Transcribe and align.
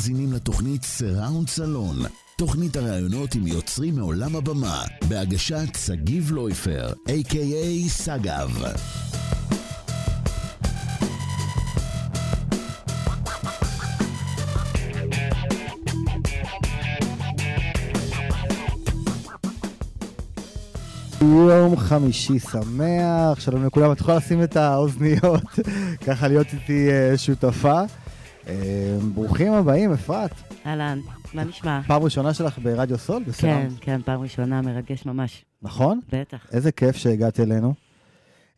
מאזינים 0.00 0.32
לתוכנית 0.32 0.84
סיראונד 0.84 1.48
סלון, 1.48 1.96
תוכנית 2.36 2.76
הראיונות 2.76 3.34
עם 3.34 3.46
יוצרים 3.46 3.96
מעולם 3.96 4.36
הבמה, 4.36 4.82
בהגשת 5.08 5.78
שגיב 5.86 6.30
לויפר, 6.32 6.92
a.k.a. 7.08 7.88
סגב. 7.88 8.62
יום 21.20 21.76
חמישי 21.76 22.38
שמח, 22.38 23.40
שלום 23.40 23.66
לכולם, 23.66 23.92
את 23.92 24.00
יכולה 24.00 24.16
לשים 24.16 24.42
את 24.42 24.56
האוזניות, 24.56 25.44
ככה 26.06 26.28
להיות 26.28 26.46
איתי 26.52 26.88
אה, 26.90 27.18
שותפה. 27.18 27.82
אה, 28.48 28.98
ברוכים 29.14 29.52
הבאים, 29.52 29.92
אפרת. 29.92 30.30
אהלן, 30.66 30.98
מה 31.34 31.44
נשמע? 31.44 31.80
פעם 31.86 32.02
ראשונה 32.02 32.34
שלך 32.34 32.58
ברדיו 32.58 32.98
סול? 32.98 33.22
כן? 33.38 33.68
כן, 33.80 34.00
פעם 34.04 34.20
ראשונה, 34.20 34.62
מרגש 34.62 35.06
ממש. 35.06 35.44
נכון? 35.62 36.00
בטח. 36.12 36.46
איזה 36.52 36.72
כיף 36.72 36.96
שהגעת 36.96 37.40
אלינו. 37.40 37.74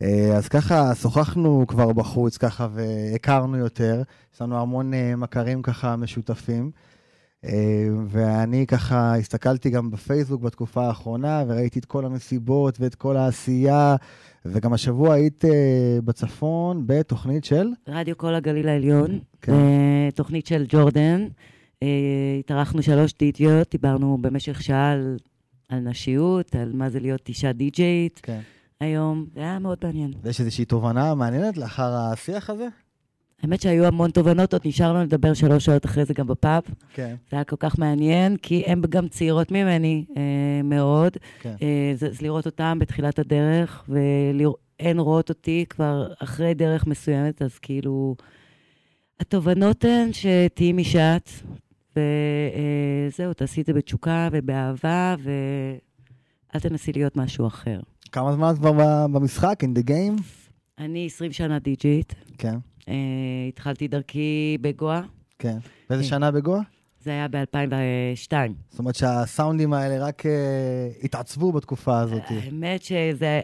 אה, 0.02 0.36
אז 0.36 0.48
ככה, 0.48 0.94
שוחחנו 0.94 1.64
כבר 1.68 1.92
בחוץ 1.92 2.36
ככה 2.36 2.68
והכרנו 2.72 3.56
יותר. 3.56 4.02
יש 4.34 4.42
לנו 4.42 4.60
המון 4.60 4.94
אה, 4.94 5.16
מכרים 5.16 5.62
ככה 5.62 5.96
משותפים. 5.96 6.70
ואני 8.08 8.66
ככה 8.66 9.16
הסתכלתי 9.16 9.70
גם 9.70 9.90
בפייסבוק 9.90 10.42
בתקופה 10.42 10.86
האחרונה, 10.86 11.44
וראיתי 11.46 11.78
את 11.78 11.84
כל 11.84 12.04
המסיבות 12.04 12.80
ואת 12.80 12.94
כל 12.94 13.16
העשייה, 13.16 13.96
וגם 14.44 14.72
השבוע 14.72 15.14
היית 15.14 15.44
אה, 15.44 15.98
בצפון 16.04 16.82
בתוכנית 16.86 17.44
של... 17.44 17.68
רדיו 17.88 18.18
כל 18.18 18.34
הגליל 18.34 18.68
העליון, 18.68 19.18
כן. 19.40 19.52
אה, 19.52 20.08
תוכנית 20.14 20.46
של 20.46 20.64
ג'ורדן. 20.68 21.26
אה, 21.82 21.88
התארחנו 22.38 22.82
שלוש 22.82 23.14
דיג'יות, 23.18 23.70
דיברנו 23.70 24.18
במשך 24.20 24.62
שעה 24.62 24.92
על, 24.92 25.16
על 25.68 25.78
נשיות, 25.78 26.54
על 26.54 26.72
מה 26.74 26.90
זה 26.90 27.00
להיות 27.00 27.28
אישה 27.28 27.52
דיג'יית 27.52 28.20
כן. 28.22 28.40
היום. 28.80 29.26
זה 29.34 29.40
היה 29.40 29.58
מאוד 29.58 29.78
מעניין. 29.84 30.12
ויש 30.22 30.40
איזושהי 30.40 30.64
תובנה 30.64 31.14
מעניינת 31.14 31.56
לאחר 31.56 31.94
השיח 31.94 32.50
הזה? 32.50 32.68
האמת 33.42 33.60
שהיו 33.60 33.84
המון 33.84 34.10
תובנות, 34.10 34.52
עוד 34.52 34.62
נשאר 34.64 34.92
לנו 34.92 35.02
לדבר 35.02 35.34
שלוש 35.34 35.64
שעות 35.64 35.84
אחרי 35.84 36.04
זה 36.04 36.14
גם 36.14 36.26
בפאב. 36.26 36.62
כן. 36.94 37.14
זה 37.30 37.36
היה 37.36 37.44
כל 37.44 37.56
כך 37.58 37.78
מעניין, 37.78 38.36
כי 38.36 38.62
הן 38.66 38.80
גם 38.88 39.08
צעירות 39.08 39.50
ממני 39.50 40.04
אה, 40.16 40.22
מאוד. 40.64 41.16
כן. 41.40 41.54
אה, 41.62 41.92
זה, 41.94 42.10
זה 42.10 42.18
לראות 42.22 42.46
אותן 42.46 42.78
בתחילת 42.80 43.18
הדרך, 43.18 43.84
והן 43.88 44.98
רואות 44.98 45.28
אותי 45.28 45.64
כבר 45.68 46.12
אחרי 46.18 46.54
דרך 46.54 46.86
מסוימת, 46.86 47.42
אז 47.42 47.58
כאילו, 47.58 48.16
התובנות 49.20 49.84
הן 49.84 50.10
שתהיי 50.12 50.72
משעת, 50.72 51.30
וזהו, 51.96 53.32
תעשי 53.32 53.60
את 53.60 53.66
זה 53.66 53.72
בתשוקה 53.72 54.28
ובאהבה, 54.32 55.14
ואל 55.22 56.60
תנסי 56.60 56.92
להיות 56.92 57.16
משהו 57.16 57.46
אחר. 57.46 57.80
כמה 58.12 58.32
זמן 58.32 58.50
את 58.54 58.58
כבר 58.58 58.72
במשחק, 59.06 59.62
in 59.64 59.78
the 59.78 59.88
game? 59.88 60.22
אני 60.78 61.06
20 61.06 61.32
שנה 61.32 61.58
די-ג'ית, 61.58 62.14
כן, 62.38 62.56
אה, 62.88 62.94
התחלתי 63.48 63.88
דרכי 63.88 64.58
בגואה, 64.60 65.00
כן. 65.38 65.58
באיזה 65.90 66.02
כן. 66.04 66.08
שנה 66.08 66.30
בגואה? 66.30 66.60
זה 67.04 67.10
היה 67.10 67.28
ב-2002. 67.28 68.32
זאת 68.70 68.78
אומרת 68.78 68.94
שהסאונדים 68.94 69.72
האלה 69.72 70.06
רק 70.06 70.26
אה, 70.26 70.88
התעצבו 71.02 71.52
בתקופה 71.52 72.00
הזאת. 72.00 72.22
האמת 72.28 72.82
שזה, 72.82 73.40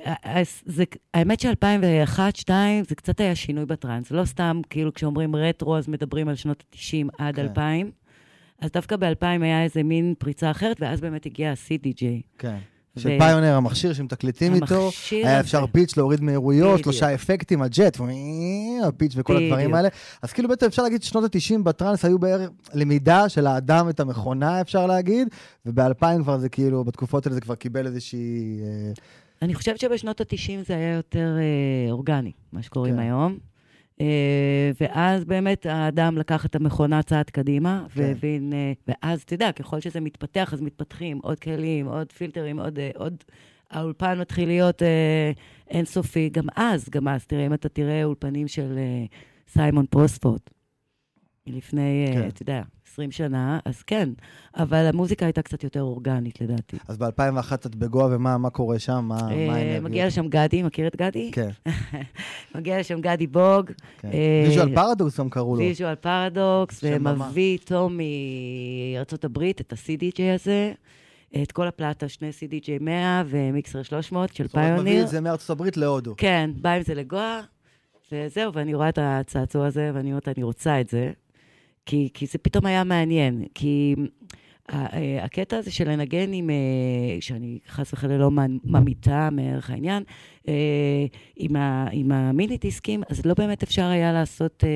זה, 0.66 0.84
האמת 1.14 1.40
ש-2001-2002 1.40 2.50
זה 2.88 2.94
קצת 2.94 3.20
היה 3.20 3.34
שינוי 3.34 3.66
בטראנס. 3.66 4.10
לא 4.10 4.24
סתם, 4.24 4.60
כאילו, 4.70 4.94
כשאומרים 4.94 5.36
רטרו, 5.36 5.76
אז 5.76 5.88
מדברים 5.88 6.28
על 6.28 6.34
שנות 6.34 6.64
ה-90 6.72 7.08
עד 7.18 7.36
כן. 7.36 7.42
2000. 7.42 7.90
אז 8.60 8.70
דווקא 8.70 8.96
ב-2000 8.96 9.42
היה 9.42 9.62
איזה 9.62 9.82
מין 9.82 10.14
פריצה 10.18 10.50
אחרת, 10.50 10.76
ואז 10.80 11.00
באמת 11.00 11.26
הגיע 11.26 11.50
ה-CDJ. 11.50 12.02
כן. 12.38 12.58
ו- 12.98 13.02
של 13.02 13.18
פיונר, 13.18 13.54
המכשיר 13.54 13.92
שמתקליטים 13.92 14.54
איתו, 14.54 14.90
היה. 15.10 15.40
אפשר 15.40 15.64
פיץ' 15.72 15.96
להוריד 15.96 16.20
מהירויות. 16.20 16.80
שלושה 16.80 17.14
אפקטים, 17.14 17.62
הג'ט, 17.62 18.00
הפיץ' 18.84 19.12
וכל 19.16 19.36
הדברים. 19.36 19.74
האלה. 19.74 19.88
אז 20.22 20.32
כאילו 20.32 20.48
בעצם 20.48 20.66
אפשר 20.66 20.82
להגיד 20.82 21.02
ששנות 21.02 21.34
ה-90 21.34 21.62
בטראנס 21.62 22.04
היו 22.04 22.18
בערך 22.18 22.50
למידה 22.74 23.28
של 23.28 23.46
האדם 23.46 23.88
את 23.88 24.00
המכונה, 24.00 24.60
אפשר 24.60 24.86
להגיד, 24.86 25.28
וב-2000 25.66 26.22
כבר 26.22 26.38
זה 26.38 26.48
כאילו, 26.48 26.84
בתקופות 26.84 27.26
האלה 27.26 27.34
זה 27.34 27.40
כבר 27.40 27.54
קיבל 27.54 27.86
איזושהי... 27.86 28.60
אה, 28.62 28.92
אני 29.42 29.54
חושבת 29.54 29.80
שבשנות 29.80 30.20
ה-90 30.20 30.66
זה 30.66 30.74
היה 30.74 30.94
יותר 30.94 31.36
אה, 31.38 31.92
אורגני, 31.92 32.32
מה 32.52 32.62
שקוראים 32.62 32.94
כן. 32.94 33.00
היום. 33.00 33.38
אה, 34.00 34.70
ואז 34.80 35.24
באמת 35.24 35.66
האדם 35.66 36.18
לקח 36.18 36.46
את 36.46 36.54
המכונה 36.54 37.02
צעד 37.02 37.30
קדימה, 37.30 37.84
כן. 37.94 38.00
והבין, 38.02 38.52
אה, 38.52 38.72
ואז, 38.88 39.22
אתה 39.22 39.34
יודע, 39.34 39.52
ככל 39.52 39.80
שזה 39.80 40.00
מתפתח, 40.00 40.54
אז 40.54 40.60
מתפתחים 40.60 41.18
עוד 41.22 41.38
כלים, 41.38 41.86
עוד 41.86 42.12
פילטרים, 42.12 42.60
עוד... 42.60 42.78
אה, 42.78 42.90
עוד 42.94 43.24
האולפן 43.70 44.20
מתחיל 44.20 44.48
להיות 44.48 44.82
אה, 44.82 45.32
אינסופי. 45.70 46.28
גם 46.28 46.46
אז, 46.56 46.88
גם 46.90 47.08
אז, 47.08 47.26
תראה, 47.26 47.46
אם 47.46 47.54
אתה 47.54 47.68
תראה 47.68 48.04
אולפנים 48.04 48.48
של 48.48 48.78
אה, 48.78 49.04
סיימון 49.48 49.86
פוספורד, 49.86 50.50
מלפני, 51.46 52.06
אה, 52.08 52.12
כן. 52.12 52.28
אתה 52.28 52.42
יודע, 52.42 52.62
20 52.98 53.10
שנה, 53.10 53.58
אז 53.64 53.82
כן, 53.82 54.08
אבל 54.56 54.86
המוזיקה 54.86 55.26
הייתה 55.26 55.42
קצת 55.42 55.64
יותר 55.64 55.82
אורגנית, 55.82 56.40
לדעתי. 56.40 56.76
אז 56.88 56.96
ב-2001 56.98 57.54
את 57.54 57.74
בגואה, 57.74 58.06
ומה 58.16 58.38
מה 58.38 58.50
קורה 58.50 58.78
שם? 58.78 59.04
מה 59.08 59.18
אה, 59.20 59.24
האנרגיות? 59.24 59.82
מגיע 59.82 60.06
לשם 60.06 60.28
גדי, 60.28 60.62
מכיר 60.62 60.86
את 60.86 60.96
גדי? 60.96 61.30
כן, 61.32 61.48
מגיע 62.54 62.80
לשם 62.80 63.00
גדי 63.00 63.26
בוג, 63.26 63.70
כן. 63.98 64.08
אה, 64.12 64.44
Visual 64.46 64.74
Paradox 64.74 65.20
גם 65.20 65.30
קראו 65.30 65.56
לו. 65.56 65.62
Visual 65.62 65.94
Paradox. 65.94 66.80
ומביא 66.84 67.52
איתו 67.52 67.88
הברית 69.24 69.60
את 69.60 69.72
ה-CDJ 69.72 70.20
הזה, 70.34 70.72
את 71.42 71.52
כל 71.52 71.68
הפלטה, 71.68 72.08
שני 72.08 72.30
CDJ 72.30 72.70
100 72.80 73.22
ומיקסר 73.26 73.82
300 73.82 74.34
של 74.34 74.46
זאת 74.46 74.54
אומרת, 74.54 74.72
מביא 74.72 74.82
פיוניר. 74.82 75.04
את 75.04 75.08
זה 75.08 75.20
מארצות 75.20 75.50
הברית 75.50 75.76
להודו. 75.76 76.14
כן, 76.16 76.50
בא 76.56 76.70
עם 76.70 76.82
זה 76.82 76.94
לגואה, 76.94 77.40
וזהו, 78.12 78.52
ואני 78.54 78.74
רואה 78.74 78.88
את 78.88 78.98
הצעצוע 79.02 79.66
הזה, 79.66 79.90
ואני 79.94 80.10
אומרת, 80.10 80.28
אני 80.28 80.42
רוצה 80.42 80.80
את 80.80 80.88
זה, 80.88 81.10
כי, 81.88 82.08
כי 82.14 82.26
זה 82.26 82.38
פתאום 82.38 82.66
היה 82.66 82.84
מעניין, 82.84 83.44
כי 83.54 83.94
ה- 84.68 84.96
אה, 84.96 85.24
הקטע 85.24 85.56
הזה 85.56 85.70
של 85.70 85.90
לנגן 85.90 86.32
עם, 86.32 86.50
אה, 86.50 86.56
שאני 87.20 87.58
חס 87.68 87.92
וחלילה 87.92 88.18
לא 88.18 88.30
ממ- 88.30 88.58
ממיתה 88.64 89.28
מערך 89.32 89.70
העניין, 89.70 90.02
אה, 90.48 90.54
עם, 91.36 91.56
ה, 91.56 91.86
עם 91.92 92.12
המיני 92.12 92.56
דיסקים, 92.56 93.02
אז 93.10 93.26
לא 93.26 93.34
באמת 93.38 93.62
אפשר 93.62 93.84
היה 93.84 94.12
לעשות 94.12 94.64
אה, 94.64 94.68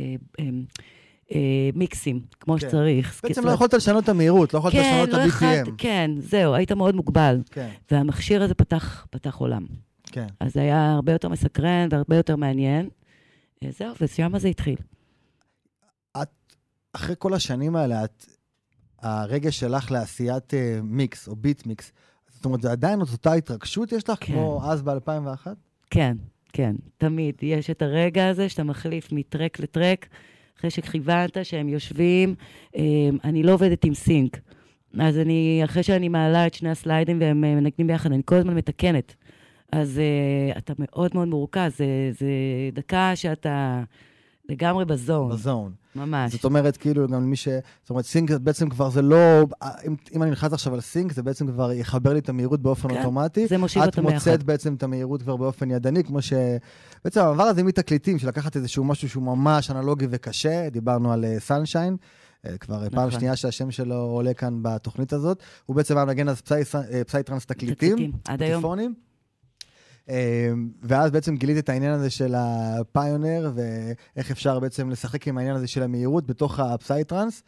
אה, 0.00 0.14
אה, 0.40 0.44
אה, 1.34 1.70
מיקסים 1.74 2.20
כמו 2.40 2.54
כן. 2.54 2.60
שצריך. 2.60 3.20
בעצם 3.22 3.34
זאת 3.34 3.44
לא 3.44 3.54
יכולת 3.54 3.74
לשנות 3.74 4.04
את 4.04 4.08
המהירות, 4.08 4.54
לא 4.54 4.58
יכולת 4.58 4.74
כן, 4.74 4.80
לשנות 4.80 5.08
את 5.08 5.14
לא 5.14 5.28
יכלת- 5.28 5.66
ה-BPM. 5.68 5.72
כן, 5.78 6.10
זהו, 6.18 6.54
היית 6.54 6.72
מאוד 6.72 6.94
מוגבל. 6.96 7.40
כן, 7.50 7.68
והמכשיר 7.90 8.42
הזה 8.42 8.54
פתח, 8.54 9.06
פתח 9.10 9.36
עולם. 9.36 9.66
כן. 10.12 10.26
אז 10.40 10.54
זה 10.54 10.60
היה 10.60 10.92
הרבה 10.92 11.12
יותר 11.12 11.28
מסקרן 11.28 11.88
והרבה 11.90 12.16
יותר 12.16 12.36
מעניין. 12.36 12.88
אה, 13.64 13.68
זהו, 13.78 13.88
ושם 14.00 14.38
זה 14.38 14.48
התחיל. 14.48 14.76
אחרי 16.92 17.14
כל 17.18 17.34
השנים 17.34 17.76
האלה, 17.76 18.04
את, 18.04 18.26
הרגש 19.04 19.60
שלך 19.60 19.90
לעשיית 19.90 20.54
אה, 20.54 20.78
מיקס 20.82 21.28
או 21.28 21.36
ביט 21.36 21.66
מיקס, 21.66 21.92
זאת 22.34 22.44
אומרת, 22.44 22.62
זה 22.62 22.72
עדיין 22.72 23.02
את 23.02 23.08
אותה 23.12 23.32
התרגשות 23.32 23.92
יש 23.92 24.10
לך, 24.10 24.16
כן. 24.20 24.32
כמו 24.32 24.60
אז 24.64 24.82
ב-2001? 24.82 25.46
כן, 25.90 26.16
כן, 26.52 26.76
תמיד. 26.98 27.34
יש 27.42 27.70
את 27.70 27.82
הרגע 27.82 28.28
הזה 28.28 28.48
שאתה 28.48 28.64
מחליף 28.64 29.12
מ 29.12 29.20
track 29.20 29.60
ל 29.60 29.67
track, 29.67 30.06
אחרי 30.58 30.70
שכיוונת, 30.70 31.36
שהם 31.42 31.68
יושבים. 31.68 32.34
אה, 32.76 32.82
אני 33.24 33.42
לא 33.42 33.52
עובדת 33.52 33.84
עם 33.84 33.94
sync. 33.94 34.40
אז 35.00 35.18
אני, 35.18 35.60
אחרי 35.64 35.82
שאני 35.82 36.08
מעלה 36.08 36.46
את 36.46 36.54
שני 36.54 36.70
הסליידים 36.70 37.20
והם 37.20 37.44
אה, 37.44 37.54
מנגנים 37.54 37.86
ביחד, 37.86 38.12
אני 38.12 38.22
כל 38.24 38.34
הזמן 38.34 38.54
מתקנת. 38.54 39.14
אז 39.72 40.00
אה, 40.54 40.58
אתה 40.58 40.72
מאוד 40.78 41.10
מאוד 41.14 41.28
מורכז, 41.28 41.76
זה, 41.76 41.86
זה 42.18 42.26
דקה 42.72 43.16
שאתה 43.16 43.82
לגמרי 44.48 44.84
ב 44.84 44.92
zone, 44.92 45.32
ב 45.32 45.39
zone. 45.39 45.72
ממש. 45.96 46.32
זאת 46.32 46.44
אומרת, 46.44 46.76
כאילו, 46.76 47.08
גם 47.08 47.30
מי 47.30 47.36
ש... 47.36 47.48
זאת 47.82 47.90
אומרת, 47.90 48.04
sync 48.04 48.30
בעצם 48.30 48.68
כבר 48.68 48.90
זה 48.90 49.02
לא... 49.02 49.46
אם, 49.86 49.96
אם 50.14 50.22
אני 50.22 50.30
נכנס 50.30 50.52
עכשיו 50.52 50.74
על 50.74 50.80
sync, 50.80 51.12
זה 51.12 51.22
בעצם 51.22 51.46
כבר 51.46 51.72
יחבר 51.72 52.12
לי 52.12 52.18
את 52.18 52.28
המהירות 52.28 52.62
באופן 52.62 52.88
כן, 52.88 52.98
אוטומטי. 52.98 53.46
זה 53.46 53.58
מושיב 53.58 53.82
את 53.82 53.88
אותם 53.88 54.02
ביחד. 54.02 54.14
מוצאת 54.14 54.42
בעצם 54.42 54.74
את 54.74 54.82
המהירות 54.82 55.22
כבר 55.22 55.36
באופן 55.36 55.70
ידני, 55.70 56.04
כמו 56.04 56.22
ש... 56.22 56.32
בעצם 57.04 57.20
המעבר 57.20 57.42
הזה 57.42 57.62
מתקליטים, 57.62 58.18
של 58.18 58.28
לקחת 58.28 58.56
איזשהו 58.56 58.84
משהו 58.84 59.08
שהוא 59.08 59.22
ממש 59.22 59.70
אנלוגי 59.70 60.06
וקשה, 60.10 60.68
דיברנו 60.70 61.12
על 61.12 61.24
סנשיין. 61.38 61.96
כבר 62.60 62.76
נכון. 62.76 62.88
פעם. 62.90 63.10
שנייה 63.10 63.36
שהשם 63.36 63.70
שלו 63.70 63.94
עולה 63.94 64.34
כאן 64.34 64.58
בתוכנית 64.62 65.12
הזאת. 65.12 65.42
הוא 65.66 65.76
בעצם 65.76 65.96
היה 65.96 66.04
מנגן 66.04 66.28
אז 66.28 66.40
פסאי, 66.40 66.62
אה, 66.92 67.04
פסאי 67.04 67.22
טרנס 67.22 67.46
תקליטים, 67.46 67.92
תקליטים, 67.96 68.12
עד 68.24 68.42
היום. 68.42 68.94
אה, 70.08 70.52
ואז 70.82 71.10
בעצם 71.10 71.36
גילית 71.36 71.58
את 71.58 71.68
העניין 71.68 71.92
הזה 71.92 72.10
של 72.10 72.34
הפיונר, 72.36 73.52
ואיך 73.54 74.30
אפשר 74.30 74.60
בעצם 74.60 74.90
לשחק 74.90 75.28
עם 75.28 75.38
העניין 75.38 75.56
הזה 75.56 75.66
של 75.66 75.82
המהירות 75.82 76.26
בתוך 76.26 76.60
הפסאי 76.60 77.04
טרנס. 77.04 77.42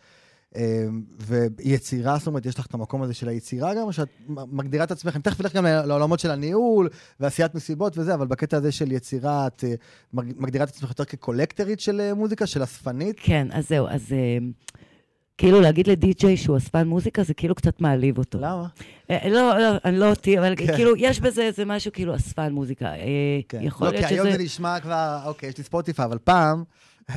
ויצירה, 1.21 2.19
זאת 2.19 2.27
אומרת, 2.27 2.47
יש 2.47 2.59
לך 2.59 2.67
את 2.67 2.75
המקום 2.75 3.03
הזה 3.03 3.15
של 3.15 3.29
היצירה 3.29 3.75
גם, 3.75 3.83
או 3.83 3.93
שאת 3.93 4.09
מגדירה 4.29 4.85
את 4.85 4.91
עצמך, 4.91 5.15
אני 5.15 5.23
תכף 5.23 5.41
אלך 5.41 5.55
גם 5.57 5.67
לעולמות 5.67 6.21
של 6.21 6.31
הניהול 6.31 6.89
ועשיית 7.21 7.55
מסיבות 7.55 7.99
וזה, 7.99 8.15
אבל 8.15 8.27
בקטע 8.27 8.57
הזה 8.57 8.73
של 8.73 8.93
יצירה, 8.93 9.47
את 9.47 9.65
מגדירה 10.13 10.65
את 10.65 10.69
עצמך 10.69 10.89
יותר 10.89 11.05
כקולקטרית 11.05 11.81
של 11.81 12.13
מוזיקה, 12.15 12.47
של 12.47 12.63
אספנית? 12.63 13.17
כן, 13.21 13.49
אז 13.53 13.69
זהו, 13.69 13.87
אז... 13.89 14.13
כאילו 15.39 15.61
להגיד 15.61 15.87
לדי-ג'יי 15.87 16.37
שהוא 16.37 16.57
אספן 16.57 16.89
מוזיקה, 16.89 17.23
זה 17.23 17.35
כאילו 17.35 17.55
קצת 17.55 17.81
מעליב 17.81 18.19
אותו. 18.19 18.39
למה? 18.39 18.67
אה, 19.11 19.29
לא, 19.29 19.59
לא, 19.59 19.69
אני 19.85 19.99
לא 19.99 20.11
אותי, 20.11 20.39
אבל 20.39 20.55
כן. 20.57 20.77
כאילו, 20.77 20.97
יש 20.97 21.21
בזה 21.21 21.43
איזה 21.43 21.65
משהו 21.65 21.93
כאילו 21.93 22.17
אספן 22.17 22.53
מוזיקה. 22.53 22.87
אה, 22.87 23.41
כן. 23.49 23.59
יכול 23.63 23.87
לא, 23.87 23.93
להיות 23.93 24.09
שזה... 24.09 24.17
לא, 24.17 24.23
כי 24.23 24.29
היום 24.29 24.39
זה 24.39 24.45
נשמע 24.45 24.81
כבר, 24.81 25.19
אוקיי, 25.25 25.49
יש 25.49 25.59
לי 25.59 25.65
ספוטיפיי, 25.65 26.05
אבל 26.05 26.19
פעם... 26.25 26.65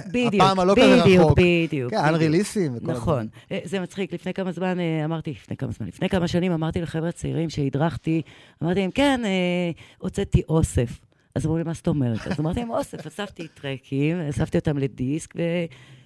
בדיוק, 0.08 0.34
הפעם 0.34 0.60
הלא 0.60 0.74
כזה 0.76 0.96
רחוק. 0.96 1.08
בדיוק, 1.08 1.32
בדיוק. 1.68 1.92
כן, 1.92 1.98
אנריליסים 1.98 2.76
וכל 2.76 2.92
נכון. 2.92 3.28
אה, 3.52 3.60
זה 3.64 3.80
מצחיק, 3.80 4.14
לפני 4.14 4.34
כמה 4.34 4.52
זמן 4.52 4.78
אמרתי, 5.06 5.32
לפני 5.32 5.58
כמה 5.58 5.72
זמן, 5.72 5.88
לפני 5.88 6.10
כמה 6.10 6.28
שנים 6.28 6.52
אמרתי 6.52 6.82
לחבר'ה 6.82 7.12
צעירים 7.12 7.50
שהדרכתי, 7.50 8.22
אמרתי 8.64 8.80
להם, 8.80 8.92
כן, 8.92 9.22
הוצאתי 9.98 10.42
אוסף. 10.50 11.00
אז 11.36 11.46
אמרו 11.46 11.58
לי, 11.58 11.64
מה 11.64 11.74
זאת 11.74 11.88
אומרת? 11.88 12.28
אז 12.28 12.40
אמרתי 12.40 12.60
להם, 12.60 12.70
אוסף, 12.70 13.08
אספתי 13.08 13.48
טרקים, 13.48 14.20
אספתי 14.20 14.58
אותם 14.58 14.78
לדיסק, 14.78 15.34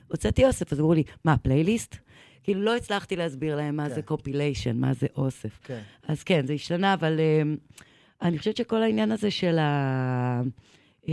והוצאתי 0.09 0.45
אוסף. 0.45 0.73
אז 0.73 0.79
אמרו 0.79 0.93
לי, 0.93 1.03
מה, 1.25 1.37
פלייליסט? 1.37 1.95
כאילו, 2.43 2.61
לא 2.61 2.75
הצלחתי 2.75 3.15
להסביר 3.15 3.55
להם 3.55 3.75
מה 3.75 3.89
כן. 3.89 3.95
זה 3.95 4.01
קופיליישן, 4.01 4.77
מה 4.77 4.93
זה 4.93 5.07
אוסף. 5.15 5.59
כן. 5.63 5.81
אז 6.07 6.23
כן, 6.23 6.47
זה 6.47 6.53
השתנה, 6.53 6.93
אבל 6.93 7.19
um, 7.19 7.77
אני 8.21 8.37
חושבת 8.37 8.57
שכל 8.57 8.83
העניין 8.83 9.11
הזה 9.11 9.31
של 9.31 9.59
ה... 9.59 10.41
Um, 11.03 11.07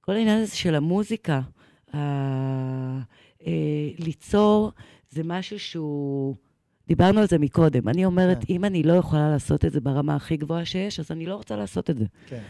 כל 0.00 0.12
העניין 0.12 0.42
הזה 0.42 0.56
של 0.56 0.74
המוזיקה, 0.74 1.40
uh, 1.90 1.94
uh, 1.94 3.46
ליצור, 3.98 4.72
זה 5.10 5.22
משהו 5.24 5.58
שהוא... 5.58 6.34
דיברנו 6.88 7.20
על 7.20 7.26
זה 7.26 7.38
מקודם. 7.38 7.88
אני 7.88 8.04
אומרת, 8.04 8.44
כן. 8.44 8.54
אם 8.54 8.64
אני 8.64 8.82
לא 8.82 8.92
יכולה 8.92 9.30
לעשות 9.30 9.64
את 9.64 9.72
זה 9.72 9.80
ברמה 9.80 10.16
הכי 10.16 10.36
גבוהה 10.36 10.64
שיש, 10.64 11.00
אז 11.00 11.10
אני 11.10 11.26
לא 11.26 11.34
רוצה 11.34 11.56
לעשות 11.56 11.90
את 11.90 11.98
זה. 11.98 12.04
כן. 12.26 12.42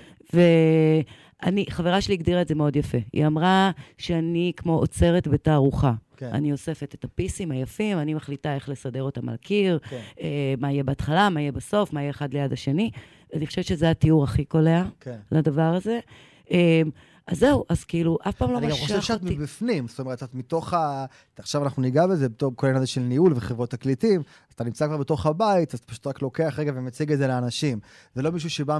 ואני, 1.44 1.64
חברה 1.70 2.00
שלי 2.00 2.14
הגדירה 2.14 2.42
את 2.42 2.48
זה 2.48 2.54
מאוד 2.54 2.76
יפה. 2.76 2.98
היא 3.12 3.26
אמרה 3.26 3.70
שאני 3.98 4.52
כמו 4.56 4.74
עוצרת 4.74 5.28
בתערוכה. 5.28 5.92
כן. 6.16 6.30
אני 6.32 6.52
אוספת 6.52 6.94
את 6.94 7.04
הפיסים 7.04 7.50
היפים, 7.50 7.98
אני 7.98 8.14
מחליטה 8.14 8.54
איך 8.54 8.68
לסדר 8.68 9.02
אותם 9.02 9.28
על 9.28 9.36
קיר, 9.36 9.78
כן. 9.90 10.00
אה, 10.20 10.54
מה 10.58 10.72
יהיה 10.72 10.84
בהתחלה, 10.84 11.28
מה 11.28 11.40
יהיה 11.40 11.52
בסוף, 11.52 11.92
מה 11.92 12.00
יהיה 12.00 12.10
אחד 12.10 12.34
ליד 12.34 12.52
השני. 12.52 12.90
אני 13.34 13.46
חושבת 13.46 13.64
שזה 13.64 13.90
התיאור 13.90 14.24
הכי 14.24 14.44
קולע 14.44 14.84
כן. 15.00 15.16
לדבר 15.32 15.74
הזה. 15.74 16.00
אה, 16.50 16.82
אז 17.26 17.38
זהו, 17.38 17.64
אז 17.68 17.84
כאילו, 17.84 18.18
אף 18.28 18.36
פעם 18.36 18.52
לא 18.52 18.60
משך 18.60 18.70
אותי. 18.70 18.74
אני 18.74 18.92
גם 18.92 19.00
חושב 19.00 19.00
שאת 19.00 19.22
מבפנים, 19.22 19.88
זאת 19.88 20.00
אומרת, 20.00 20.22
את 20.22 20.34
מתוך 20.34 20.74
ה... 20.74 21.06
עכשיו 21.38 21.64
אנחנו 21.64 21.82
ניגע 21.82 22.06
בזה, 22.06 22.28
בתור 22.28 22.52
כל 22.56 22.66
העניין 22.66 22.82
הזה 22.82 22.90
של 22.90 23.00
ניהול 23.00 23.32
וחברות 23.36 23.70
תקליטים, 23.70 24.22
אתה 24.60 24.68
נמצא 24.68 24.86
כבר 24.86 24.96
בתוך 24.96 25.26
הבית, 25.26 25.74
אז 25.74 25.78
אתה 25.78 25.88
פשוט 25.88 26.06
רק 26.06 26.22
לוקח 26.22 26.54
רגע 26.58 26.72
ומציג 26.74 27.12
את 27.12 27.18
זה 27.18 27.26
לאנשים. 27.26 27.80
זה 28.14 28.22
לא 28.22 28.32
מישהו 28.32 28.50
שבא 28.50 28.78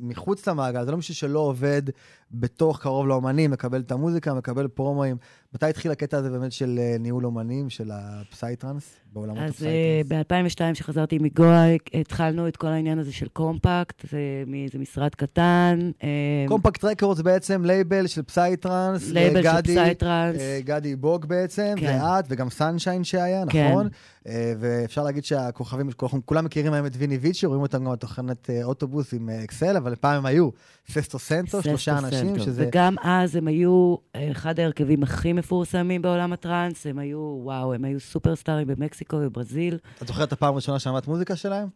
מחוץ 0.00 0.48
למעגל, 0.48 0.84
זה 0.84 0.90
לא 0.90 0.96
מישהו 0.96 1.14
שלא 1.14 1.38
עובד 1.38 1.82
בתוך 2.30 2.80
קרוב 2.80 3.06
לאומנים, 3.06 3.50
מקבל 3.50 3.80
את 3.80 3.92
המוזיקה, 3.92 4.34
מקבל 4.34 4.68
פרומואים. 4.68 5.16
מתי 5.54 5.66
התחיל 5.66 5.90
הקטע 5.90 6.18
הזה 6.18 6.30
באמת 6.30 6.52
של 6.52 6.78
אה, 6.78 6.96
ניהול 7.00 7.26
אומנים, 7.26 7.70
של 7.70 7.90
הפסייטרנס, 7.92 8.96
בעולמות 9.12 9.38
הפסייטרנס? 9.48 10.12
אז 10.12 10.56
ב-2002, 10.58 10.74
כשחזרתי 10.74 11.18
מגואה, 11.18 11.76
התחלנו 11.94 12.48
את 12.48 12.56
כל 12.56 12.66
העניין 12.66 12.98
הזה 12.98 13.12
של 13.12 13.28
קומפקט, 13.28 14.02
זה 14.10 14.18
מאיזה 14.46 14.78
משרד 14.78 15.14
קטן. 15.14 15.90
אה, 16.02 16.08
Compact 16.48 16.84
Records 16.84 17.16
זה 17.16 17.22
בעצם 17.22 17.64
לייבל 17.64 18.06
של 18.06 18.22
פסייטרנס. 18.22 19.10
לייבל 19.10 19.42
של 19.42 19.62
פסייטרנס. 19.62 20.40
אה, 20.40 20.60
גדי 20.64 20.96
בוג 20.96 21.26
בעצם, 21.26 21.74
כן. 21.76 22.00
ואת, 22.02 22.24
וגם 22.28 22.50
סנשיין 22.50 23.04
שהיה, 23.04 23.44
כן. 23.48 23.68
נכון? 23.68 23.88
ואפשר 24.58 25.01
להגיד 25.02 25.24
שהכוכבים, 25.24 25.90
כולם 26.24 26.44
מכירים 26.44 26.72
היום 26.72 26.86
את 26.86 26.92
ויני 26.98 27.16
ויצ'י, 27.16 27.46
רואים 27.46 27.62
אותם 27.62 27.84
גם 27.84 27.92
בתחנת 27.92 28.50
אוטובוס 28.62 29.14
עם 29.14 29.28
אקסל, 29.28 29.76
אבל 29.76 29.94
פעם 29.94 30.16
הם 30.16 30.26
היו 30.26 30.48
Sesto 30.88 31.18
Sento, 31.18 31.62
שלושה 31.62 31.98
אנשים, 31.98 32.38
שזה... 32.38 32.64
וגם 32.68 32.94
אז 33.02 33.36
הם 33.36 33.48
היו 33.48 33.96
אחד 34.30 34.60
ההרכבים 34.60 35.02
הכי 35.02 35.32
מפורסמים 35.32 36.02
בעולם 36.02 36.32
הטראנס, 36.32 36.86
הם 36.86 36.98
היו, 36.98 37.38
וואו, 37.42 37.74
הם 37.74 37.84
היו 37.84 38.00
סופרסטארים 38.00 38.66
במקסיקו 38.66 39.16
וברזיל. 39.20 39.78
את 40.02 40.06
זוכרת 40.06 40.28
את 40.28 40.32
הפעם 40.32 40.52
הראשונה 40.52 40.78
שמעת 40.78 41.08
מוזיקה 41.08 41.36
שלהם? 41.36 41.68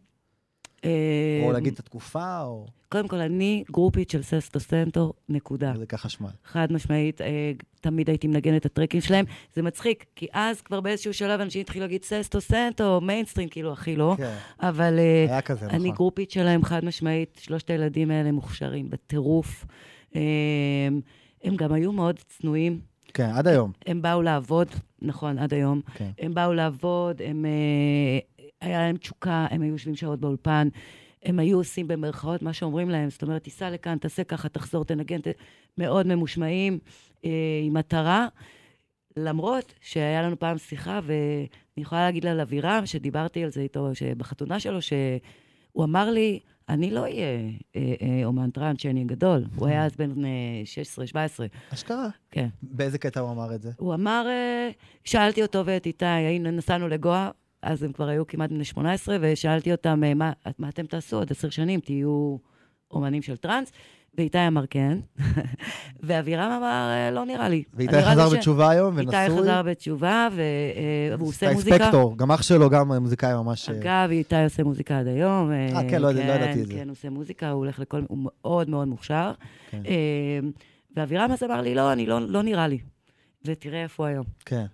אה, 0.85 1.41
או 1.43 1.51
להגיד 1.51 1.73
את 1.73 1.79
התקופה, 1.79 2.41
או... 2.41 2.65
קודם 2.89 3.07
כל, 3.07 3.17
אני 3.17 3.63
גרופית 3.71 4.09
של 4.09 4.21
Sesto 4.21 4.59
Sento, 4.59 5.13
נקודה. 5.29 5.73
זה 5.77 5.85
ככה 5.85 6.09
שמע. 6.09 6.29
חד 6.45 6.71
משמעית, 6.71 7.21
אה, 7.21 7.51
תמיד 7.81 8.09
הייתי 8.09 8.27
מנגנת 8.27 8.61
את 8.61 8.65
הטרקים 8.65 9.01
שלהם. 9.01 9.25
זה 9.55 9.61
מצחיק, 9.61 10.05
כי 10.15 10.27
אז 10.33 10.61
כבר 10.61 10.81
באיזשהו 10.81 11.13
שלב 11.13 11.41
אנשים 11.41 11.61
התחילו 11.61 11.85
להגיד 11.85 12.03
Sesto 12.03 12.41
Sento, 12.41 13.01
מיינסטרים, 13.01 13.49
כאילו, 13.49 13.73
הכי 13.73 13.95
לא. 13.95 14.13
כן. 14.17 14.35
אבל 14.59 14.99
אה, 14.99 15.25
היה 15.29 15.41
כזה, 15.41 15.65
נכון. 15.65 15.79
אני 15.79 15.91
גרופית 15.91 16.31
שלהם, 16.31 16.63
חד 16.63 16.85
משמעית. 16.85 17.39
שלושת 17.41 17.69
הילדים 17.69 18.11
האלה 18.11 18.31
מוכשרים 18.31 18.89
בטירוף. 18.89 19.65
הם 21.43 21.55
גם 21.55 21.73
היו 21.73 21.91
מאוד 21.91 22.19
צנועים. 22.27 22.79
כן, 23.17 23.29
עד 23.29 23.47
היום. 23.47 23.71
הם 23.85 24.01
באו 24.01 24.21
לעבוד, 24.21 24.67
נכון, 25.01 25.39
עד 25.39 25.53
היום. 25.53 25.81
כן. 25.93 26.11
הם 26.19 26.33
באו 26.33 26.53
לעבוד, 26.53 27.21
הם... 27.25 27.45
אה, 27.45 28.45
היה 28.61 28.79
להם 28.79 28.97
תשוקה, 28.97 29.47
הם 29.49 29.61
היו 29.61 29.71
יושבים 29.71 29.95
שעות 29.95 30.19
באולפן. 30.19 30.67
הם 31.23 31.39
היו 31.39 31.57
עושים 31.57 31.87
במרכאות 31.87 32.41
מה 32.41 32.53
שאומרים 32.53 32.89
להם, 32.89 33.09
זאת 33.09 33.23
אומרת, 33.23 33.43
תיסע 33.43 33.69
לכאן, 33.69 33.97
תעשה 33.97 34.23
ככה, 34.23 34.49
תחזור, 34.49 34.85
תנגן, 34.85 35.19
מאוד 35.77 36.07
ממושמעים, 36.07 36.79
אה, 37.25 37.29
עם 37.63 37.73
מטרה. 37.73 38.27
למרות 39.17 39.73
שהיה 39.81 40.21
לנו 40.21 40.39
פעם 40.39 40.57
שיחה, 40.57 40.99
ואני 41.03 41.47
יכולה 41.77 42.01
להגיד 42.01 42.23
לה 42.23 42.31
על 42.31 42.39
אבירם, 42.39 42.85
שדיברתי 42.85 43.43
על 43.43 43.51
זה 43.51 43.61
איתו, 43.61 43.89
בחתונה 44.17 44.59
שלו, 44.59 44.81
שהוא 44.81 45.83
אמר 45.83 46.09
לי, 46.09 46.39
אני 46.69 46.91
לא 46.91 47.01
אהיה 47.01 47.25
אה, 47.75 47.93
אה, 48.01 48.25
אומן 48.25 48.51
טראנס 48.51 48.81
שאני 48.81 49.03
גדול. 49.03 49.45
הוא 49.55 49.67
היה 49.67 49.85
אז 49.85 49.95
בן 49.95 50.11
16-17. 50.11 50.15
אה, 51.15 51.45
אשכרה? 51.73 52.07
כן. 52.31 52.47
באיזה 52.61 52.97
קטע 52.97 53.19
הוא 53.19 53.31
אמר 53.31 53.55
את 53.55 53.61
זה? 53.61 53.71
הוא 53.77 53.93
אמר, 53.93 54.27
שאלתי 55.03 55.41
אותו 55.41 55.65
ואת 55.65 55.85
איתי, 55.85 56.05
היינו, 56.05 56.51
נסענו 56.51 56.87
לגואה, 56.87 57.29
אז 57.61 57.83
הם 57.83 57.91
כבר 57.91 58.07
היו 58.07 58.27
כמעט 58.27 58.49
בני 58.49 58.65
18, 58.65 59.17
ושאלתי 59.21 59.71
אותם, 59.71 59.99
מה, 60.15 60.31
מה 60.59 60.69
אתם 60.69 60.85
תעשו 60.85 61.17
עוד 61.17 61.31
עשר 61.31 61.49
שנים? 61.49 61.79
תהיו 61.79 62.37
אומנים 62.91 63.21
של 63.21 63.37
טראנס? 63.37 63.71
ואיתי 64.17 64.47
אמר 64.47 64.65
כן, 64.69 64.97
ואבירם 66.03 66.51
אמר, 66.51 66.89
אה, 66.91 67.11
לא 67.11 67.25
נראה 67.25 67.49
לי. 67.49 67.63
ואיתי 67.73 68.01
חזר 68.01 68.29
ש... 68.29 68.33
בתשובה 68.33 68.69
היום 68.69 68.93
ונשוי? 68.97 69.23
איתי 69.23 69.37
חזר 69.37 69.61
בתשובה, 69.61 70.27
אה, 70.37 71.15
והוא 71.17 71.29
עושה 71.29 71.53
מוזיקה. 71.53 71.75
איתי 71.75 71.83
ספקטור, 71.83 72.17
גם 72.17 72.31
אח 72.31 72.41
שלו 72.41 72.69
גם 72.69 72.91
מוזיקאי 72.91 73.33
ממש... 73.33 73.69
אה, 73.69 73.75
אגב, 73.75 74.11
איתי 74.11 74.43
עושה 74.43 74.63
מוזיקה 74.63 74.99
עד 74.99 75.07
היום. 75.07 75.51
אה, 75.51 75.69
כן, 75.89 76.01
לא, 76.01 76.13
לא 76.13 76.21
כן, 76.21 76.27
לא 76.27 76.33
ידעתי 76.33 76.61
את 76.61 76.67
זה. 76.67 76.73
כן, 76.73 76.89
עושה 76.89 77.09
מוזיקה, 77.09 77.49
הוא 77.49 77.57
הולך 77.57 77.79
לכל... 77.79 78.01
הוא 78.07 78.17
מאוד 78.21 78.69
מאוד 78.69 78.87
מוכשר. 78.87 79.31
כן. 79.71 79.81
ואבירם 80.95 81.31
אז 81.31 81.43
אמר 81.43 81.61
לי, 81.61 81.75
לא, 81.75 81.93
אני 81.93 82.05
לא, 82.05 82.21
לא 82.21 82.43
נראה 82.43 82.67
לי. 82.67 82.79
ותראה 83.45 83.83
איפה 83.83 84.03
הוא 84.03 84.07
היום. 84.07 84.25
כן. 84.45 84.65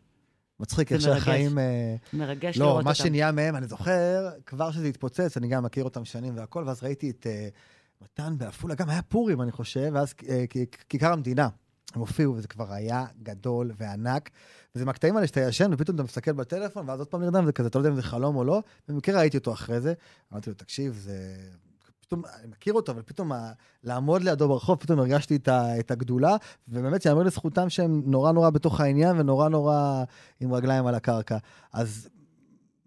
מצחיק, 0.59 0.91
איך 0.91 1.01
שהחיים... 1.01 1.57
מרגש 2.13 2.57
לא, 2.57 2.65
לראות 2.65 2.77
אותם. 2.77 2.85
לא, 2.85 2.91
מה 2.91 2.93
שנהיה 2.93 3.31
מהם, 3.31 3.55
אני 3.55 3.67
זוכר, 3.67 4.29
כבר 4.45 4.71
שזה 4.71 4.87
התפוצץ, 4.87 5.37
אני 5.37 5.47
גם 5.47 5.63
מכיר 5.63 5.83
אותם 5.83 6.05
שנים 6.05 6.37
והכל, 6.37 6.63
ואז 6.67 6.83
ראיתי 6.83 7.09
את... 7.09 7.27
מתן 8.03 8.37
בעפולה, 8.37 8.75
גם 8.75 8.89
היה 8.89 9.01
פורים, 9.01 9.41
אני 9.41 9.51
חושב, 9.51 9.91
ואז 9.93 10.13
אה, 10.29 10.45
כיכר 10.89 11.13
המדינה. 11.13 11.49
הם 11.93 11.99
הופיעו, 11.99 12.35
וזה 12.35 12.47
כבר 12.47 12.73
היה 12.73 13.05
גדול 13.23 13.71
וענק. 13.77 14.29
וזה 14.75 14.85
מהקטעים 14.85 15.15
האלה 15.15 15.27
שאתה 15.27 15.41
ישן, 15.41 15.73
ופתאום 15.73 15.95
אתה 15.95 16.03
מסתכל 16.03 16.31
בטלפון, 16.31 16.89
ואז 16.89 16.99
עוד 16.99 17.07
פעם 17.07 17.21
נרדם, 17.21 17.45
זה 17.45 17.51
כזה, 17.51 17.67
אתה 17.67 17.79
לא 17.79 17.81
יודע 17.81 17.89
אם 17.89 17.95
זה 17.95 18.01
חלום 18.01 18.35
או 18.35 18.43
לא. 18.43 18.63
במקרה 18.87 19.19
ראיתי 19.19 19.37
אותו 19.37 19.53
אחרי 19.53 19.81
זה, 19.81 19.93
אמרתי 20.33 20.49
לו, 20.49 20.55
תקשיב, 20.55 20.93
זה... 20.93 21.35
פתאום, 22.01 22.23
אני 22.39 22.47
מכיר 22.47 22.73
אותו, 22.73 22.91
אבל 22.91 23.01
פתאום 23.01 23.31
לעמוד 23.83 24.21
לידו 24.21 24.47
ברחוב, 24.47 24.79
פתאום 24.79 24.99
הרגשתי 24.99 25.35
את, 25.35 25.47
ה, 25.47 25.79
את 25.79 25.91
הגדולה, 25.91 26.35
ובאמת 26.67 27.01
שיאמר 27.01 27.23
לזכותם 27.23 27.69
שהם 27.69 28.01
נורא 28.05 28.31
נורא 28.31 28.49
בתוך 28.49 28.79
העניין, 28.79 29.19
ונורא 29.19 29.49
נורא 29.49 30.03
עם 30.39 30.53
רגליים 30.53 30.87
על 30.87 30.95
הקרקע. 30.95 31.37
אז 31.73 32.09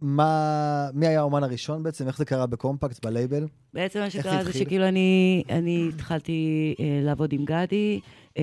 מה, 0.00 0.88
מי 0.94 1.06
היה 1.06 1.20
האומן 1.20 1.42
הראשון 1.42 1.82
בעצם? 1.82 2.06
איך 2.06 2.18
זה 2.18 2.24
קרה 2.24 2.46
בקומפקט, 2.46 3.04
בלייבל? 3.06 3.46
בעצם 3.74 4.00
מה 4.00 4.10
שקרה 4.10 4.44
זה 4.44 4.52
שכאילו 4.52 4.88
אני, 4.88 5.42
אני 5.50 5.88
התחלתי 5.94 6.74
אה, 6.80 7.00
לעבוד 7.02 7.32
עם 7.32 7.44
גדי, 7.44 8.00
אה, 8.38 8.42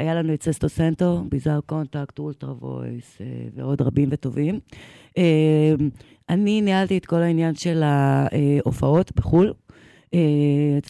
היה 0.00 0.14
לנו 0.14 0.34
את 0.34 0.42
Sesto 0.42 0.68
Sento, 0.68 1.24
Bizarre 1.28 1.60
Contact, 1.66 2.18
Ultravoice 2.18 3.18
אה, 3.20 3.26
ועוד 3.54 3.82
רבים 3.82 4.08
וטובים. 4.12 4.60
אה, 5.18 5.74
אני 6.28 6.60
ניהלתי 6.60 6.98
את 6.98 7.06
כל 7.06 7.22
העניין 7.22 7.54
של 7.54 7.82
ההופעות 7.82 9.12
בחו"ל. 9.16 9.52
אה, 10.14 10.18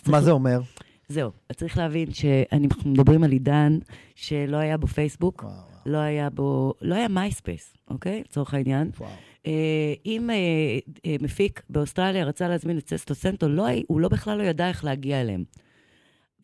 מה 0.06 0.20
זה 0.20 0.30
אומר? 0.30 0.60
זהו, 1.08 1.30
צריך 1.56 1.78
להבין 1.78 2.12
שאנחנו 2.12 2.90
מדברים 2.90 3.24
על 3.24 3.32
עידן 3.32 3.78
שלא 4.14 4.56
היה 4.56 4.76
בו 4.76 4.86
פייסבוק, 4.86 5.42
וואו. 5.42 5.52
לא 5.86 5.98
היה 5.98 6.30
בו, 6.30 6.74
לא 6.82 6.94
היה 6.94 7.08
מייספייס, 7.08 7.74
אוקיי? 7.90 8.22
לצורך 8.28 8.54
העניין. 8.54 8.90
וואו. 8.98 9.10
אה, 9.48 9.94
אם 10.06 10.30
אה, 10.30 10.36
אה, 11.06 11.16
מפיק 11.20 11.62
באוסטרליה 11.70 12.24
רצה 12.24 12.48
להזמין 12.48 12.78
את 12.78 12.88
Sesto 12.88 13.14
Sento, 13.14 13.48
לא, 13.48 13.66
הוא 13.86 14.00
לא 14.00 14.08
בכלל 14.08 14.38
לא 14.38 14.42
ידע 14.42 14.68
איך 14.68 14.84
להגיע 14.84 15.20
אליהם. 15.20 15.44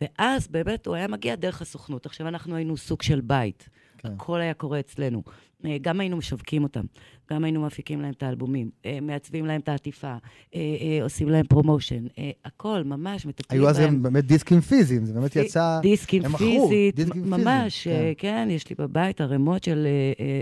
ואז 0.01 0.49
באמת 0.49 0.87
הוא 0.87 0.95
היה 0.95 1.09
מגיע 1.09 1.35
דרך 1.35 1.63
הסוכנות. 1.63 2.07
עכשיו, 2.07 2.29
אנחנו 2.29 2.57
היינו 2.57 2.77
סוג 2.77 3.03
של 3.03 3.21
בית. 3.21 3.69
כן. 3.99 4.13
הכל 4.13 4.41
היה 4.41 4.55
קורה 4.55 4.81
אצלנו. 4.81 5.23
אה, 5.67 5.77
גם 5.83 6.01
היינו 6.01 6.17
משווקים 6.17 6.63
אותם, 6.63 6.85
גם 7.31 7.45
היינו 7.45 7.63
מפיקים 7.63 8.01
להם 8.01 8.13
את 8.13 8.23
האלבומים, 8.23 8.71
אה, 8.87 8.99
מעצבים 9.03 9.47
להם 9.47 9.61
את 9.61 9.69
העטיפה, 9.69 10.15
אה, 10.55 10.61
עושים 11.03 11.29
להם 11.29 11.47
promotion, 11.47 12.05
הכל, 12.45 12.83
ממש, 12.85 13.27
מטפלים 13.27 13.61
היו 13.61 13.71
אז 13.71 13.79
בהם. 13.79 13.89
גם 13.89 14.03
באמת 14.03 14.25
דיסקים 14.27 14.61
פיזיים, 14.61 15.05
זה 15.05 15.13
באמת 15.13 15.37
יצא... 15.37 15.79
דיסקים 15.83 16.23
פיזית, 16.29 17.01
ממש, 17.15 17.87
אה, 17.87 18.13
כן, 18.19 18.49
יש 18.51 18.69
לי 18.71 18.77
בבית 18.79 19.21
ערימות 19.21 19.65
של... 19.65 19.87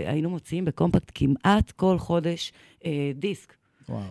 היינו 0.05 0.29
מוציאים 0.29 0.65
בקומפקט 0.65 1.11
כמעט 1.15 1.71
כל 1.71 1.97
חודש 1.99 2.53
דיסק. 3.15 3.53
וואו. 3.89 4.01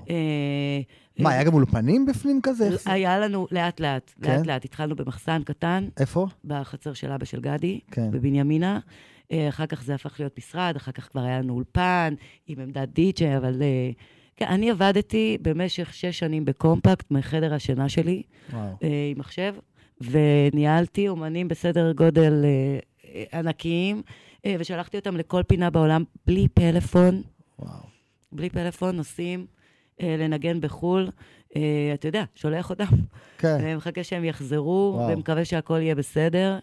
מה, 1.19 1.31
היה 1.31 1.45
גם 1.45 1.55
אולפנים 1.55 2.07
בפנים 2.07 2.41
כזה? 2.43 2.69
היה 2.87 3.19
לנו 3.19 3.47
לאט-לאט, 3.51 4.13
כן? 4.23 4.37
לאט-לאט. 4.37 4.65
התחלנו 4.65 4.97
במחסן 4.97 5.43
קטן, 5.43 5.89
איפה? 6.01 6.27
בחצר 6.45 6.93
של 6.93 7.11
אבא 7.11 7.25
של 7.25 7.41
גדי, 7.41 7.81
כן. 7.91 8.11
בבנימינה. 8.11 8.81
אה, 9.33 9.49
אחר 9.49 9.67
כך 9.67 9.83
זה 9.83 9.95
הפך 9.95 10.21
להיות 10.21 10.39
משרד, 10.39 10.77
אחר 10.77 10.93
כך 10.93 11.09
כבר 11.09 11.21
היה 11.21 11.39
לנו 11.39 11.55
אולפן 11.55 12.15
עם 12.47 12.61
עמדת 12.61 12.89
די-ג'יי, 12.89 13.37
אבל... 13.37 13.63
אה, 13.63 13.91
כן, 14.37 14.47
אני 14.47 14.71
עבדתי 14.71 15.39
במשך 15.43 15.95
שש 15.95 16.19
שנים 16.19 16.45
בקומפקט 16.45 17.11
מחדר 17.11 17.55
השינה 17.55 17.89
שלי, 17.89 18.23
וואו. 18.53 18.63
אה, 18.83 19.11
עם 19.11 19.19
מחשב, 19.19 19.55
וניהלתי 20.01 21.09
אומנים 21.09 21.49
בסדר 21.49 21.93
גודל 21.93 22.45
ענקיים, 23.33 24.03
ושלחתי 24.59 24.97
אותם 24.97 25.17
לכל 25.17 25.43
פינה 25.43 25.71
בעולם 25.71 26.05
בלי 26.27 26.49
פלאפון, 26.55 27.23
וואו. 27.59 27.83
בלי 28.33 28.51
פלאפון, 28.51 28.97
נוסעים 28.97 29.47
לנגן 30.01 30.61
בחו"ל. 30.61 31.11
אה, 31.57 31.91
אתה 31.95 32.09
יודע, 32.09 32.25
שולח 32.35 32.71
אותם, 32.71 32.85
כן. 33.39 33.57
ומחכה 33.63 34.05
שהם 34.05 34.25
יחזרו, 34.25 34.93
וואו. 34.97 35.13
ומקווה 35.13 35.45
שהכל 35.45 35.79
יהיה 35.81 35.95
בסדר. 35.95 36.59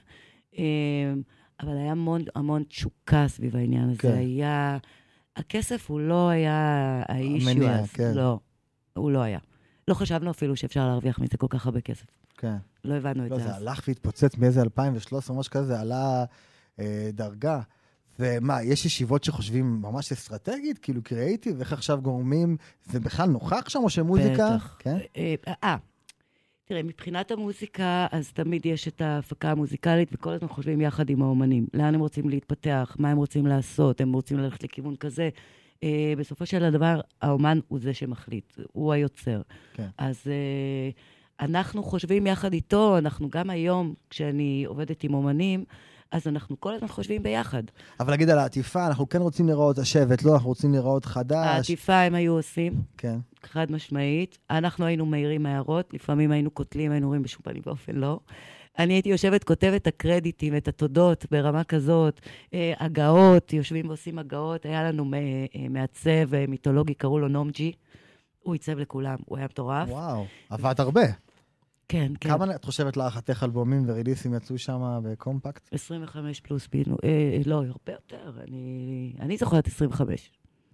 אבל 1.60 1.78
היה 1.78 1.92
המון, 1.92 2.22
המון 2.36 2.64
תשוקה 2.64 3.26
סביב 3.28 3.56
העניין 3.56 3.90
הזה. 3.90 4.00
כן. 4.00 4.14
היה... 4.14 4.78
הכסף 5.36 5.90
הוא 5.90 6.00
לא 6.00 6.30
היה 6.30 7.02
האישיו 7.08 7.52
המניע, 7.52 7.80
אז. 7.80 7.92
כן. 7.92 8.12
לא, 8.16 8.40
הוא 8.94 9.12
לא 9.12 9.20
היה. 9.20 9.40
לא 9.88 9.94
חשבנו 9.94 10.32
אפילו 10.32 10.56
שאפשר 10.56 10.88
להרוויח 10.88 11.20
מזה 11.20 11.38
כל 11.38 11.48
כך 11.50 11.66
הרבה 11.66 11.82
כסף. 11.82 12.06
כן. 12.38 12.56
לא 12.84 12.94
הבנו 12.94 13.26
את 13.26 13.32
לא, 13.32 13.38
זה 13.38 13.44
זה 13.44 13.50
אז. 13.50 13.62
הלך 13.62 13.84
והתפוצץ 13.88 14.38
מאיזה 14.38 14.62
2013, 14.62 15.38
משהו 15.38 15.52
כזה, 15.52 15.66
זה 15.66 15.80
עלה 15.80 16.26
אה, 16.80 17.10
דרגה. 17.14 17.62
ומה, 18.20 18.64
יש 18.64 18.86
ישיבות 18.86 19.24
שחושבים 19.24 19.82
ממש 19.82 20.12
אסטרטגית, 20.12 20.78
כאילו 20.78 21.04
קריאייטיב, 21.04 21.60
איך 21.60 21.74
עכשיו 21.74 22.02
גורמים, 22.02 22.58
זה 22.86 23.00
בכלל 23.00 23.30
נוכח 23.30 23.70
שם 23.70 23.80
או 23.80 23.90
שמוזיקה? 23.90 24.56
בטח. 24.56 24.76
כן? 24.80 24.98
אה, 25.18 25.36
אה, 25.64 25.76
תראה, 26.70 26.84
מבחינת 26.84 27.32
המוזיקה, 27.32 28.08
אז 28.12 28.32
תמיד 28.32 28.66
יש 28.66 28.88
את 28.88 29.02
ההפקה 29.02 29.52
המוזיקלית, 29.52 30.10
וכל 30.14 30.30
הזמן 30.30 30.48
חושבים 30.48 30.82
יחד 30.82 31.10
עם 31.10 31.22
האומנים. 31.22 31.68
לאן 31.74 31.96
הם 31.96 32.02
רוצים 32.02 32.30
להתפתח, 32.30 32.96
מה 33.00 33.12
הם 33.12 33.18
רוצים 33.18 33.48
לעשות, 33.48 34.02
הם 34.02 34.14
רוצים 34.14 34.38
ללכת 34.38 34.64
לכיוון 34.64 34.96
כזה. 34.96 35.30
אה, 35.84 36.14
בסופו 36.18 36.46
של 36.46 36.64
הדבר, 36.64 37.00
האומן 37.22 37.60
הוא 37.68 37.80
זה 37.80 37.94
שמחליט, 37.94 38.60
הוא 38.74 38.94
היוצר. 38.94 39.42
כן. 39.74 39.88
אז 39.98 40.24
אה, 40.28 40.90
אנחנו 41.46 41.84
חושבים 41.84 42.28
יחד 42.28 42.54
איתו, 42.54 42.98
אנחנו 42.98 43.30
גם 43.30 43.50
היום, 43.50 43.94
כשאני 44.10 44.64
עובדת 44.68 45.04
עם 45.04 45.14
אומנים, 45.14 45.66
אז 46.12 46.28
אנחנו 46.28 46.60
כל 46.60 46.74
הזמן 46.74 46.88
חושבים 46.88 47.24
ביחד. 47.24 47.64
אבל 48.00 48.10
להגיד 48.12 48.30
על 48.30 48.40
העטיפה, 48.40 48.88
אנחנו 48.88 49.10
כן 49.10 49.22
רוצים 49.22 49.48
לראות 49.48 49.78
השבט, 49.78 50.24
לא, 50.24 50.34
אנחנו 50.34 50.50
רוצים 50.50 50.74
לראות 50.74 51.06
חדש. 51.06 51.48
העטיפה 51.48 51.94
הם 52.02 52.16
היו 52.16 52.34
עושים, 52.34 52.74
כן, 52.98 53.18
חד 53.44 53.72
משמעית. 53.72 54.38
אנחנו 54.50 54.86
היינו 54.86 55.06
מעירים 55.06 55.46
הערות, 55.46 55.94
לפעמים 55.94 56.32
היינו 56.32 56.52
קוטלים, 56.52 56.92
היינו 56.92 57.06
אומרים 57.06 57.24
בשום 57.24 57.42
פנים 57.44 57.62
ואופן 57.66 57.96
לא. 57.96 58.20
אני 58.80 58.94
הייתי 58.94 59.10
יושבת, 59.10 59.44
כותבת 59.44 59.82
את 59.82 59.88
הקרדיטים, 59.88 60.58
את 60.58 60.68
התודות 60.68 61.26
ברמה 61.32 61.64
כזאת, 61.64 62.20
אה, 62.54 62.74
הגאות, 62.80 63.54
יושבים 63.54 63.88
ועושים 63.88 64.20
הגאות. 64.20 64.66
היה 64.66 64.84
לנו 64.84 65.06
מ- 65.06 65.14
אה, 65.14 65.20
מעצב 65.70 66.34
אה, 66.34 66.46
מיתולוגי, 66.48 66.94
קראו 66.94 67.20
לו 67.20 67.28
נום 67.28 67.50
ג'י. 67.50 67.72
הוא 68.40 68.54
עיצב 68.54 68.78
לכולם, 68.80 69.16
הוא 69.26 69.38
היה 69.38 69.46
מטורף. 69.46 69.90
וואו, 69.90 70.26
עבד 70.50 70.76
הרבה. 70.78 71.02
כן, 71.90 72.12
כן. 72.20 72.30
כמה 72.30 72.56
את 72.56 72.66
חושבת 72.66 72.98
להערכתך 72.98 73.44
אלבומים 73.44 73.84
וריליסים 73.88 74.34
יצאו 74.34 74.58
שם 74.58 75.00
בקומפקט? 75.04 75.70
25 75.72 76.40
פלוס 76.40 76.68
פינו, 76.68 76.98
אה, 77.04 77.38
לא, 77.46 77.56
הרבה 77.56 77.92
יותר. 77.92 78.32
אני, 78.48 79.14
אני 79.20 79.38
זוכרת 79.38 79.68
25. 79.68 80.32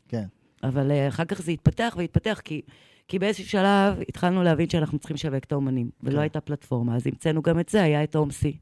כן. 0.08 0.26
אבל 0.64 0.92
אה, 0.92 1.08
אחר 1.08 1.26
כך 1.26 1.42
זה 1.42 1.52
התפתח 1.52 1.96
והתפתח, 1.98 2.42
כי, 2.44 2.62
כי 3.08 3.20
באיזשהו 3.20 3.46
שלב 3.46 3.98
התחלנו 4.10 4.44
להבין 4.44 4.70
שאנחנו 4.70 5.00
צריכים 5.00 5.16
לשווק 5.16 5.44
את 5.44 5.52
האומנים, 5.52 5.90
ולא 6.04 6.14
כן. 6.14 6.20
הייתה 6.20 6.42
פלטפורמה, 6.42 6.96
אז 6.96 7.08
המצאנו 7.08 7.42
גם 7.42 7.60
את 7.60 7.70
זה, 7.70 7.84
היה 7.84 8.04
את 8.04 8.16
אומסי. 8.16 8.58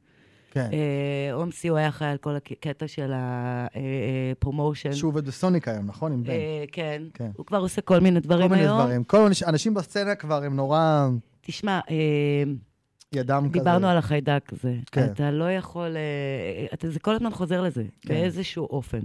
כן. 0.51 0.69
אה, 0.73 1.33
אומסי 1.33 1.67
הוא 1.67 1.77
היה 1.77 1.89
אחראי 1.89 2.11
על 2.11 2.17
כל 2.17 2.35
הקטע 2.35 2.87
של 2.87 3.11
הפרומושן. 3.15 4.93
שהוא 4.93 5.09
עובד 5.09 5.25
בסוניק 5.25 5.67
היום, 5.67 5.85
נכון? 5.85 6.11
עם 6.11 6.23
בן. 6.23 6.29
אה, 6.29 6.63
כן, 6.71 7.03
כן. 7.13 7.31
הוא 7.37 7.45
כבר 7.45 7.57
עושה 7.57 7.81
כל 7.81 7.99
מיני 7.99 8.21
כל 8.21 8.27
דברים 8.27 8.51
מיני 8.51 8.61
היום. 8.61 8.81
דברים. 8.81 9.03
כל 9.03 9.23
מיני, 9.23 9.35
אנשים 9.47 9.73
בסצנה 9.73 10.15
כבר 10.15 10.43
הם 10.43 10.55
נורא 10.55 11.07
תשמע, 11.45 11.79
אה, 11.89 12.43
ידם 13.13 13.47
כזה. 13.49 13.59
דיברנו 13.59 13.87
על 13.87 13.97
החיידק 13.97 14.53
הזה. 14.53 14.75
כן. 14.91 15.05
אתה 15.05 15.31
לא 15.31 15.51
יכול... 15.51 15.97
אה, 15.97 16.65
אתה, 16.73 16.89
זה 16.89 16.99
כל 16.99 17.15
הזמן 17.15 17.31
חוזר 17.31 17.61
לזה, 17.61 17.83
כן. 18.01 18.13
באיזשהו 18.13 18.65
אופן. 18.65 19.01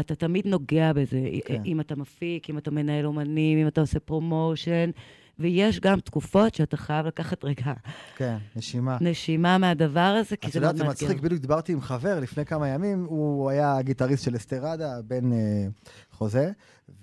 אתה 0.00 0.14
תמיד 0.14 0.46
נוגע 0.46 0.92
בזה. 0.92 1.20
כן. 1.44 1.62
אם 1.66 1.80
אתה 1.80 1.96
מפיק, 1.96 2.50
אם 2.50 2.58
אתה 2.58 2.70
מנהל 2.70 3.06
אומנים, 3.06 3.58
אם 3.58 3.66
אתה 3.68 3.80
עושה 3.80 4.00
promotion, 4.00 4.90
ויש 5.38 5.80
גם 5.80 6.00
תקופות 6.00 6.54
שאתה 6.54 6.76
חייב 6.76 7.06
לקחת 7.06 7.44
רגע 7.44 7.72
כן, 8.16 8.36
נשימה. 8.56 8.98
נשימה 9.00 9.58
מהדבר 9.58 10.00
הזה, 10.00 10.36
כי 10.36 10.46
את 10.46 10.52
זה 10.52 10.60
מאוד 10.60 10.72
יודעת, 10.72 10.76
זה 10.76 10.84
מאתגר. 10.84 11.06
מצחיק, 11.06 11.24
בדיוק 11.24 11.40
דיברתי 11.40 11.72
עם 11.72 11.80
חבר 11.80 12.20
לפני 12.20 12.44
כמה 12.44 12.68
ימים, 12.68 13.04
הוא 13.08 13.50
היה 13.50 13.82
גיטריסט 13.82 14.24
של 14.24 14.36
אסטרדה, 14.36 15.02
בן 15.06 15.32
אה, 15.32 15.66
חוזה, 16.12 16.50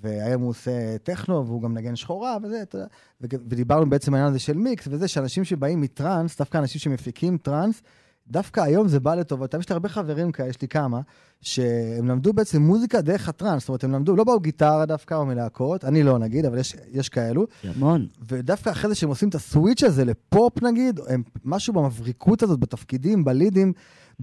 והיום 0.01 0.41
הוא 0.41 0.49
עושה 0.49 0.97
טכנו, 1.03 1.47
והוא 1.47 1.61
גם 1.61 1.73
נגן 1.73 1.95
שחורה 1.95 2.37
וזה, 2.43 2.61
אתה 2.61 2.77
יודע, 2.77 2.87
ודיברנו 3.21 3.89
בעצם 3.89 4.13
על 4.13 4.17
העניין 4.17 4.31
הזה 4.31 4.39
של 4.39 4.57
מיקס, 4.57 4.87
וזה 4.91 5.07
שאנשים 5.07 5.43
שבאים 5.43 5.81
מטראנס, 5.81 6.37
דווקא 6.37 6.57
אנשים 6.57 6.81
שמפיקים 6.81 7.37
טראנס, 7.37 7.81
דווקא 8.27 8.59
היום 8.59 8.87
זה 8.87 8.99
בא 8.99 9.15
לטובתם. 9.15 9.59
יש 9.59 9.69
לי 9.69 9.73
הרבה 9.73 9.89
חברים 9.89 10.31
כאלה, 10.31 10.49
יש 10.49 10.61
לי 10.61 10.67
כמה, 10.67 11.01
שהם 11.41 12.07
למדו 12.07 12.33
בעצם 12.33 12.61
מוזיקה 12.61 13.01
דרך 13.01 13.29
הטראנס, 13.29 13.61
זאת 13.61 13.69
אומרת, 13.69 13.83
הם 13.83 13.91
למדו, 13.91 14.15
לא 14.15 14.23
באו 14.23 14.39
גיטרה 14.39 14.85
דווקא 14.85 15.13
או 15.13 15.25
מלהקות, 15.25 15.85
אני 15.85 16.03
לא 16.03 16.19
נגיד, 16.19 16.45
אבל 16.45 16.57
יש, 16.57 16.75
יש 16.91 17.09
כאלו, 17.09 17.47
המון. 17.63 18.07
ודווקא 18.27 18.69
אחרי 18.69 18.89
זה 18.89 18.95
שהם 18.95 19.09
עושים 19.09 19.29
את 19.29 19.35
הסוויץ' 19.35 19.83
הזה 19.83 20.05
לפופ 20.05 20.63
נגיד, 20.63 20.99
הם, 21.07 21.23
משהו 21.45 21.73
במבריקות 21.73 22.43
הזאת, 22.43 22.59
בתפקידים, 22.59 23.23
בלידים, 23.23 23.73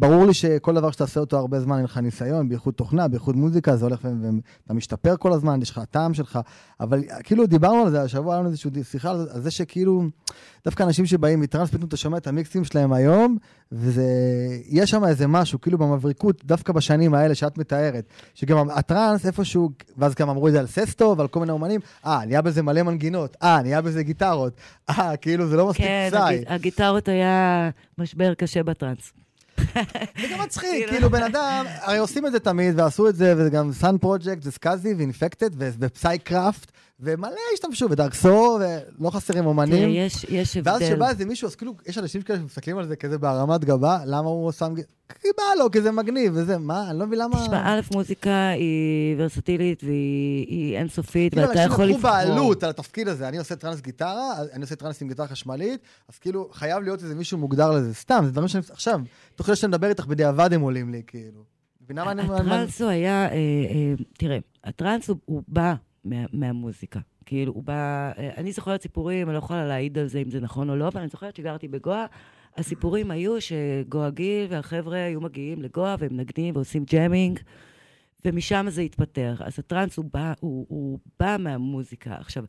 ברור 0.01 0.27
לי 0.27 0.35
שכל 0.35 0.75
דבר 0.75 0.91
שתעשה 0.91 1.21
אותו 1.21 1.39
הרבה 1.39 1.61
זמן, 1.61 1.77
אין 1.77 1.85
לך 1.85 1.99
ניסיון, 1.99 2.49
בייחוד 2.49 2.75
תוכנה, 2.75 3.09
בייחוד 3.09 3.37
מוזיקה, 3.37 3.77
זה 3.77 3.85
הולך 3.85 4.01
ואתה 4.05 4.75
משתפר 4.75 5.15
כל 5.19 5.33
הזמן, 5.33 5.63
יש 5.63 5.71
לך 5.71 5.79
הטעם 5.79 6.15
שלך, 6.15 6.39
אבל 6.81 7.03
כאילו 7.25 7.47
דיברנו 7.47 7.83
על 7.83 7.91
זה 7.91 8.03
השבוע, 8.03 8.33
היה 8.35 8.41
לנו 8.41 8.49
איזושהי 8.51 8.71
שיחה 8.85 9.11
על 9.11 9.41
זה, 9.43 9.51
שכאילו, 9.51 10.03
דווקא 10.65 10.83
אנשים 10.83 11.07
שבאים 11.07 11.41
מטראנס, 11.41 11.71
פתאום 11.71 11.89
אתה 11.89 11.97
שומע 11.97 12.17
את 12.17 12.27
המיקסים 12.27 12.65
שלהם 12.65 12.93
היום, 12.93 13.37
וזה, 13.73 14.05
יש 14.69 14.91
שם 14.91 15.05
איזה 15.05 15.27
משהו, 15.27 15.61
כאילו 15.61 15.79
במבריקות, 15.79 16.45
דווקא 16.45 16.73
בשנים 16.73 17.15
האלה 17.15 17.35
שאת 17.35 17.59
מתארת, 17.59 18.05
שגם 18.35 18.71
הטראנס 18.71 19.27
איפשהו, 19.27 19.71
ואז 19.97 20.15
גם 20.15 20.29
אמרו 20.29 20.49
את 20.49 20.53
זה 20.53 20.61
על 20.61 20.67
ססטו 20.67 21.15
ועל 21.19 21.29
כל 21.29 21.41
מיני 21.41 21.53
אומנים, 21.53 21.81
אה, 22.07 22.21
נהיה 22.27 22.43
בזה 22.43 22.63
מלא 22.63 22.83
מנגינות, 22.83 23.37
אה, 23.43 23.63
נהיה 23.63 23.81
בזה 23.81 24.03
גיטרות, 24.03 24.53
אה, 24.91 25.17
כאילו 25.17 25.47
זה 25.47 25.57
לא 25.57 25.67
מספיק 25.69 25.87
כן, 25.87 26.09
psy. 26.13 26.21
הגיט- 26.37 26.45
הגיטרות 26.51 27.09
היה 27.09 27.71
משבר 27.99 28.35
קשה 28.35 28.63
בטראנס. 28.63 29.13
זה 30.21 30.27
גם 30.33 30.41
מצחיק, 30.45 30.71
כאילו. 30.71 30.93
כאילו 30.93 31.11
בן 31.11 31.23
אדם, 31.23 31.65
הרי 31.81 31.99
עושים 31.99 32.27
את 32.27 32.33
זה 32.33 32.41
תמיד, 32.41 32.81
ועשו 32.81 33.09
את 33.09 33.17
זה, 33.17 33.35
וזה 33.37 33.51
גם 33.51 33.73
Sun 33.73 33.99
Project, 33.99 34.43
זה 34.43 34.53
סקאזי 34.53 34.95
ואינפקטד, 34.95 35.51
ו 35.59 35.74
Psy 35.74 36.19
Craft, 36.19 36.73
ומלא 37.01 37.37
השתמשו, 37.55 37.91
ודארקסו, 37.91 38.59
ולא 39.01 39.11
חסרים 39.11 39.47
אומנים. 39.47 39.89
יש 39.93 40.25
יש 40.29 40.57
ואז 40.65 40.83
הבדל. 40.83 40.97
שבא 40.97 41.09
איזה 41.09 41.25
מישהו, 41.25 41.49
אז 41.49 41.55
כאילו, 41.55 41.75
יש 41.87 41.99
אנשים 41.99 42.23
כאלה 42.23 42.39
שמסתכלים 42.39 42.79
על 42.79 42.87
זה 42.87 42.97
כזה 42.97 43.19
בהרמת 43.19 43.65
גבה, 43.65 43.99
למה 44.05 44.29
הוא 44.29 44.53
שם... 44.53 44.75
כי 45.15 45.29
בא 45.37 45.43
לו, 45.59 45.71
כי 45.71 45.81
זה 45.81 45.93
מגניב, 45.93 46.33
וזה, 46.37 46.59
מה, 46.59 46.91
אני 46.91 46.99
לא 46.99 47.07
מבין 47.07 47.19
למה... 47.19 47.43
תשמע, 47.43 47.63
א', 47.65 47.81
מוזיקה 47.93 48.49
היא 48.49 49.15
ורסטילית 49.19 49.85
והיא 49.85 50.47
היא 50.49 50.77
אינסופית, 50.79 51.35
כאילו, 51.35 51.49
ואתה 51.49 51.63
אנשים 51.63 51.73
יכול 51.73 51.85
לקחו 51.85 51.99
לבחור. 51.99 52.11
בעלות 52.11 52.63
על 52.63 52.71
התפקיד 52.71 53.09
הזה, 53.09 53.29
אני 53.29 53.39
עושה 53.39 53.57
טרנס 53.57 53.81
גיטרה, 53.81 54.33
אני 54.53 54.63
עושה 54.63 54.77
טרנס 54.77 55.03
עם 55.03 55.09
גיטרה 55.09 55.29
חשמלית, 55.29 55.81
אז 56.09 56.19
כאילו, 56.19 56.49
חייב 56.53 56.83
להיות 56.83 57.03
איזה 57.03 57.15
מישהו 57.15 57.39
מוגדר 57.39 57.71
לזה. 57.71 57.95
סתם, 57.95 58.23
זה 58.25 58.31
דברים 58.31 58.49
שאני... 58.49 58.63
עכשיו, 58.71 59.01
תוך 59.35 59.47
כדי 59.47 59.57
שאני 59.57 59.69
מדבר 59.69 59.89
איתך 59.89 60.07
בדיעבד 60.07 60.53
הם 60.53 60.61
עולים 60.61 60.93
לי, 60.93 61.03
כאילו. 61.07 61.45
מבינה 61.85 62.05
מה 62.05 62.13
אני... 62.13 62.23
הטראנס 62.23 62.83
הוא 62.83 62.91
היה, 62.91 63.25
אה, 63.25 63.31
אה, 63.31 63.95
תראה, 64.19 64.39
הטראנס 64.65 65.09
הוא, 65.09 65.43
בא 65.49 65.75
מה, 66.05 66.17
מהמוזיקה. 66.33 67.01
כאילו, 67.27 67.53
הוא 67.53 67.63
בא, 67.63 68.11
אה, 68.19 68.31
אני 68.37 68.53
זוכרת 68.53 68.83
סיפורים, 68.83 69.29
אני 69.29 69.35
לא 69.35 69.39
יכולה 69.39 69.67
להעיד 69.67 69.99
על 69.99 70.07
זה 70.07 70.19
אם 70.19 70.31
זה 70.31 70.41
נכון 70.41 70.71
או 70.71 70.77
לא, 70.77 70.89
אבל 70.89 71.01
אני 71.01 71.09
זוכרת 71.09 71.37
שגרתי 71.37 71.69
בגואה, 71.69 72.07
הסיפורים 72.59 73.11
היו 73.11 73.37
שגואה 73.41 74.11
גיל 74.11 74.47
והחבר'ה 74.51 75.05
היו 75.05 75.21
מגיעים 75.21 75.63
לגואה 75.63 75.97
והם 75.99 76.17
מנגנים 76.17 76.57
ועושים 76.57 76.85
ג'אמינג, 76.85 77.39
ומשם 78.25 78.67
זה 78.69 78.83
התפתח. 78.83 79.43
אז 79.45 79.59
הטראנס 79.59 79.97
הוא 79.97 80.05
בא, 80.13 80.33
הוא, 80.41 80.67
הוא 80.69 80.99
בא 81.21 81.37
מהמוזיקה. 81.39 82.15
עכשיו, 82.19 82.45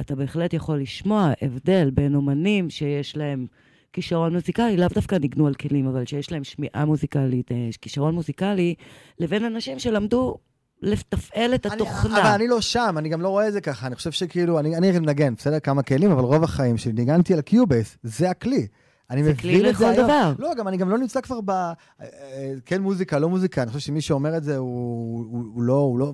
אתה 0.00 0.14
בהחלט 0.14 0.54
יכול 0.54 0.80
לשמוע 0.80 1.32
הבדל 1.42 1.90
בין 1.90 2.14
אומנים 2.14 2.70
שיש 2.70 3.16
להם 3.16 3.46
כישרון 3.92 4.34
מוזיקלי, 4.34 4.76
לאו 4.76 4.88
דווקא 4.94 5.14
ניגנו 5.14 5.46
על 5.46 5.54
כלים, 5.54 5.86
אבל 5.86 6.06
שיש 6.06 6.32
להם 6.32 6.44
שמיעה 6.44 6.84
מוזיקלית, 6.84 7.52
אה, 7.52 7.68
כישרון 7.80 8.14
מוזיקלי, 8.14 8.74
לבין 9.18 9.44
אנשים 9.44 9.78
שלמדו 9.78 10.38
לתפעל 10.82 11.54
את 11.54 11.66
התוכנה. 11.66 12.20
אבל 12.20 12.30
אני 12.30 12.48
לא 12.48 12.60
שם, 12.60 12.94
אני 12.98 13.08
גם 13.08 13.20
לא 13.20 13.28
רואה 13.28 13.48
את 13.48 13.52
זה 13.52 13.60
ככה. 13.60 13.86
אני 13.86 13.94
חושב 13.94 14.10
שכאילו, 14.10 14.58
אני, 14.58 14.76
אני 14.76 14.98
מנגן, 14.98 15.34
בסדר? 15.34 15.60
כמה 15.60 15.82
כלים, 15.82 16.10
אבל 16.10 16.22
רוב 16.22 16.44
החיים 16.44 16.76
שלי 16.76 16.92
ניגנתי 16.92 17.34
על 17.34 17.40
Cubase, 17.40 17.98
זה 18.02 18.30
הכלי. 18.30 18.66
אני 19.10 19.24
זה 19.24 19.30
מבין 19.30 19.40
כלי 19.42 19.56
את 19.56 19.62
זה 19.62 19.70
לכל 19.70 19.84
היום. 19.84 20.04
דבר. 20.04 20.32
לא, 20.38 20.54
גם 20.54 20.68
אני 20.68 20.76
גם 20.76 20.88
לא 20.90 20.98
נמצא 20.98 21.20
כבר 21.20 21.40
ב... 21.40 21.50
אה, 21.50 21.72
אה, 22.00 22.52
כן 22.66 22.82
מוזיקה, 22.82 23.18
לא 23.18 23.28
מוזיקה. 23.28 23.62
אני 23.62 23.70
חושב 23.70 23.80
שמי 23.86 24.00
שאומר 24.00 24.36
את 24.36 24.44
זה, 24.44 24.56
הוא, 24.56 25.18
הוא, 25.30 25.44
הוא 25.54 25.62
לא... 25.62 25.74
הוא 25.74 25.98
לא 25.98 26.12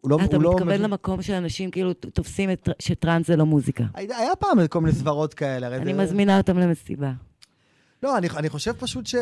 הוא 0.00 0.10
לא, 0.10 0.18
אתה 0.24 0.36
הוא 0.36 0.42
לא 0.42 0.50
מתכוון 0.50 0.68
מבין- 0.68 0.82
למקום 0.82 1.22
שאנשים 1.22 1.70
כאילו 1.70 1.92
תופסים 1.94 2.50
את- 2.50 2.68
שטראנס 2.78 3.26
זה 3.26 3.36
לא 3.36 3.46
מוזיקה. 3.46 3.84
היה 3.94 4.36
פעם 4.38 4.66
כל 4.66 4.80
מיני 4.80 4.92
סברות 4.94 5.34
כאלה. 5.34 5.66
הרי 5.66 5.76
אני 5.76 5.94
זה- 5.94 6.02
מזמינה 6.02 6.38
אותם 6.38 6.58
למסיבה. 6.58 7.12
לא, 8.02 8.18
אני, 8.18 8.28
אני 8.36 8.48
חושב 8.48 8.72
פשוט 8.72 9.06
ש, 9.06 9.14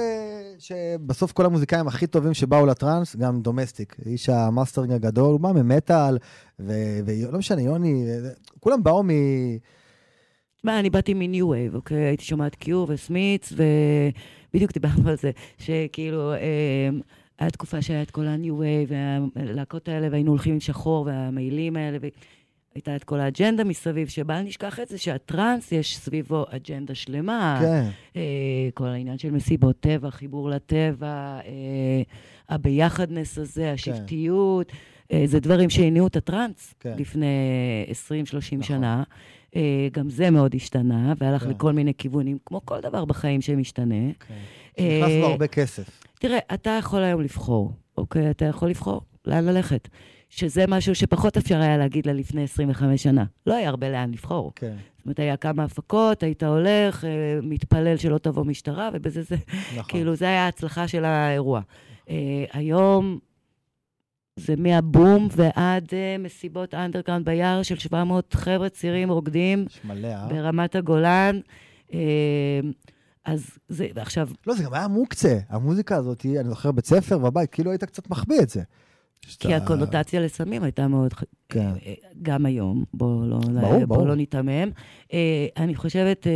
שבסוף 0.59 1.33
כל 1.33 1.47
המוזיקאים 1.47 1.89
הכי 1.89 2.07
טובים 2.07 2.35
שבאו 2.35 2.67
לטראנס, 2.67 3.17
גם 3.17 3.41
דומסטיק, 3.41 3.97
איש 4.07 4.29
המאסטרינג 4.29 4.93
הגדול, 4.93 5.33
הוא 5.33 5.41
בא 5.41 5.53
ממטאל, 5.53 6.19
ו- 6.61 6.73
ולא 7.07 7.39
משנה, 7.39 7.63
יוני, 7.63 8.05
זה- 8.21 8.33
כולם 8.61 8.83
באו 8.83 9.03
מ... 9.03 9.09
מה, 10.65 10.81
אני 10.81 10.91
באתי 10.91 11.15
מ 11.15 11.23
new 11.23 11.49
wave, 11.49 11.75
אוקיי? 11.75 11.97
הייתי 11.97 12.25
שומעת 12.25 12.55
Cure 12.55 12.87
ו 12.91 12.99
Smiths, 12.99 13.53
ובדיוק 13.53 14.73
דיברנו 14.73 15.09
על 15.09 15.17
זה, 15.17 15.31
שכאילו, 15.59 16.33
אה, 16.33 16.39
היה 17.39 17.51
תקופה 17.51 17.83
שהיה 17.83 18.03
את 18.03 18.11
כל 18.11 18.27
ה 18.27 18.35
new 18.35 18.59
wave, 18.59 18.91
והלהקות 19.37 19.89
האלה, 19.89 20.09
והיינו 20.11 20.31
הולכים 20.31 20.53
עם 20.55 20.61
שחור, 20.61 21.07
והמעילים 21.07 21.77
האלה, 21.77 21.99
והייתה 22.01 22.97
את 22.97 23.05
כל 23.05 23.21
האג'נדה 23.21 23.65
מסביב, 23.65 24.09
שבל 24.09 24.41
נשכח 24.41 24.81
את 24.81 24.89
זה 24.89 24.99
שהטראנס, 24.99 25.73
יש 25.73 25.97
סביבו 25.97 26.45
אג'נדה 26.51 26.95
שלמה. 26.95 27.59
כן, 27.61 27.85
אה, 28.17 28.69
כל 28.75 28.87
העניין 28.87 29.19
של 29.19 29.31
מסיבות 29.31 29.81
טבע, 29.81 30.11
חיבור 30.11 30.51
לטבע, 30.51 31.41
אה, 31.45 32.03
הביחדנס 32.49 33.39
הזה, 33.39 33.73
השבטיות, 33.73 34.73
אה, 35.13 35.23
זה 35.27 35.41
דברים 35.41 35.71
שהניעו 35.71 36.07
את 36.07 36.17
הטראנס 36.17 36.75
כן. 36.81 36.95
לפני 36.99 37.27
20-30 37.91 38.59
נכון. 38.59 38.63
שנה. 38.63 39.03
אה, 39.57 39.89
גם 39.93 40.11
זה 40.11 40.31
מאוד 40.31 40.55
השתנה, 40.55 41.13
והלך 41.19 41.43
כן. 41.43 41.51
לכל 41.51 41.73
מיני 41.73 41.95
כיוונים, 41.95 42.39
כמו 42.47 42.61
כל 42.65 42.81
דבר 42.81 43.05
בחיים 43.05 43.41
שמשתנה. 43.41 44.13
כן. 44.29 44.35
אה, 44.79 45.01
נכנס 45.03 45.21
בו 45.21 45.27
הרבה 45.27 45.47
כסף. 45.47 46.01
תראה, 46.19 46.39
אתה 46.55 46.71
יכול 46.71 47.03
היום 47.03 47.21
לבחור, 47.21 47.73
אוקיי? 47.99 48.31
אתה 48.31 48.45
יכול 48.45 48.69
לבחור 48.69 49.01
לאן 49.27 49.45
ללכת. 49.45 49.89
שזה 50.31 50.65
משהו 50.69 50.95
שפחות 50.95 51.37
אפשר 51.37 51.61
היה 51.61 51.77
להגיד 51.77 52.07
לה 52.07 52.13
לפני 52.13 52.43
25 52.43 53.03
שנה. 53.03 53.25
לא 53.47 53.55
היה 53.55 53.69
הרבה 53.69 53.91
לאן 53.91 54.11
לבחור. 54.11 54.53
כן, 54.57 54.75
זאת 54.97 55.05
אומרת, 55.05 55.19
היה 55.19 55.37
כמה 55.37 55.65
הפקות, 55.65 56.23
היית 56.23 56.43
הולך, 56.43 57.05
אה, 57.05 57.11
מתפלל 57.43 57.97
שלא 57.97 58.19
תבוא 58.19 58.45
משטרה, 58.45 58.91
ובזה 58.93 59.23
זה, 59.23 59.37
נכון. 59.73 59.83
כאילו, 59.89 60.15
זה 60.15 60.25
היה 60.25 60.45
ההצלחה 60.45 60.89
של 60.89 61.05
האירוע. 61.05 61.61
אה, 62.11 62.45
היום 62.53 63.19
זה 64.39 64.55
מהבום 64.57 65.29
ועד 65.37 65.89
אה, 65.93 66.17
מסיבות 66.19 66.75
אנדרגראונד 66.75 67.25
ביער 67.25 67.63
של 67.63 67.79
700 67.79 68.35
חבר'ה 68.35 68.69
צעירים 68.69 69.11
רוקדים 69.11 69.65
יש 69.69 69.81
מלא, 69.85 70.07
אה? 70.09 70.27
ברמת 70.29 70.77
הגולן. 70.77 71.41
אה, 71.95 71.99
אז 73.25 73.47
זה, 73.69 73.87
עכשיו, 73.97 74.29
לא, 74.47 74.55
זה 74.55 74.65
גם 74.65 74.75
היה 74.75 74.89
מוקצה. 74.89 75.39
המוזיקה 75.49 75.97
הזאת, 75.97 76.27
אני 76.41 76.49
זוכר 76.49 76.73
בית 76.73 76.87
ספר 76.87 77.19
ובבית, 77.19 77.51
כאילו 77.51 77.71
היית 77.71 77.85
קצת 77.85 78.11
מחביא 78.11 78.41
את 78.43 78.49
זה. 78.51 78.63
כי 79.21 79.31
שאתה- 79.33 79.57
הקונוטציה 79.57 80.21
לסמים 80.21 80.63
הייתה 80.63 80.89
מאוד... 80.89 81.15
כן. 81.49 81.71
גם 82.23 82.47
היום, 82.47 82.85
בואו 82.95 83.27
לא, 83.27 83.39
ברור, 83.61 83.79
בוא 83.79 83.97
ברור. 83.97 84.07
לא 84.09 84.15
ניתמם. 84.15 84.71
אה, 85.13 85.47
אני 85.57 85.75
חושבת, 85.75 86.27
אה, 86.27 86.33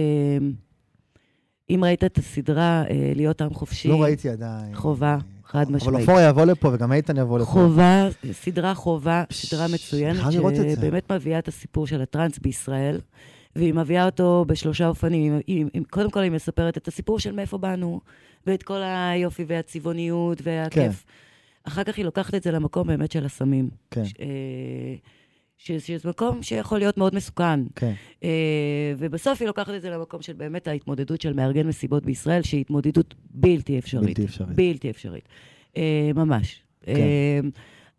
אם 1.71 1.85
ראית 1.85 2.05
את 2.05 2.19
הסדרה 2.19 2.85
להיות 3.15 3.43
עם 3.43 3.55
חופשי, 3.55 3.89
לא 3.89 4.03
ראיתי 4.03 4.29
עדיין. 4.29 4.75
חובה, 4.75 5.19
חד 5.53 5.67
אבל 5.67 5.75
משמעית. 5.77 6.09
אופור 6.09 6.21
יבוא 6.29 6.45
לפה 6.45 6.69
וגם 6.73 6.93
איתן 6.93 7.17
יבוא 7.17 7.39
לפה. 7.39 7.47
חובה, 7.51 8.09
סדרה 8.33 8.75
חובה, 8.75 9.25
סדרה 9.33 9.67
מצוינת. 9.75 10.21
שבאמת 10.77 11.13
מביאה 11.13 11.39
את 11.39 11.49
הסיפור 11.49 11.87
של 11.87 12.03
הטראנס 12.03 12.39
בישראל, 12.39 13.01
והיא 13.57 13.75
מביאה 13.75 14.05
אותו 14.07 14.45
בשלושה 14.49 14.89
אופנים. 14.89 15.33
היא, 15.33 15.43
היא, 15.47 15.67
היא, 15.73 15.83
קודם 15.91 16.11
כל, 16.11 16.21
היא 16.21 16.31
מספרת 16.31 16.77
את 16.77 16.89
הסיפור 16.89 17.19
של 17.19 17.33
מאיפה 17.33 17.59
באנו, 17.59 18.01
ואת 18.47 18.63
כל 18.63 18.81
היופי 18.85 19.45
והצבעוניות 19.49 20.39
והכיף. 20.43 21.05
אחר 21.65 21.85
כך 21.85 21.97
היא 21.97 22.05
לוקחת 22.05 22.35
את 22.35 22.43
זה 22.43 22.51
למקום 22.51 22.87
באמת 22.87 23.13
של 23.13 23.25
הסמים. 23.25 23.69
כן, 23.91 24.05
ש- 24.05 24.13
אה, 24.21 24.27
שזה 25.65 26.09
מקום 26.09 26.43
שיכול 26.43 26.79
להיות 26.79 26.99
מאוד 26.99 27.15
מסוכן. 27.15 27.61
כן. 27.77 27.93
אה, 28.25 28.29
ובסוף 28.99 29.41
היא 29.41 29.47
לוקחת 29.47 29.75
את 29.75 29.83
זה 29.83 29.91
למקום 29.91 30.23
של 30.23 30.33
באמת 30.33 30.69
ההתמודדות 30.69 31.21
של 31.21 31.33
מארגן 31.33 31.67
מסיבות 31.67 32.05
בישראל, 32.07 32.43
שהיא 32.43 32.61
התמודדות 32.61 33.15
בלתי 33.31 33.79
אפשרית. 33.79 34.05
בלתי 34.07 34.25
אפשרית. 34.25 34.57
בלתי 34.57 34.91
אפשרית. 34.91 35.29
אה, 35.77 36.11
ממש. 36.15 36.63
כן. 36.83 36.93
אה, 36.95 37.41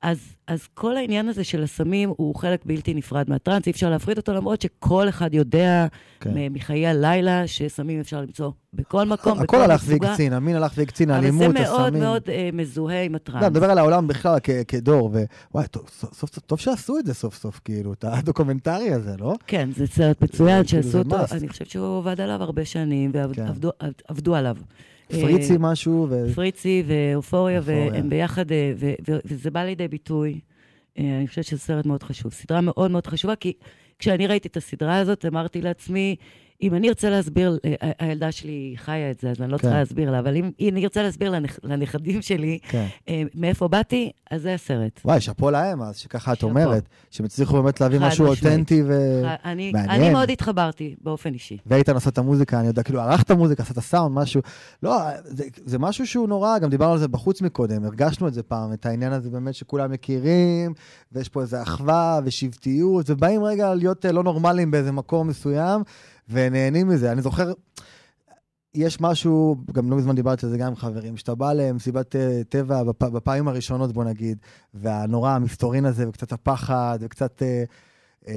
אז, 0.04 0.36
אז 0.48 0.68
כל 0.74 0.98
העניין 0.98 1.28
הזה 1.28 1.44
של 1.44 1.64
הסמים 1.64 2.14
הוא 2.18 2.36
חלק 2.36 2.66
בלתי 2.66 2.94
נפרד 2.94 3.30
מהטראנס, 3.30 3.68
אי 3.68 3.72
אפשר 3.72 3.90
להפריד 3.90 4.18
אותו, 4.18 4.34
למרות 4.34 4.62
שכל 4.62 5.10
אחד 5.10 5.34
יודע 5.34 5.88
כן. 6.20 6.32
מחיי 6.52 6.88
הלילה 6.88 7.48
שסמים 7.48 8.00
אפשר 8.00 8.22
למצוא 8.22 8.52
בכל 8.74 9.06
מקום, 9.06 9.34
הכל 9.34 9.44
בכל 9.44 9.62
הלך. 9.62 9.84
והקצין, 9.88 10.34
המין 10.34 10.56
הלך 10.56 10.74
והקצין, 10.78 11.10
אבל 11.10 11.20
האלימות, 11.20 11.40
זה 11.40 11.46
הסמים. 11.64 11.64
מאוד 11.64 11.94
מאוד 11.94 12.22
אה, 12.30 12.50
מזוהה 12.54 13.04
עם 13.04 13.16
הטראנס. 13.16 13.42
לא, 13.42 13.48
אני 13.48 13.54
מדבר 13.54 13.72
על 13.72 13.78
העולם 13.78 14.08
בכלל 14.08 14.38
כ- 14.44 14.50
כדור, 14.68 15.12
ווואי, 15.52 15.68
טוב, 15.68 15.90
סוף 15.94 16.14
סוף, 16.14 16.30
טוב 16.40 16.60
שעשו 16.60 16.98
את 17.00 17.06
זה 17.06 17.14
סוף 17.14 17.36
סוף, 17.36 17.62
כאילו, 17.66 17.94
את 17.94 18.06
הדוקומנטרי 18.08 18.94
הזה, 18.94 19.16
לא? 19.20 19.34
כן, 19.48 19.70
זה 19.76 19.88
סרט 19.88 20.22
מצוין 20.22 20.64
כאילו, 20.66 20.84
שעשו 20.84 20.98
אותו. 21.00 21.16
אני 21.32 21.50
חושבת 21.50 21.70
שהוא 21.70 21.98
עבד 21.98 22.22
עליו 22.22 22.44
הרבה 22.44 22.66
שנים, 22.66 23.12
כן. 23.12 23.20
ועבדו 23.46 23.70
עבדו 24.08 24.36
עליו. 24.36 24.58
פריצי 25.08 25.54
אה, 25.54 25.58
משהו, 25.60 26.08
ו... 26.10 26.34
פריצי 26.36 26.84
ואופוריה, 26.88 27.60
אופוריה. 27.60 27.92
והם 27.92 28.10
ביחד, 28.10 28.52
אה, 28.52 28.74
ו- 28.78 28.94
ו- 29.08 29.20
וזה 29.26 29.52
בא 29.52 29.64
לידי 29.64 29.88
ביטוי. 29.88 30.40
אה, 31.00 31.18
אני 31.18 31.28
חושבת 31.28 31.46
שזה 31.46 31.60
סרט 31.60 31.86
מאוד 31.86 32.04
חשוב. 32.04 32.34
סדרה 32.34 32.62
מאוד 32.62 32.92
מאוד 32.92 33.08
חשובה, 33.08 33.36
כי 33.36 33.54
כשאני 34.00 34.28
ראיתי 34.28 34.48
את 34.48 34.58
הסדרה 34.58 34.98
הזאת, 34.98 35.26
אמרתי 35.26 35.62
לעצמי, 35.62 36.16
אם 36.64 36.76
אני 36.76 36.90
ארצה 36.90 37.10
להסביר, 37.10 37.58
אה, 37.66 37.74
ה- 37.82 38.06
הילדה 38.06 38.32
שלי 38.32 38.74
חיה 38.78 39.12
את 39.12 39.20
זה, 39.20 39.30
אז 39.32 39.42
אני 39.42 39.52
לא 39.52 39.58
כן. 39.58 39.62
צריכה 39.62 39.80
להסביר 39.80 40.12
לה, 40.12 40.20
אבל 40.20 40.36
אם 40.38 40.52
אם 40.60 40.70
אני 40.74 40.84
ארצה 40.84 41.04
להסביר 41.04 41.32
לנכ- 41.32 41.60
לנכדים 41.64 42.22
שלי 42.22 42.60
כן. 42.70 42.86
אה, 43.10 43.24
מאיפה 43.36 43.68
באתי, 43.68 44.12
אז 44.32 44.42
זה 44.42 44.54
הסרט. 44.54 45.00
וואי, 45.06 45.22
שאפו 45.22 45.52
להם 45.52 45.82
אז, 45.82 45.98
שככה 45.98 46.34
את. 46.34 46.44
אומרת, 46.44 46.90
שהם 47.12 47.26
הצליחו 47.26 47.54
באמת 47.64 47.82
להביא 47.82 48.00
משהו. 48.00 48.26
אותנטי 48.28 48.84
ו... 48.88 49.22
אני 49.46 49.72
אה. 49.76 49.96
אני 49.96 50.10
מאוד 50.10 50.30
התחברתי 50.30 50.96
באופן 51.02 51.34
אישי. 51.34 51.58
ואיתן 51.66 51.96
עשה 51.96 52.10
את 52.10 52.18
המוזיקה, 52.18 52.60
אני 52.60 52.68
יודע, 52.68 52.84
כאילו, 52.84 53.02
המוזיקה, 53.30 53.64
עשה 53.64 53.72
את 53.74 53.78
הסאונד, 53.78 54.16
משהו. 54.16 54.42
לא, 54.84 54.98
זה, 55.24 55.44
זה 55.66 55.80
משהו 55.80 56.08
שהוא 56.08 56.28
נורא, 56.28 56.60
גם 56.60 56.70
דיברנו 56.70 56.92
על 56.94 57.00
זה 57.00 57.08
בחוץ 57.08 57.42
מקודם, 57.42 57.86
הרגשנו 57.86 58.28
את 58.28 58.34
זה 58.34 58.44
פעם, 58.44 58.74
את 58.74 58.86
העניין 58.86 59.14
הזה 59.14 59.30
באמת 59.30 59.54
שכולם 59.54 59.92
מכירים, 59.92 60.74
ויש 61.12 61.30
פה 61.30 61.42
איזו 61.42 61.62
אחווה 61.62 62.20
ושבטיות, 62.26 63.10
ובאים 63.10 63.44
רגע 63.44 63.76
להיות 63.76 64.06
אה, 64.06 64.12
לא 64.12 64.24
נורמליים 64.24 64.72
באיזה 64.72 64.92
מקום 64.92 65.28
מסוים, 65.28 65.82
ונהנים 66.30 66.88
מזה. 66.88 67.12
אני 67.12 67.22
זוכר, 67.22 67.54
יש 68.76 69.02
משהו, 69.02 69.56
גם 69.72 69.92
לא 69.92 69.98
מזמן 69.98 70.16
דיברתי 70.16 70.46
על 70.46 70.52
זה 70.52 70.58
גם 70.58 70.68
עם 70.68 70.76
חברים, 70.76 71.18
שאתה 71.18 71.36
בא 71.36 71.54
למסיבת 71.54 72.16
אה, 72.16 72.42
טבע 72.50 72.84
בפ, 72.84 73.04
בפעמים 73.04 73.48
הראשונות, 73.48 73.94
בוא 73.94 74.04
נגיד, 74.04 74.38
והנורא 74.74 75.32
המסתורין 75.32 75.86
הזה, 75.86 76.10
וקצת 76.10 76.32
הפחד, 76.32 77.00
וקצת... 77.02 77.42
אה, 77.44 77.64
אה, 78.28 78.34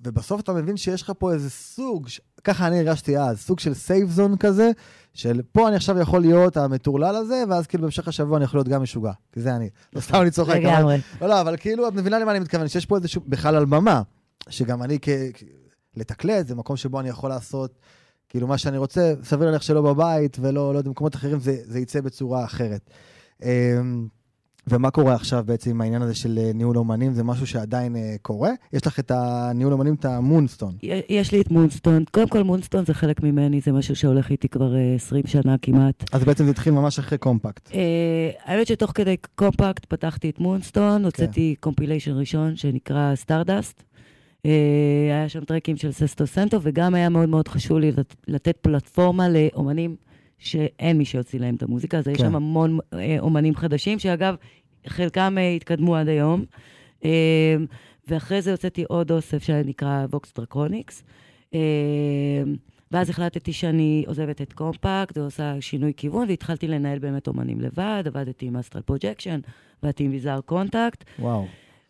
ובסוף 0.00 0.40
אתה 0.40 0.52
מבין 0.52 0.76
שיש 0.76 1.02
לך 1.02 1.12
פה 1.18 1.32
איזה 1.32 1.50
סוג, 1.50 2.08
ככה 2.44 2.66
אני 2.66 2.78
הרגשתי 2.78 3.18
אז, 3.18 3.38
סוג 3.40 3.58
של 3.60 3.74
safe 3.74 4.10
zone 4.10 4.36
כזה, 4.36 4.70
של 5.14 5.40
פה 5.52 5.68
אני 5.68 5.76
עכשיו 5.76 5.98
יכול 5.98 6.20
להיות 6.20 6.56
המטורלל 6.56 7.16
הזה, 7.16 7.44
ואז 7.48 7.66
כאילו 7.66 7.82
בהמשך 7.82 8.08
השבוע 8.08 8.36
אני 8.36 8.44
יכול 8.44 8.58
להיות 8.58 8.68
גם 8.68 8.82
משוגע, 8.82 9.12
כי 9.32 9.40
זה 9.40 9.56
אני. 9.56 9.68
לא 9.92 10.00
סתם 10.00 10.20
אני 10.22 10.30
צוחק. 10.30 10.54
לגמרי. 10.56 10.98
לא, 11.20 11.28
לא, 11.28 11.40
אבל 11.40 11.56
כאילו, 11.56 11.88
את 11.88 11.92
מבינה 11.92 12.18
למה 12.18 12.30
אני 12.30 12.38
מתכוון, 12.38 12.68
שיש 12.68 12.86
פה 12.86 12.96
איזשהו, 12.96 13.22
בכלל 13.26 13.56
על 13.56 13.64
במה, 13.64 14.02
שגם 14.48 14.82
אני. 14.82 14.98
כ- 15.02 15.08
לתקלט, 15.98 16.46
זה 16.46 16.54
מקום 16.54 16.76
שבו 16.76 17.00
אני 17.00 17.08
יכול 17.08 17.30
לעשות, 17.30 17.78
כאילו, 18.28 18.46
מה 18.46 18.58
שאני 18.58 18.78
רוצה, 18.78 19.14
סביר 19.22 19.46
להניח 19.46 19.62
שלא 19.62 19.82
בבית, 19.82 20.36
ולא, 20.40 20.72
לא 20.72 20.78
יודע, 20.78 20.88
במקומות 20.88 21.14
אחרים, 21.14 21.40
זה, 21.40 21.56
זה 21.64 21.78
יצא 21.78 22.00
בצורה 22.00 22.44
אחרת. 22.44 22.90
אמ, 23.42 24.08
ומה 24.70 24.90
קורה 24.90 25.14
עכשיו 25.14 25.44
בעצם 25.46 25.70
עם 25.70 25.80
העניין 25.80 26.02
הזה 26.02 26.14
של 26.14 26.38
אה, 26.38 26.50
ניהול 26.54 26.78
אומנים? 26.78 27.12
זה 27.12 27.24
משהו 27.24 27.46
שעדיין 27.46 27.96
אה, 27.96 28.16
קורה? 28.22 28.50
יש 28.72 28.86
לך 28.86 28.98
את 28.98 29.10
הניהול 29.10 29.72
אומנים, 29.72 29.94
את 29.94 30.04
ה 30.04 30.10
Moonstone. 30.10 30.74
יש 31.08 31.32
לי 31.32 31.40
את 31.40 31.50
Moonstone. 31.50 32.04
קודם 32.10 32.28
כל, 32.28 32.42
Moonstone 32.42 32.84
זה 32.84 32.94
חלק 32.94 33.22
ממני, 33.22 33.60
זה 33.60 33.72
משהו 33.72 33.96
שהולך 33.96 34.30
איתי 34.30 34.48
כבר 34.48 34.76
אה, 34.76 34.94
20 34.94 35.26
שנה 35.26 35.56
כמעט. 35.62 36.04
אז 36.12 36.24
בעצם 36.24 36.44
זה 36.44 36.50
התחיל 36.50 36.72
ממש 36.72 36.98
אחרי 36.98 37.18
קומפקט. 37.18 37.70
אה, 37.74 38.30
האמת 38.44 38.66
שתוך 38.66 38.92
כדי 38.94 39.16
קומפקט 39.34 39.84
פתחתי 39.84 40.30
את 40.30 40.38
Moonstone, 40.38 41.04
הוצאתי 41.04 41.54
compilation 41.60 42.12
ראשון 42.12 42.56
שנקרא 42.56 43.14
Stardust. 43.14 43.82
היה 45.10 45.28
שם 45.28 45.44
טרקים 45.44 45.76
של 45.76 45.92
Sesto 45.92 46.26
Sento, 46.26 46.58
וגם 46.62 46.94
היה 46.94 47.08
מאוד 47.08 47.28
מאוד 47.28 47.48
חשוב 47.48 47.78
לי 47.78 47.92
לת- 47.92 48.16
לתת 48.28 48.56
פלטפורמה 48.60 49.26
לאומנים 49.28 49.96
שאין 50.38 50.98
מי 50.98 51.04
שיוציא 51.04 51.40
להם 51.40 51.54
את 51.54 51.62
המוזיקה, 51.62 51.98
אז 51.98 52.08
יש 52.08 52.18
כן. 52.18 52.24
שם 52.24 52.36
המון 52.36 52.78
אה, 52.94 53.16
אומנים 53.20 53.54
חדשים, 53.54 53.98
שאגב, 53.98 54.34
חלקם 54.86 55.34
אה, 55.38 55.50
התקדמו 55.50 55.96
עד 55.96 56.08
היום. 56.08 56.44
אה, 57.04 57.56
ואחרי 58.08 58.42
זה 58.42 58.50
הוצאתי 58.50 58.84
עוד 58.88 59.10
אוסף 59.10 59.42
שנקרא 59.42 60.06
ווקס 60.10 60.32
דרקוניקס. 60.36 61.04
אה, 61.54 61.58
ואז 62.90 63.10
החלטתי 63.10 63.52
שאני 63.52 64.04
עוזבת 64.06 64.42
את 64.42 64.52
קומפקט 64.52 65.18
ועושה 65.18 65.54
שינוי 65.60 65.92
כיוון, 65.96 66.28
והתחלתי 66.28 66.68
לנהל 66.68 66.98
באמת 66.98 67.26
אומנים 67.28 67.60
לבד, 67.60 68.02
עבדתי 68.06 68.46
עם 68.46 68.56
Astral 68.56 68.82
Projection, 68.82 69.40
עבדתי 69.82 70.04
עם 70.04 70.10
Bizarre 70.10 70.40
Contact. 70.40 71.04
וואו. 71.18 71.46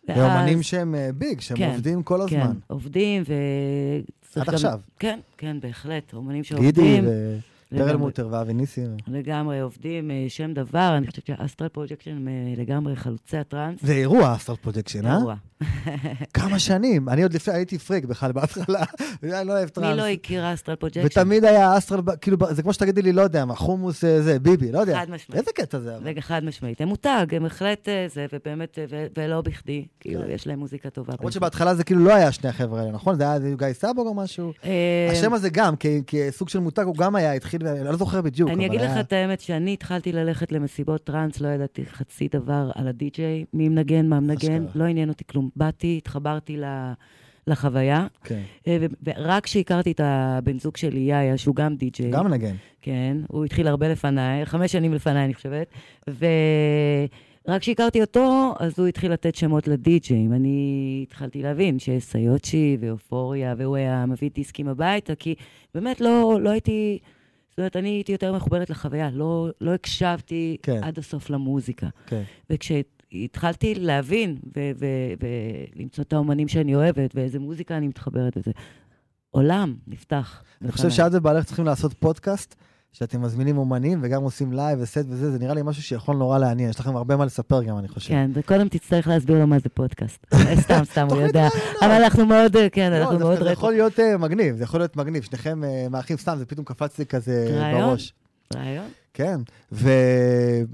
ואז- 0.09 0.19
ואומנים 0.19 0.63
שהם 0.63 0.95
אה, 0.95 1.11
big, 1.15 1.41
שהם 1.41 1.57
כן, 1.57 1.69
עובדים 1.71 2.03
כל 2.03 2.21
כן, 2.31 2.41
הזמן. 2.41 2.55
עובדים, 2.67 3.23
ו... 3.29 3.35
עד 4.41 4.47
גם- 4.47 4.55
עכשיו. 4.55 4.81
כן, 4.99 5.19
כן, 5.39 5.57
בהחלט. 5.61 6.15
אומנים 6.15 6.43
גידי 6.43 6.49
שעובדים. 6.49 7.05
לגמרי. 7.73 7.97
פרלמוטר 7.97 8.29
ואבי 8.31 8.55
ניסים. 8.55 8.97
לגמרי 9.07 9.61
עובדים, 9.61 10.11
אה, 10.11 10.25
שם 10.29 10.55
דבר, 10.55 10.95
אני 10.97 11.07
חושבת 11.07 11.27
שה 11.27 11.41
Astral 11.41 11.69
Projection 11.69 12.11
הם 12.11 12.29
אה, 12.29 12.63
לגמרי 12.63 12.97
חלוצי 12.97 13.37
הטראנס. 13.37 13.79
זה 13.83 13.93
אירוע, 13.93 14.35
Astral 14.37 14.57
Projection, 14.57 15.07
אה? 15.07 15.17
אירוע. 15.17 15.35
כמה 16.35 16.59
שנים. 16.59 17.09
אני 17.09 17.23
עוד 17.23 17.35
לפני, 17.35 17.55
הייתי 17.55 17.79
פריק 17.79 18.05
בכלל 18.05 18.33
בהתחלה, 18.33 18.83
אני 19.23 19.49
לא 19.49 19.53
אוהב 19.53 19.69
טראנס. 19.69 19.91
מי 19.91 19.97
לא 19.97 20.07
הכיר 20.07 20.55
Astral 20.55 20.77
Projection? 20.77 21.07
ותמיד 21.07 21.45
היה 21.45 21.79
Astral, 21.79 22.01
כאילו, 22.21 22.39
זה 22.51 22.63
כמו 22.63 22.73
שתגידי 22.73 23.03
לי, 23.03 23.13
לא 23.13 23.23
יודע 23.23 23.45
מה, 23.45 23.55
חומוס 23.55 24.05
אה, 24.05 24.23
זה, 24.23 24.39
ביבי, 24.39 24.73
לא 24.73 24.79
יודע. 24.79 24.95
חד 25.01 25.11
משמעית. 25.11 25.41
איזה 25.41 25.51
קטע 25.55 25.79
זה? 25.79 25.97
רגע, 25.97 26.21
חד 26.21 26.45
משמעית. 26.45 26.81
הם 26.81 26.89
מותג, 26.89 27.27
הם 27.31 27.43
בהחלט 27.43 27.89
זה, 28.09 28.27
ובאמת, 28.33 28.79
ולא 29.19 29.41
בכדי. 29.41 29.87
כאילו, 30.01 30.23
כן. 30.23 30.31
יש 30.31 30.47
להם 30.47 30.59
מוזיקה 30.59 30.91
טובה. 30.91 31.15
למרות 31.19 31.33
שבהתחלה 31.33 31.75
זה 31.75 31.85
כאילו 31.85 32.05
לא 32.05 32.15
היה 32.15 32.33
שני 32.33 32.51
החבר'ה 32.51 32.81
האלה, 32.81 32.93
נכון? 32.93 33.17
זה 33.17 33.23
היה 33.23 33.55
גיא 33.55 33.73
סבוג 33.73 34.07
או 34.07 34.15
משהו? 34.15 34.53
השם 35.13 35.33
הזה 35.33 35.51
גם, 35.51 35.75
כסוג 36.07 36.49
של 36.49 36.59
מותג, 36.59 36.83
הוא 36.83 36.97
גם 36.97 37.17
היה, 37.17 37.33
התחיל, 37.33 37.58
אני 37.67 37.85
לא 37.85 37.97
זוכר 37.97 38.21
בדיוק. 38.23 38.51
אני 38.51 38.67
אגיד 38.67 38.81
לך 38.81 38.91
היה- 38.91 39.01
את 39.01 39.13
האמת, 39.13 39.41
שאני 39.41 39.73
התחלתי 39.73 40.13
ללכת 40.13 40.53
למסיבות 40.53 41.05
טראנס, 41.05 41.41
לא 41.41 41.49
ידעתי 41.49 41.87
חצי 41.87 42.29
דבר 42.33 42.71
על 42.75 42.89
הדי-ג'יי, 42.89 43.45
מי 43.53 43.69
מנגן, 43.69 44.07
מה 44.09 44.21
מנגן, 44.21 44.35
אשכרה. 44.65 44.83
לא 44.83 44.85
עניין 44.85 45.09
אותי 45.09 45.25
כלום. 45.27 45.49
באתי, 45.57 45.95
התחברתי 45.99 46.57
ל- 46.57 46.93
לחוויה, 47.47 48.07
כן. 48.25 48.41
אה, 48.67 48.77
ורק 49.07 49.45
כשהכרתי 49.45 49.93
את 49.93 50.01
הבן 50.05 50.59
זוג 50.59 50.77
שלי, 50.77 51.01
יאיה, 51.01 51.37
שהוא 51.37 51.55
גם 51.55 51.77
די-ג'יי, 51.77 52.11
גם 52.11 52.25
מנגן. 52.27 52.55
כן, 52.83 53.17
הוא 53.29 53.45
התחיל 53.45 53.69
הרבה 53.69 53.89
לפניי, 53.89 54.47
חמש 54.47 54.73
שנים 54.73 54.95
לפניי, 54.95 55.25
אני 55.25 55.35
חושבת. 55.35 55.67
ורק 57.49 57.61
כשהכרתי 57.61 58.01
אותו, 58.01 58.55
אז 58.59 58.79
הוא 58.79 58.87
התחיל 58.89 59.13
לתת 59.13 59.35
שמות 59.35 59.69
לדי-ג'אים. 59.69 60.33
אני 60.33 60.59
התחלתי 61.09 61.43
להבין 61.43 61.79
שיש 61.79 62.05
סיוצ'י 62.05 62.77
ואופוריה, 62.81 63.55
והוא 63.59 63.77
היה 63.77 64.05
מביא 64.07 64.31
דיסקים 64.35 64.69
הביתה, 64.69 65.15
כי 65.15 65.35
באמת 65.75 66.01
לא, 66.01 66.39
לא 66.43 66.51
הייתי... 66.51 66.99
זאת 67.59 67.61
אומרת, 67.61 67.77
אני 67.77 67.89
הייתי 67.89 68.13
יותר 68.13 68.33
מחוברת 68.33 68.71
לחוויה, 68.71 69.11
לא, 69.11 69.49
לא 69.61 69.75
הקשבתי 69.75 70.57
כן. 70.63 70.81
עד 70.83 70.99
הסוף 70.99 71.31
למוזיקה. 71.31 71.87
כן. 72.07 72.23
וכשהתחלתי 72.51 73.75
להבין 73.75 74.37
ולמצוא 74.55 76.05
את 76.05 76.13
האומנים 76.13 76.49
שאני 76.49 76.75
אוהבת, 76.75 77.11
ואיזה 77.15 77.39
מוזיקה 77.39 77.77
אני 77.77 77.89
מתחברת 77.89 78.37
לזה, 78.37 78.51
עולם 79.31 79.75
נפתח. 79.87 80.43
אני 80.63 80.73
חושב 80.73 80.91
שאת 80.91 81.11
ובעלך 81.15 81.45
צריכים 81.45 81.65
לעשות 81.65 81.93
פודקאסט, 81.93 82.55
שאתם 82.93 83.23
מזמינים 83.23 83.59
אומנים 83.59 84.01
וגם 84.03 84.23
עושים 84.23 84.53
לייב 84.53 84.79
וסט 84.83 85.05
וזה, 85.09 85.31
זה 85.31 85.39
נראה 85.39 85.55
לי 85.55 85.61
משהו 85.65 85.83
שיכול 85.83 86.17
נורא 86.17 86.39
לעניין. 86.39 86.71
יש 86.71 86.81
לכם 86.81 86.97
הרבה 86.97 87.17
מה 87.17 87.25
לספר 87.25 87.63
גם, 87.63 87.79
אני 87.79 87.89
חושב. 87.89 88.09
כן, 88.09 88.31
וקודם 88.35 88.69
תצטרך 88.69 89.09
להסביר 89.09 89.39
לו 89.39 89.47
מה 89.47 89.59
זה 89.59 89.69
פודקאסט. 89.69 90.27
סתם, 90.63 90.85
סתם, 90.85 91.07
הוא 91.11 91.21
יודע. 91.21 91.49
אבל 91.81 91.91
אנחנו 91.91 92.27
מאוד, 92.27 92.57
אה, 92.57 92.69
כן, 92.71 92.91
לא, 92.91 92.97
אנחנו 92.97 93.19
מאוד 93.19 93.35
זה 93.39 93.41
רטרו. 93.41 93.53
יכול 93.53 93.73
להיות 93.73 94.01
אה, 94.01 94.17
מגניב, 94.17 94.57
זה 94.57 94.65
יכול 94.65 94.81
להיות 94.81 94.97
מגניב. 94.97 95.23
שניכם 95.23 95.65
אה, 95.65 95.87
מאחים 95.91 96.17
סתם, 96.17 96.35
זה 96.39 96.47
פתאום 96.47 96.65
קפץ 96.65 96.99
לי 96.99 97.07
כזה 97.07 97.59
רעיון. 97.61 97.81
בראש. 97.81 98.15
רעיון? 98.55 98.87
כן, 99.15 99.41
והקטע 99.73 100.65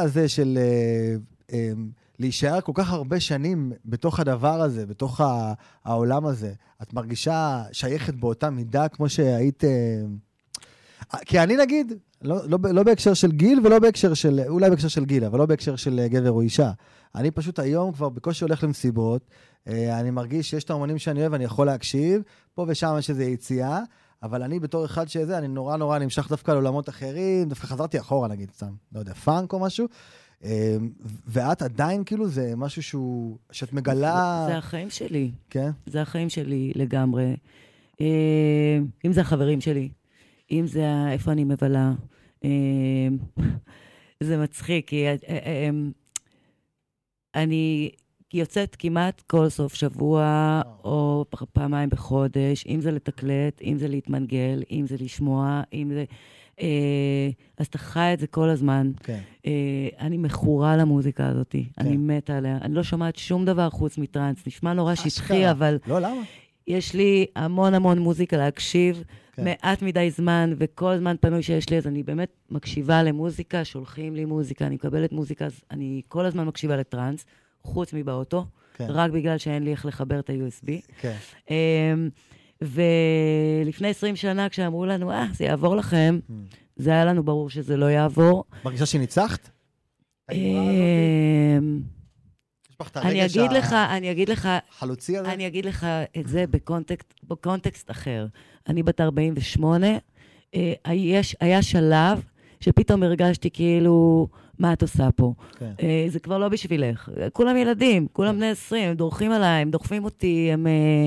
הזה 0.00 0.28
של 0.28 0.58
אה, 0.60 1.14
אה, 1.52 1.72
להישאר 2.18 2.60
כל 2.60 2.72
כך 2.74 2.92
הרבה 2.92 3.20
שנים 3.20 3.72
בתוך 3.84 4.20
הדבר 4.20 4.60
הזה, 4.60 4.86
בתוך 4.86 5.20
העולם 5.84 6.26
הזה, 6.26 6.52
את 6.82 6.92
מרגישה 6.92 7.62
שייכת 7.72 8.14
באותה 8.14 8.50
מידה 8.50 8.88
כמו 8.88 9.08
שהיית... 9.08 9.64
כי 11.24 11.40
אני 11.40 11.56
נגיד, 11.56 11.92
לא, 12.22 12.36
לא, 12.48 12.58
לא 12.72 12.82
בהקשר 12.82 13.14
של 13.14 13.32
גיל 13.32 13.66
ולא 13.66 13.78
בהקשר 13.78 14.14
של, 14.14 14.40
אולי 14.48 14.70
בהקשר 14.70 14.88
של 14.88 15.04
גיל, 15.04 15.24
אבל 15.24 15.38
לא 15.38 15.46
בהקשר 15.46 15.76
של 15.76 15.98
אה, 15.98 16.08
גבר 16.08 16.30
או 16.30 16.40
אישה. 16.40 16.70
אני 17.14 17.30
פשוט 17.30 17.58
היום 17.58 17.92
כבר 17.92 18.08
בקושי 18.08 18.44
הולך 18.44 18.64
למסיבות, 18.64 19.30
אה, 19.68 20.00
אני 20.00 20.10
מרגיש 20.10 20.50
שיש 20.50 20.64
את 20.64 20.70
האומנים 20.70 20.98
שאני 20.98 21.20
אוהב, 21.20 21.34
אני 21.34 21.44
יכול 21.44 21.66
להקשיב, 21.66 22.22
פה 22.54 22.64
ושם 22.68 22.94
יש 22.98 23.10
איזו 23.10 23.22
יציאה, 23.22 23.80
אבל 24.22 24.42
אני 24.42 24.60
בתור 24.60 24.84
אחד 24.84 25.08
שזה, 25.08 25.38
אני 25.38 25.48
נורא 25.48 25.76
נורא 25.76 25.98
נמשך 25.98 26.28
דווקא 26.28 26.50
לעולמות 26.50 26.88
אחרים, 26.88 27.48
דווקא 27.48 27.66
חזרתי 27.66 27.98
אחורה 27.98 28.28
נגיד, 28.28 28.50
סתם, 28.50 28.72
לא 28.92 28.98
יודע, 28.98 29.14
פאנק 29.14 29.52
או 29.52 29.58
משהו, 29.58 29.86
אה, 30.44 30.76
ואת 31.26 31.62
עדיין 31.62 32.04
כאילו 32.04 32.28
זה 32.28 32.52
משהו 32.56 32.82
שהוא, 32.82 33.38
שאת 33.50 33.72
מגלה... 33.72 34.44
זה 34.48 34.56
החיים 34.56 34.90
שלי. 34.90 35.30
כן? 35.50 35.70
זה 35.86 36.02
החיים 36.02 36.28
שלי 36.28 36.72
לגמרי. 36.74 37.36
אה, 38.00 38.78
אם 39.04 39.12
זה 39.12 39.20
החברים 39.20 39.60
שלי, 39.60 39.88
אם 40.50 40.66
זה 40.66 40.86
איפה 41.10 41.32
אני 41.32 41.44
מבלה. 41.44 41.92
אה, 42.44 43.08
זה 44.20 44.36
מצחיק, 44.36 44.88
כי 44.88 45.06
אה, 45.06 45.14
אה, 45.28 45.70
אני 47.34 47.90
יוצאת 48.34 48.76
כמעט 48.78 49.20
כל 49.20 49.48
סוף 49.48 49.74
שבוע, 49.74 50.60
או 50.84 51.24
פעמיים 51.52 51.90
בחודש, 51.90 52.64
אם 52.66 52.80
זה 52.80 52.90
לתקלט, 52.90 53.62
אם 53.62 53.78
זה 53.78 53.88
להתמנגל, 53.88 54.62
אם 54.70 54.84
זה 54.88 54.96
לשמוע, 55.00 55.62
אם 55.72 55.90
זה... 55.94 56.04
אה, 56.60 57.30
אז 57.58 57.66
אתה 57.66 57.78
חי 57.78 58.10
את 58.14 58.20
זה 58.20 58.26
כל 58.26 58.48
הזמן. 58.48 58.92
כן. 59.02 59.20
אני 60.00 60.18
מכורה 60.18 60.76
למוזיקה 60.76 61.26
הזאת, 61.26 61.54
אני 61.78 61.96
מתה 61.96 62.36
עליה. 62.36 62.58
אני 62.62 62.74
לא 62.74 62.82
שומעת 62.82 63.16
שום 63.16 63.44
דבר 63.44 63.70
חוץ 63.70 63.98
מטראנס. 63.98 64.46
נשמע 64.46 64.72
נורא 64.72 64.94
שטחי. 64.94 65.50
אבל 65.50 65.78
לא, 65.86 66.00
למה? 66.00 66.22
יש 66.66 66.94
לי 66.94 67.26
המון 67.36 67.74
המון 67.74 67.98
מוזיקה 67.98 68.36
להקשיב, 68.36 69.04
כן. 69.32 69.44
מעט 69.44 69.82
מדי 69.82 70.10
זמן, 70.10 70.54
וכל 70.58 70.98
זמן 70.98 71.16
פנוי 71.20 71.42
שיש 71.42 71.70
לי, 71.70 71.76
אז 71.78 71.86
אני 71.86 72.02
באמת 72.02 72.28
מקשיבה 72.50 73.02
למוזיקה, 73.02 73.64
שולחים 73.64 74.14
לי 74.14 74.24
מוזיקה, 74.24 74.66
אני 74.66 74.74
מקבלת 74.74 75.12
מוזיקה, 75.12 75.46
אז 75.46 75.60
אני 75.70 76.02
כל 76.08 76.24
הזמן 76.26 76.46
מקשיבה 76.46 76.76
לטראנס, 76.76 77.24
חוץ 77.62 77.92
מבאוטו, 77.92 78.46
כן. 78.74 78.86
רק 78.88 79.10
בגלל 79.10 79.38
שאין 79.38 79.62
לי 79.62 79.70
איך 79.70 79.86
לחבר 79.86 80.18
את 80.18 80.30
ה-USB. 80.30 80.66
כן. 81.00 81.16
אמ, 81.50 82.08
ולפני 82.62 83.88
20 83.88 84.16
שנה, 84.16 84.48
כשאמרו 84.48 84.86
לנו, 84.86 85.10
אה, 85.10 85.26
זה 85.32 85.44
יעבור 85.44 85.76
לכם, 85.76 86.18
Mm. 86.28 86.32
זה 86.76 86.90
היה 86.90 87.04
לנו 87.04 87.22
ברור 87.22 87.50
שזה 87.50 87.76
לא 87.76 87.86
יעבור. 87.86 88.44
מרגישה 88.64 88.86
שניצחת? 88.86 89.50
את 92.86 92.96
אני 92.96 93.24
אגיד 93.24 93.52
לך, 93.52 93.72
אני 93.72 94.10
אגיד 94.10 94.28
לך, 94.28 94.48
החלוצי 94.76 95.18
הזה? 95.18 95.32
אני 95.32 95.46
אגיד 95.46 95.64
לך 95.64 95.86
את 96.18 96.26
זה 96.28 96.44
בקונטקסט, 96.50 97.14
בקונטקסט 97.28 97.90
אחר. 97.90 98.26
אני 98.68 98.82
בת 98.82 99.00
48, 99.00 99.86
אה, 100.54 100.72
יש, 100.92 101.36
היה 101.40 101.62
שלב 101.62 102.22
שפתאום 102.60 103.02
הרגשתי 103.02 103.50
כאילו, 103.50 104.28
מה 104.58 104.72
את 104.72 104.82
עושה 104.82 105.08
פה? 105.16 105.34
כן. 105.58 105.72
אה, 105.82 106.06
זה 106.08 106.18
כבר 106.18 106.38
לא 106.38 106.48
בשבילך. 106.48 107.10
כולם 107.32 107.56
ילדים, 107.56 108.06
כולם 108.12 108.36
בני 108.36 108.50
20, 108.50 108.88
הם 108.88 108.94
דורכים 108.96 109.32
עליי, 109.32 109.62
הם 109.62 109.70
דוחפים 109.70 110.04
אותי, 110.04 110.50
הם, 110.52 110.66
אה, 110.66 111.06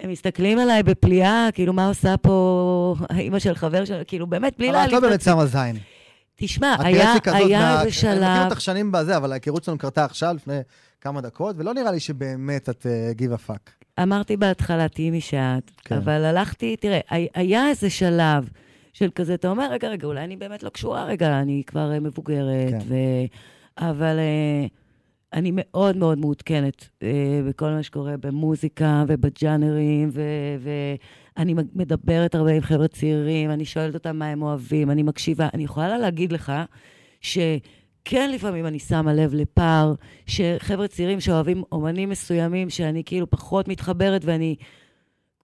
הם 0.00 0.10
מסתכלים 0.10 0.58
עליי 0.58 0.82
בפליאה, 0.82 1.48
כאילו, 1.52 1.72
מה 1.72 1.88
עושה 1.88 2.16
פה 2.16 2.94
האימא 3.10 3.38
של 3.38 3.54
חבר 3.54 3.84
שלה? 3.84 4.04
כאילו, 4.04 4.26
באמת, 4.26 4.58
בלי 4.58 4.70
אבל 4.70 4.76
את 4.76 4.80
להעליב 4.80 4.94
לא 4.94 4.98
את 4.98 5.02
באמת 5.02 5.20
עצמי. 5.20 5.32
שמה 5.32 5.46
זין. 5.46 5.76
תשמע, 6.36 6.76
היה, 6.78 6.86
היה 6.86 7.14
איזה 7.14 7.32
אני 7.32 7.78
מכיר 7.78 7.90
שלב... 7.90 8.44
אותך 8.44 8.60
שנים 8.60 8.92
בזה, 8.92 9.16
אבל 9.16 9.32
ההיכרות 9.32 9.64
שלנו 9.64 9.78
קרתה 9.78 10.04
עכשיו, 10.04 10.34
לפני 10.34 10.60
כמה 11.00 11.20
דקות, 11.20 11.56
ולא 11.58 11.74
נראה 11.74 11.92
לי 11.92 12.00
שבאמת 12.00 12.68
את 12.68 12.86
uh, 12.86 13.20
give 13.20 13.48
a 13.48 13.50
fuck. 13.50 13.70
אמרתי 14.02 14.36
בהתחלה, 14.36 14.88
תהיי 14.88 15.10
מי 15.10 15.20
שאת, 15.20 15.70
כן. 15.84 15.96
אבל 15.96 16.24
הלכתי, 16.24 16.76
תראה, 16.76 17.00
הי- 17.10 17.28
היה 17.34 17.68
איזה 17.68 17.90
שלב 17.90 18.48
של 18.92 19.10
כזה, 19.14 19.34
אתה 19.34 19.48
אומר, 19.48 19.68
רגע, 19.70 19.88
רגע, 19.88 20.06
אולי 20.06 20.24
אני 20.24 20.36
באמת 20.36 20.62
לא 20.62 20.68
קשורה, 20.68 21.04
רגע, 21.04 21.40
אני 21.40 21.62
כבר 21.66 21.92
אה, 21.92 22.00
מבוגרת, 22.00 22.70
כן. 22.70 22.78
ו... 22.88 22.94
אבל 23.78 24.18
אה, 24.18 24.66
אני 25.32 25.50
מאוד 25.54 25.96
מאוד 25.96 26.18
מעודכנת 26.18 26.88
אה, 27.02 27.08
בכל 27.48 27.70
מה 27.70 27.82
שקורה 27.82 28.16
במוזיקה 28.16 29.04
ובג'אנרים, 29.08 30.10
ו... 30.12 30.20
ואני 31.36 31.54
מדברת 31.74 32.34
הרבה 32.34 32.52
עם 32.52 32.60
חבר'ה 32.60 32.88
צעירים, 32.88 33.50
אני 33.50 33.64
שואלת 33.64 33.94
אותם 33.94 34.16
מה 34.16 34.26
הם 34.26 34.42
אוהבים, 34.42 34.90
אני 34.90 35.02
מקשיבה. 35.02 35.48
אני 35.54 35.64
יכולה 35.64 35.98
להגיד 35.98 36.32
לך 36.32 36.52
ש... 37.20 37.38
כן, 38.04 38.30
לפעמים 38.30 38.66
אני 38.66 38.78
שמה 38.78 39.14
לב 39.14 39.34
לפער, 39.34 39.94
שחבר'ה 40.26 40.88
צעירים 40.88 41.20
שאוהבים 41.20 41.62
אומנים 41.72 42.08
מסוימים, 42.08 42.70
שאני 42.70 43.02
כאילו 43.04 43.30
פחות 43.30 43.68
מתחברת, 43.68 44.24
ואני, 44.24 44.56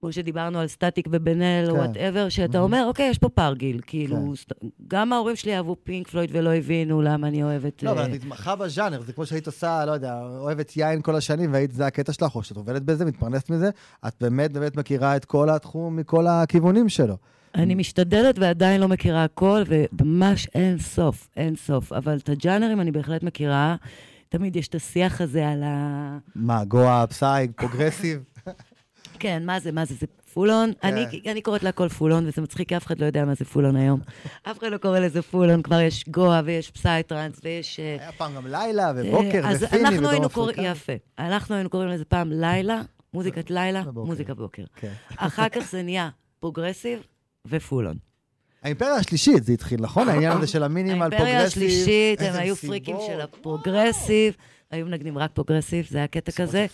כמו 0.01 0.11
שדיברנו 0.11 0.59
על 0.59 0.67
סטטיק 0.67 1.07
ובן 1.11 1.41
אל, 1.41 1.65
או 1.69 1.75
כן. 1.75 1.79
whatever, 1.79 2.29
שאתה 2.29 2.57
Mhm. 2.57 2.61
אומר, 2.61 2.83
אוקיי, 2.87 3.09
יש 3.09 3.17
פה 3.17 3.29
פער 3.29 3.53
גיל. 3.53 3.79
כאילו, 3.87 4.33
כן. 4.61 4.67
גם 4.87 5.13
ההורים 5.13 5.35
שלי 5.35 5.55
אהבו 5.55 5.75
פינק 5.83 6.07
פלויד 6.07 6.29
ולא 6.33 6.49
הבינו 6.53 7.01
למה 7.01 7.27
אני 7.27 7.43
אוהבת... 7.43 7.83
לא, 7.83 7.89
אה, 7.89 7.93
אבל 7.93 8.03
את 8.05 8.09
מתמחה 8.09 8.55
בז'אנר, 8.55 9.01
זה 9.01 9.13
כמו 9.13 9.25
שהיית 9.25 9.45
עושה, 9.47 9.85
לא 9.85 9.91
יודע, 9.91 10.19
אוהבת 10.39 10.77
יין 10.77 11.01
כל 11.01 11.15
השנים, 11.15 11.53
והיית, 11.53 11.71
זה 11.71 11.85
הקטע 11.85 12.13
שלך, 12.13 12.35
או 12.35 12.43
שאת 12.43 12.57
עובדת 12.57 12.81
בזה, 12.81 13.05
מתפרנסת 13.05 13.49
מזה, 13.49 13.69
את 14.07 14.13
באמת 14.21 14.51
באמת 14.53 14.75
מכירה 14.77 15.15
את 15.15 15.25
כל 15.25 15.49
התחום 15.49 15.95
מכל 15.95 16.27
הכיוונים 16.27 16.89
שלו. 16.89 17.17
אני 17.55 17.75
משתדלת 17.75 18.39
ועדיין 18.39 18.81
לא 18.81 18.87
מכירה 18.87 19.23
הכל, 19.23 19.61
וממש 19.67 20.47
אין 20.55 20.77
סוף, 20.79 21.29
אין 21.37 21.55
סוף. 21.55 21.93
אבל 21.93 22.17
את 22.17 22.29
הג'אנרים 22.29 22.81
אני 22.81 22.91
בהחלט 22.91 23.23
מכירה. 23.23 23.75
תמיד 24.29 24.55
יש 24.55 24.67
את 24.67 24.75
השיח 24.75 25.21
הזה 25.21 25.47
על 25.49 25.63
ה... 25.63 26.17
מה, 26.35 26.63
גואה, 26.65 27.07
פסיי, 27.07 27.47
פרוגרסיב? 27.55 28.19
כן, 29.21 29.45
מה 29.45 29.59
זה, 29.59 29.71
מה 29.71 29.85
זה? 29.85 29.95
זה 29.95 30.07
full 30.33 30.55
on, 30.55 30.71
כן. 30.81 30.87
אני, 30.87 31.05
אני 31.31 31.41
קוראת 31.41 31.63
להכל 31.63 31.89
full 31.89 32.11
on, 32.11 32.27
וזה 32.27 32.41
מצחיק, 32.41 32.69
כי 32.69 32.77
אף 32.77 32.85
אחד 32.85 32.99
לא 32.99 33.05
יודע 33.05 33.25
מה 33.25 33.33
זה 33.35 33.45
full 33.45 33.65
on 33.65 33.75
היום. 33.75 33.99
אף 34.43 34.59
אחד 34.59 34.67
לא 34.67 34.77
קורא 34.77 34.99
לזה 34.99 35.21
full 35.21 35.44
on, 35.44 35.61
כבר 35.61 35.81
יש 35.81 36.09
גואה 36.09 36.41
ויש 36.45 36.71
פסייטרנס 36.71 37.39
ויש... 37.43 37.79
אה, 37.79 37.97
היה 37.99 38.11
פעם 38.11 38.35
גם 38.35 38.47
לילה 38.47 38.91
ובוקר 38.95 39.41
אז 39.43 39.63
ופיני 39.63 39.89
ודרום 39.89 40.03
קוראים, 40.03 40.23
אפריקאי. 40.23 40.71
יפה. 40.71 40.93
אנחנו 41.19 41.55
היינו 41.55 41.69
קוראים 41.69 41.89
לזה 41.89 42.05
פעם 42.05 42.31
לילה, 42.31 42.81
מוזיקת 43.13 43.49
לילה. 43.51 43.83
מוזיקה 43.93 44.33
בוקר. 44.33 44.63
כן. 44.75 44.91
אחר 45.17 45.49
כך 45.55 45.71
זה 45.71 45.83
נהיה 45.83 46.09
פרוגרסיב 46.39 46.99
ו 47.45 47.52
full 47.52 47.78
on. 47.78 47.97
האימפריה 48.63 48.95
השלישית 48.95 49.43
זה 49.43 49.53
התחיל, 49.53 49.81
נכון? 49.81 50.09
העניין 50.09 50.31
הזה 50.31 50.47
של 50.47 50.63
המינימל 50.63 51.09
פרוגרסיב. 51.09 51.21
האימפריה 51.21 51.43
השלישית, 51.45 52.21
הם 52.21 52.33
היו. 52.33 52.55
פריקים 52.55 52.97
של 53.07 53.21
הפרוגרסיב, 53.21 54.35
היו 54.71 54.85
מנגנים 54.85 55.17
רק 55.17 55.31
פרוגרסיב, 55.31 55.85
זה 55.89 55.97
היה 55.97 56.07
קטע 56.07 56.31
כזה. 56.31 56.65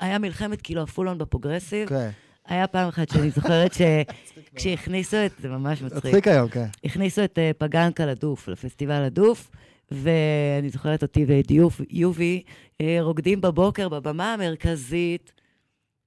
היה 0.00 0.18
מלחמת 0.18 0.62
כאילו 0.62 0.82
ה 0.82 0.87
full 0.87 1.08
on 1.08 1.18
בפרוגרסיב. 1.18 1.88
כן. 1.88 2.10
היה 2.46 2.66
פעם 2.66 2.88
אחת 2.88 3.08
שאני 3.08 3.30
זוכרת 3.30 3.72
שכשהכניסו 3.74 5.16
את, 5.26 5.32
זה 5.38 5.48
ממש 5.48 5.82
מצחיק, 5.82 6.04
מצחיק 6.04 6.28
היום, 6.28 6.48
כן. 6.48 6.66
הכניסו 6.84 7.24
את 7.24 7.38
אה, 7.38 7.50
פגנקה 7.58 8.06
לדוף, 8.06 8.48
לפסטיבל 8.48 9.02
הדוף, 9.02 9.50
ואני 9.90 10.70
זוכרת 10.70 11.02
אותי 11.02 11.24
ואת 11.28 11.50
יובי 11.90 12.42
אה, 12.80 12.98
רוקדים 13.00 13.40
בבוקר 13.40 13.88
בבמה 13.88 14.34
המרכזית, 14.34 15.32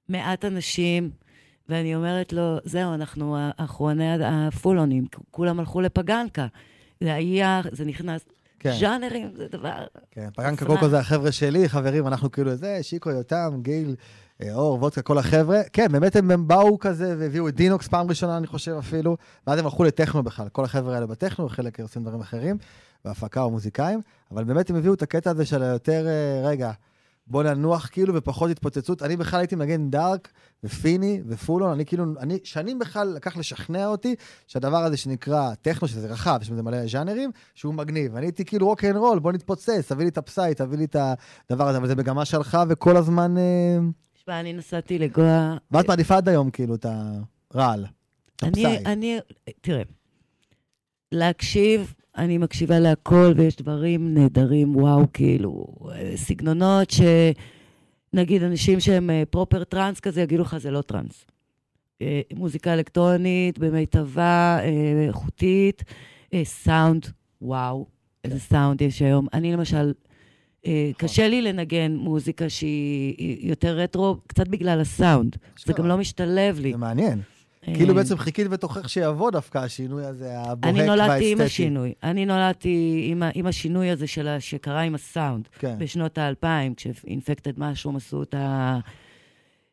מעט 0.08 0.44
אנשים, 0.44 1.10
ואני 1.68 1.94
אומרת 1.94 2.32
לו, 2.32 2.56
זהו, 2.64 2.94
אנחנו 2.94 3.36
אחרוני 3.56 4.24
הפולונים, 4.24 5.04
כולם 5.30 5.60
הלכו 5.60 5.80
לפגנקה. 5.80 6.46
זה 7.00 7.14
היה, 7.14 7.60
זה 7.72 7.84
נכנס, 7.84 8.24
כן. 8.60 8.72
ז'אנרים 8.80 9.30
זה 9.36 9.46
דבר... 9.52 9.86
כן, 10.10 10.28
עצמה. 10.36 10.66
קוקו 10.66 10.88
זה 10.88 10.98
החבר'ה 10.98 11.32
שלי, 11.32 11.68
חברים, 11.68 12.06
אנחנו 12.06 12.30
כאילו 12.30 12.54
זה, 12.54 12.78
שיקו, 12.82 13.10
יותם, 13.10 13.60
גיל, 13.62 13.96
אה, 14.42 14.54
אור, 14.54 14.78
וודקה, 14.80 15.02
כל 15.02 15.18
החבר'ה. 15.18 15.60
כן, 15.72 15.92
באמת 15.92 16.16
הם, 16.16 16.30
הם 16.30 16.48
באו 16.48 16.78
כזה 16.78 17.14
והביאו 17.18 17.48
את 17.48 17.54
דינוקס 17.54 17.88
פעם 17.88 18.08
ראשונה, 18.08 18.36
אני 18.36 18.46
חושב 18.46 18.76
אפילו, 18.78 19.16
ואז 19.46 19.58
הם 19.58 19.64
הלכו 19.64 19.84
לטכנו 19.84 20.22
בכלל, 20.22 20.48
כל 20.48 20.64
החבר'ה 20.64 20.94
האלה 20.94 21.06
בטכנו, 21.06 21.48
חלק 21.48 21.80
עושים 21.80 22.02
דברים 22.02 22.20
אחרים, 22.20 22.56
בהפקה 23.04 23.42
או 23.42 23.50
מוזיקאים, 23.50 24.00
אבל 24.30 24.44
באמת 24.44 24.70
הם 24.70 24.76
הביאו 24.76 24.94
את 24.94 25.02
הקטע 25.02 25.30
הזה 25.30 25.46
של 25.46 25.62
היותר, 25.62 26.06
אה, 26.06 26.48
רגע, 26.48 26.72
בוא 27.30 27.42
ננוח 27.42 27.88
כאילו 27.92 28.14
ופחות 28.14 28.50
התפוצצות. 28.50 29.02
אני 29.02 29.16
בכלל 29.16 29.40
הייתי 29.40 29.56
מנגן 29.56 29.90
דארק 29.90 30.28
ופיני 30.64 31.22
ו 31.26 31.32
full 31.32 31.55
on, 31.55 31.72
אני 31.72 31.86
כאילו, 31.86 32.04
אני 32.18 32.38
שנים 32.44 32.78
בכלל 32.78 33.08
לקח 33.08 33.36
לשכנע 33.36 33.86
אותי 33.86 34.14
שהדבר 34.46 34.76
הזה 34.76 34.96
שנקרא 34.96 35.54
טכנו, 35.62 35.88
שזה 35.88 36.08
רחב, 36.08 36.38
יש 36.42 36.50
בזה 36.50 36.62
מלא 36.62 36.86
ז'אנרים, 36.86 37.30
שהוא 37.54 37.74
מגניב. 37.74 38.16
אני 38.16 38.26
הייתי 38.26 38.44
כאילו 38.44 38.66
רוק 38.66 38.84
אנד 38.84 38.96
רול, 38.96 39.18
בוא 39.18 39.32
נתפוצץ, 39.32 39.92
תביא 39.92 40.04
לי 40.04 40.10
את 40.10 40.18
הפסאי, 40.18 40.54
תביא 40.54 40.78
לי 40.78 40.84
את 40.84 40.96
הדבר 41.50 41.68
הזה, 41.68 41.78
אבל 41.78 41.88
זה 41.88 41.94
מגמה 41.94 42.24
שלך 42.24 42.58
וכל 42.68 42.96
הזמן... 42.96 43.38
אה, 43.38 43.78
תשמע, 44.14 44.40
אני 44.40 44.52
נסעתי 44.52 44.98
לגואה, 44.98 45.56
ואת 45.70 45.88
מעדיפה 45.88 46.16
עד 46.16 46.28
היום 46.28 46.50
כאילו 46.50 46.74
את 46.74 46.86
הרעל, 47.54 47.86
את 48.36 48.44
אני, 48.44 48.66
הפסאי. 48.66 48.92
אני, 48.92 49.18
תראה, 49.60 49.82
להקשיב, 51.12 51.94
אני 52.16 52.38
מקשיבה 52.38 52.78
להכל, 52.78 53.32
ויש 53.36 53.56
דברים 53.56 54.14
נהדרים, 54.14 54.76
וואו, 54.76 55.04
כאילו, 55.12 55.66
אה, 55.92 56.12
סגנונות 56.16 56.88
שנגיד 56.90 58.42
אנשים 58.42 58.80
שהם 58.80 59.10
אה, 59.10 59.22
proper 59.30 59.64
טראנס 59.64 60.00
כזה, 60.00 60.22
יגידו 60.22 60.42
לך, 60.42 60.56
זה 60.58 60.70
לא 60.70 60.82
טראנס. 60.82 61.24
אה, 62.02 62.20
מוזיקה 62.34 62.74
אלקטרונית 62.74 63.58
במיטבה, 63.58 64.58
אה, 64.62 65.06
איכותית, 65.08 65.84
אה, 66.34 66.44
סאונד, 66.44 67.06
וואו, 67.42 67.86
איזה 68.24 68.40
סאונד 68.40 68.82
יש 68.82 69.02
היום. 69.02 69.26
אני 69.32 69.52
למשל, 69.52 69.92
אה, 70.66 70.90
קשה 70.96 71.28
לי 71.28 71.42
לנגן 71.42 71.96
מוזיקה 71.96 72.48
שהיא 72.48 73.48
יותר 73.50 73.78
רטרו, 73.78 74.16
קצת 74.26 74.48
בגלל 74.48 74.80
הסאונד. 74.80 75.36
זה 75.66 75.72
גם 75.72 75.86
לא 75.86 75.98
משתלב 75.98 76.58
לי. 76.60 76.72
זה 76.72 76.78
מעניין. 76.78 77.20
אה, 77.68 77.74
כאילו 77.74 77.94
בעצם 77.94 78.18
חיכית 78.18 78.48
בתוכך 78.48 78.88
שיבוא 78.88 79.30
דווקא 79.30 79.58
השינוי 79.58 80.04
הזה, 80.04 80.38
הבוהק 80.38 80.64
אני 80.64 80.82
והאסתטי. 80.82 80.86
נולדתי 80.86 81.32
עם 81.32 81.40
השינוי. 81.40 81.94
אני 82.02 82.26
נולדתי 82.26 83.06
עם, 83.10 83.22
עם 83.34 83.46
השינוי 83.46 83.90
הזה 83.90 84.06
של 84.06 84.36
שקרה 84.38 84.80
עם 84.80 84.94
הסאונד. 84.94 85.48
כן. 85.58 85.78
בשנות 85.78 86.18
האלפיים, 86.18 86.74
כשאינפקטד 86.74 87.52
משהו, 87.56 87.96
עשו 87.96 88.22
את 88.22 88.34
ה... 88.34 88.78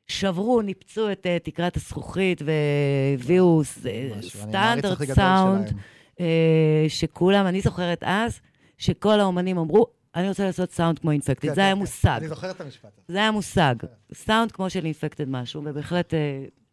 שברו, 0.08 0.62
ניפצו 0.62 1.12
את 1.12 1.26
uh, 1.26 1.46
תקרת 1.46 1.78
הזכוכית 1.78 2.42
והביאו 2.46 3.62
אני 3.86 4.22
סטנדרט 4.22 5.04
סאונד. 5.04 5.74
אה, 6.20 6.86
שכולם, 6.88 7.48
אני 7.48 7.62
זוכרת 7.62 8.00
אז, 8.02 8.40
שכל 8.78 9.20
האומנים 9.20 9.58
אמרו, 9.58 9.88
אני 10.16 10.30
רוצה 10.30 10.46
לעשות 10.46 10.72
סאונד 10.72 11.00
כמו 11.00 11.12
אינפקטד. 11.12 11.48
כן, 11.48 11.56
זה 11.56 11.62
היה 11.62 11.70
כן, 11.70 11.76
כן. 11.76 11.80
מושג. 11.80 12.18
אני 12.18 12.28
זוכר 12.28 12.52
את 12.52 12.62
המשפט 12.62 12.90
הזה. 12.98 13.06
זה 13.08 13.18
היה 13.18 13.32
מושג. 13.32 13.76
סאונד 14.14 14.52
כמו 14.52 14.70
של 14.70 14.86
אינפקטד 14.86 15.30
משהו, 15.30 15.62
ובהחלט, 15.66 16.14
אה, 16.14 16.20
אה, 16.20 16.46
ב- 16.46 16.67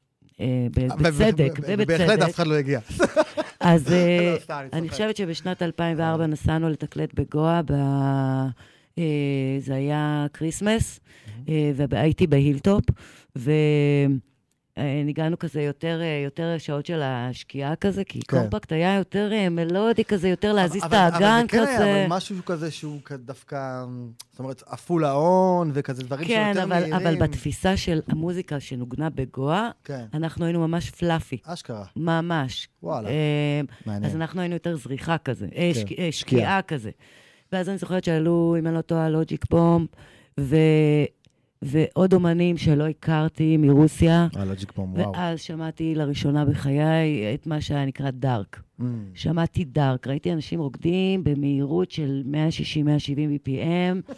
בצדק, 0.71 1.59
ב- 1.59 1.65
ובצדק. 1.67 1.87
בהחלט 1.87 2.19
אף 2.23 2.35
אחד 2.35 2.47
לא 2.47 2.55
הגיע. 2.55 2.81
אז 3.61 3.93
אה, 3.93 4.37
לא, 4.49 4.55
אני. 4.73 4.89
חושבת 4.89 5.17
שבשנת 5.17 5.63
2004 5.63 6.27
נסענו 6.27 6.69
לתקלט 6.69 7.15
בגואה. 7.15 7.61
אה, 8.99 9.05
זה 9.59 9.75
היה 9.75 10.27
כריסמס, 10.33 11.01
אה, 11.49 11.73
והייתי 11.75 12.27
בהילטופ, 12.27 12.85
וניגענו 14.79 15.39
כזה 15.39 15.63
יותר, 15.63 16.01
אה, 16.03 16.21
יותר 16.25 16.55
שעות 16.59 16.87
של 16.87 17.01
השקיעה 17.05 17.77
כזה, 17.77 18.05
כי 18.05 18.21
כן. 18.29 18.41
קומפקט 18.41 18.73
היה 18.73 18.95
יותר 18.97 19.31
אה, 19.33 19.49
מלודי 19.49 20.05
כזה, 20.05 20.29
יותר 20.29 20.53
להזיז 20.53 20.83
את 20.85 20.93
אבל- 20.93 20.97
אבל 21.15 21.25
האגן 21.25 21.43
זה 21.43 21.49
כן 21.49 21.59
כזה. 21.63 21.85
היה, 21.85 22.07
אבל 22.07 22.17
משהו 22.17 22.45
כזה 22.45 22.71
שהוא 22.71 22.99
דווקא, 23.13 23.85
זאת 24.31 24.39
אומרת, 24.39 24.63
עפול 24.67 25.05
ההון 25.05 25.71
וכזה 25.75 26.03
דברים 26.03 26.29
כן, 26.29 26.51
שיותר 26.55 26.63
אבל, 26.67 26.69
מהירים. 26.75 26.95
אבל 26.95 27.17
בתפיסה 27.17 27.77
של 27.77 28.01
המוזיקה 28.09 28.61
שנוגנה 28.61 29.11
בגואה, 29.11 29.71
כן, 29.85 30.05
אנחנו 30.15 30.45
היינו 30.45 30.69
ממש 30.69 30.91
פלאפי. 30.91 31.39
אשכרה, 31.45 31.85
ממש. 31.97 32.69
וואלה, 32.83 33.09
אה, 33.09 33.61
מעניין. 33.87 34.05
אז 34.11 34.17
אנחנו 34.17 34.41
היינו 34.41 34.55
יותר 34.55 34.77
זריחה 34.77 35.19
כזה, 35.19 35.47
אה, 35.57 35.71
כן, 35.75 35.81
שק- 35.81 35.93
אה, 35.93 36.09
שקיעה. 36.13 36.13
שקיעה 36.13 36.63
כזה. 36.63 36.91
ואז 37.53 37.69
אני 37.69 37.79
זוכרת 37.79 38.05
שעלו, 38.05 38.57
אם 38.59 38.67
אני 38.67 38.75
לא 38.75 38.81
טועה, 38.81 39.09
לוג'יק 39.09 39.45
בום, 39.51 39.87
ו... 40.41 40.57
ועוד 41.63 42.15
אומנים 42.15 42.57
שלא 42.57 42.87
הכרתי 42.87 43.57
מרוסיה. 43.57 44.29
אה, 44.37 44.45
לוג'יק 44.45 44.73
בום, 44.77 44.95
וואו. 44.95 45.13
ואז 45.13 45.41
שמעתי 45.41 45.95
לראשונה 45.95 46.45
בחיי 46.45 47.35
את 47.35 47.47
מה 47.47 47.61
שהיה 47.61 47.87
נקרא 47.87 48.11
דארק. 48.11 48.63
Mm, 48.81 48.85
שמעתי 49.15 49.65
דארק, 49.65 50.07
ראיתי 50.07 50.33
אנשים 50.33 50.61
רוקדים 50.61 51.25
במהירות 51.25 51.91
של 51.91 52.23
160-170 52.27 52.29
BPM. 53.49 54.13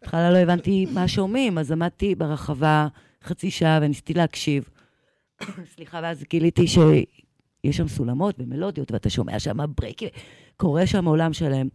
בהתחלה 0.00 0.30
לא 0.30 0.36
הבנתי 0.36 0.86
מה 0.94 1.08
שומעים, 1.08 1.58
אז 1.58 1.72
עמדתי 1.72 2.14
ברחבה 2.14 2.88
חצי 3.24 3.50
שעה 3.50 3.78
וניסיתי 3.82 4.14
להקשיב. 4.14 4.64
סליחה, 5.74 6.00
ואז 6.02 6.24
גיליתי 6.30 6.66
שיש 6.66 7.76
שם 7.76 7.88
סולמות 7.88 8.34
ומלודיות, 8.38 8.92
ואתה 8.92 9.10
שומע 9.10 9.38
שם 9.38 9.58
ברייקים, 9.76 10.08
קורה 10.56 10.86
שם 10.86 11.04
עולם 11.04 11.32
שלם. 11.32 11.68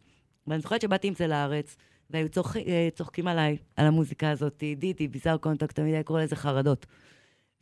ואני 0.48 0.62
זוכרת 0.62 0.82
שבאתי 0.82 1.08
עם 1.08 1.14
זה 1.14 1.28
לארץ, 1.28 1.78
והיו 2.10 2.30
צוח, 2.30 2.58
אה, 2.58 2.90
צוחקים 2.96 3.28
עליי, 3.28 3.58
על 3.76 3.86
המוזיקה 3.86 4.30
הזאת, 4.32 4.64
דידי, 4.78 5.08
ביזאר 5.08 5.38
קונטקט, 5.38 5.76
תמיד 5.76 5.94
היה 5.94 6.04
קורא 6.04 6.22
לזה 6.24 6.36
חרדות. 6.36 6.86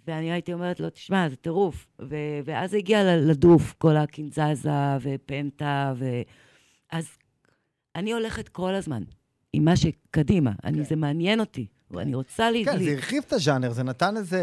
ואני 0.08 0.32
הייתי 0.32 0.54
אומרת 0.54 0.80
לו, 0.80 0.90
תשמע, 0.90 1.30
זה 1.30 1.36
טירוף. 1.36 1.88
ו- 2.02 2.16
ואז 2.46 2.72
זה 2.72 2.78
הגיע 2.78 3.04
ל- 3.04 3.30
לדוף, 3.32 3.74
כל 3.78 3.98
הקינזזה 3.98 4.70
ופנטה, 5.02 5.94
ו... 5.98 6.06
אז 6.92 7.08
אני 7.96 8.14
הולכת 8.14 8.50
כל 8.50 8.74
הזמן 8.74 9.04
עם 9.54 9.66
מה 9.66 9.76
שקדימה. 9.76 10.52
אני, 10.64 10.78
כן. 10.78 10.84
זה 10.84 10.96
מעניין 10.96 11.40
אותי, 11.40 11.68
ואני 11.92 12.16
רוצה 12.16 12.52
לי... 12.52 12.66
כן, 12.66 12.78
לי- 12.78 12.86
זה 12.86 12.92
הרחיב 12.92 13.24
את 13.28 13.34
הז'אנר, 13.34 13.72
זה 13.72 13.84
נתן 13.84 14.18
איזה 14.18 14.42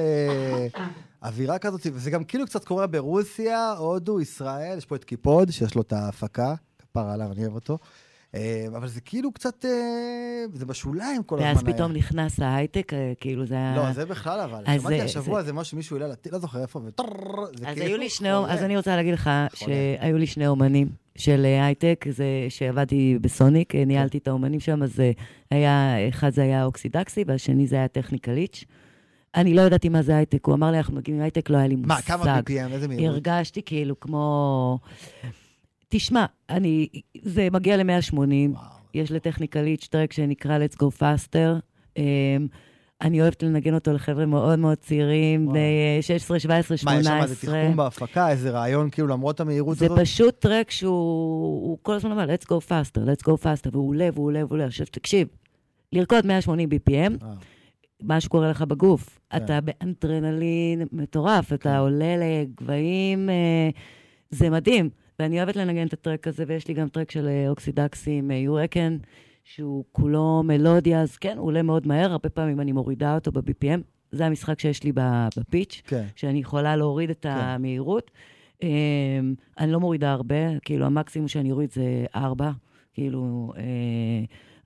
אווירה 1.23 1.59
כזאת, 1.59 1.87
וזה 1.87 2.11
גם 2.11 2.25
כאילו 2.25 2.47
קצת 2.47 2.65
קורה 2.65 2.87
ברוסיה, 2.87 3.73
הודו, 3.73 4.21
ישראל, 4.21 4.79
יש 4.79 4.87
פה 4.87 4.97
את 4.97 5.05
קיפוד, 5.05 5.51
שיש 5.51 5.75
לו 5.75 5.83
את 5.83 5.93
ההפקה, 5.93 6.55
כפרה 6.79 7.13
עליו, 7.15 7.33
אני 7.33 7.43
אוהב 7.43 7.55
אותו. 7.55 7.79
אה, 8.35 8.67
אבל 8.77 8.89
זה 8.89 9.01
כאילו 9.01 9.33
קצת, 9.33 9.65
אה, 9.65 9.71
זה 10.55 10.67
בשוליים 10.67 11.23
כל 11.23 11.35
הזמן 11.37 11.47
היה. 11.47 11.55
ואז 11.57 11.65
פתאום 11.65 11.93
נכנס 11.93 12.41
ההייטק, 12.41 12.93
אה, 12.95 13.13
כאילו 13.21 13.47
זה 13.47 13.55
היה... 13.55 13.77
לא, 13.77 13.93
זה 13.93 14.07
בכלל 14.07 14.41
אבל. 14.41 14.63
אז 14.67 14.81
שמעתי 14.81 14.99
זה- 14.99 15.05
השבוע 15.05 15.41
איזה 15.41 15.53
משהו 15.53 15.71
שמישהו 15.71 15.97
העלה 15.97 16.15
לא 16.33 16.39
זוכר 16.39 16.63
איפה, 16.63 16.81
וטררר, 16.85 17.47
זה 17.59 17.69
אז 17.69 17.79
היו 17.79 17.97
לי 17.99 18.09
שני, 18.09 18.29
חולה. 18.41 18.53
אז 18.53 18.63
אני 18.63 18.77
רוצה 18.77 18.97
להגיד 18.97 19.15
לך 19.15 19.31
חולה. 19.55 19.75
שהיו 20.01 20.19
לי 20.19 20.27
שני 20.27 20.47
אומנים 20.47 20.89
של 21.17 21.45
הייטק, 21.45 22.05
זה 22.11 22.25
שעבדתי 22.49 23.19
בסוניק, 23.21 23.75
ניהלתי 23.75 24.19
את 24.19 24.29
האומנים 24.29 24.61
שם, 24.61 24.83
אז 24.83 25.03
היה, 25.51 25.97
אחד 26.09 26.31
זה 26.33 26.43
היה 26.43 26.65
אוקסידקסי, 26.65 27.25
והשני 27.27 27.67
זה 27.67 27.77
היה 27.77 27.89
טכניקליץ'. 27.89 28.65
אני 29.35 29.55
לא 29.55 29.63
ידעתי 29.63 29.89
מה 29.89 30.03
זה 30.03 30.17
הייטק, 30.17 30.45
הוא 30.47 30.55
אמר 30.55 30.71
לי, 30.71 30.77
אנחנו 30.79 30.97
מגיעים 30.97 31.19
עם 31.19 31.23
הייטק, 31.25 31.51
לא 31.51 31.57
היה 31.57 31.67
לי 31.67 31.75
מושג. 31.77 31.89
מה, 31.89 32.03
כמה 32.03 32.39
BPM, 32.41 32.73
איזה 32.73 32.89
מהירות? 32.89 33.07
הרגשתי 33.15 33.63
כאילו 33.67 34.01
כמו... 34.01 34.79
תשמע, 35.93 36.27
אני, 36.51 36.89
זה 37.23 37.49
מגיע 37.53 37.77
ל-180, 37.77 38.15
וואו. 38.15 38.63
יש 38.95 39.11
לטכניקליץ' 39.11 39.89
טרק 39.91 40.13
שנקרא 40.13 40.59
Let's 40.59 40.77
Go 40.77 40.87
Faster. 41.01 41.61
Um, 41.99 42.01
אני 43.01 43.21
אוהבת 43.21 43.43
לנגן 43.43 43.75
אותו 43.75 43.93
לחבר'ה 43.93 44.27
מאוד 44.27 44.59
מאוד 44.59 44.79
צעירים. 44.79 45.49
בני 45.49 45.99
16, 46.01 46.39
17, 46.41 46.77
מה, 46.85 46.99
יש 46.99 47.05
18. 47.05 47.17
שם 47.17 47.23
איזה 47.23 47.47
תחכום 47.47 47.77
בהפקה, 47.77 48.31
איזה 48.31 48.51
רעיון, 48.51 48.91
כאילו, 48.91 49.09
למרות 49.09 49.41
המהירות 49.41 49.77
זה 49.77 49.87
הזאת? 49.87 49.99
פשוט 50.01 50.39
טרק 50.39 50.71
שהוא 50.71 50.91
הוא 51.69 51.79
כל 51.83 51.95
הזמן 51.95 52.11
אומר, 52.11 52.27
let's 52.27 52.45
go 52.45 52.69
faster, 52.69 53.01
let's 53.01 53.23
go 53.23 53.33
faster, 53.43 53.71
והוא 53.73 53.89
עולה 53.89 54.09
והוא 54.15 54.27
עולה 54.27 54.39
והוא 54.39 54.51
עולה. 54.51 54.65
עכשיו, 54.65 54.87
תקשיב, 54.91 55.29
לרקוד 55.93 56.27
180 56.27 56.69
BPM, 56.69 57.25
מה 58.03 58.21
שקורה 58.21 58.51
לך 58.51 58.63
בגוף. 58.63 59.19
כן. 59.31 59.37
אתה 59.37 59.59
באנטרנלין 59.61 60.83
מטורף, 60.93 61.49
כן. 61.49 61.55
אתה 61.55 61.79
עולה 61.79 62.17
לגבהים, 62.17 63.31
אה, 63.31 63.69
זה 64.31 64.51
מדהים. 64.51 64.91
ואני 65.21 65.39
אוהבת 65.39 65.57
לנגן 65.57 65.87
את 65.87 65.93
הטרק 65.93 66.29
הזה, 66.29 66.45
ויש 66.47 66.69
לי 66.69 66.75
גם 66.75 66.89
טרק 66.89 67.11
של 67.11 67.29
אה, 67.29 67.49
אוקסידקסי 67.49 68.11
עם 68.11 68.31
יורקן, 68.31 68.97
שהוא 69.45 69.85
כולו 69.93 70.43
מלודיה, 70.45 71.03
אז 71.03 71.17
כן, 71.17 71.39
הוא 71.39 71.47
עולה 71.47 71.63
מאוד 71.63 71.87
מהר, 71.87 72.13
הרבה 72.13 72.29
פעמים 72.29 72.61
אני 72.61 72.73
מורידה 72.73 73.15
אותו 73.15 73.33
ב-BPM. 73.33 73.81
זה 74.13 74.27
המשחק 74.27 74.61
שיש 74.61 74.83
לי 74.83 74.93
בפיץ', 74.95 75.83
כן. 75.87 76.05
שאני 76.17 76.39
יכולה 76.39 76.77
להוריד 76.77 77.11
את 77.11 77.27
המהירות. 77.29 78.11
אה, 78.63 78.69
אני 79.59 79.73
לא 79.73 79.81
מורידה 79.81 80.13
הרבה, 80.13 80.59
כאילו, 80.59 80.87
המקסימום 80.87 81.29
שאני 81.29 81.53
אוריד 81.53 81.73
זה 81.73 82.05
ארבע. 82.15 82.51
כאילו, 82.95 83.53
אה, 83.57 83.63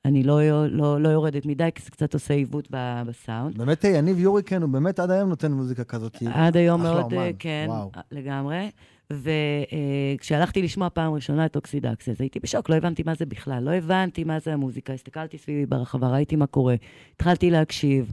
אני 0.05 0.23
לא, 0.23 0.67
לא, 0.67 1.01
לא 1.01 1.09
יורדת 1.09 1.47
מדי, 1.47 1.69
כי 1.75 1.83
זה 1.83 1.91
קצת 1.91 2.15
עושה 2.15 2.35
עיוות 2.35 2.69
ב- 2.71 3.03
בסאונד. 3.07 3.59
באמת, 3.59 3.85
אה, 3.85 3.91
יניב 3.91 4.21
יוריקן, 4.21 4.63
הוא 4.63 4.71
באמת 4.71 4.99
עד 4.99 5.11
היום 5.11 5.29
נותן 5.29 5.53
מוזיקה 5.53 5.85
כזאת. 5.85 6.17
עד 6.33 6.57
היום 6.57 6.83
מאוד, 6.83 7.13
אומן. 7.13 7.17
אה, 7.17 7.31
כן, 7.39 7.67
וואו. 7.69 7.91
לגמרי. 8.13 8.69
וכשהלכתי 9.13 10.63
לשמוע 10.63 10.89
פעם 10.91 11.13
ראשונה 11.15 11.47
את 11.47 11.57
אוקסידקס, 11.57 12.09
אז 12.09 12.21
הייתי 12.21 12.41
בשוק, 12.41 12.71
לא 12.71 12.75
הבנתי 12.75 13.03
מה 13.07 13.15
זה 13.15 13.27
בכלל, 13.27 13.63
לא 13.63 13.71
הבנתי 13.71 14.25
מה 14.25 14.39
זה 14.41 14.53
המוזיקה, 14.53 14.93
הסתכלתי 14.93 15.39
סביבי 15.39 15.67
ברחבה, 15.67 16.09
ראיתי 16.09 16.37
מה 16.37 16.47
קורה, 16.47 16.75
התחלתי 17.17 17.51
להקשיב, 17.51 18.13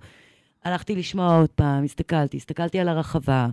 הלכתי 0.63 0.95
לשמוע 0.95 1.38
עוד 1.39 1.49
פעם, 1.49 1.84
הסתכלתי, 1.84 2.38
הסתכלתי 2.38 2.80
על 2.80 2.88
הרחבה, 2.89 3.47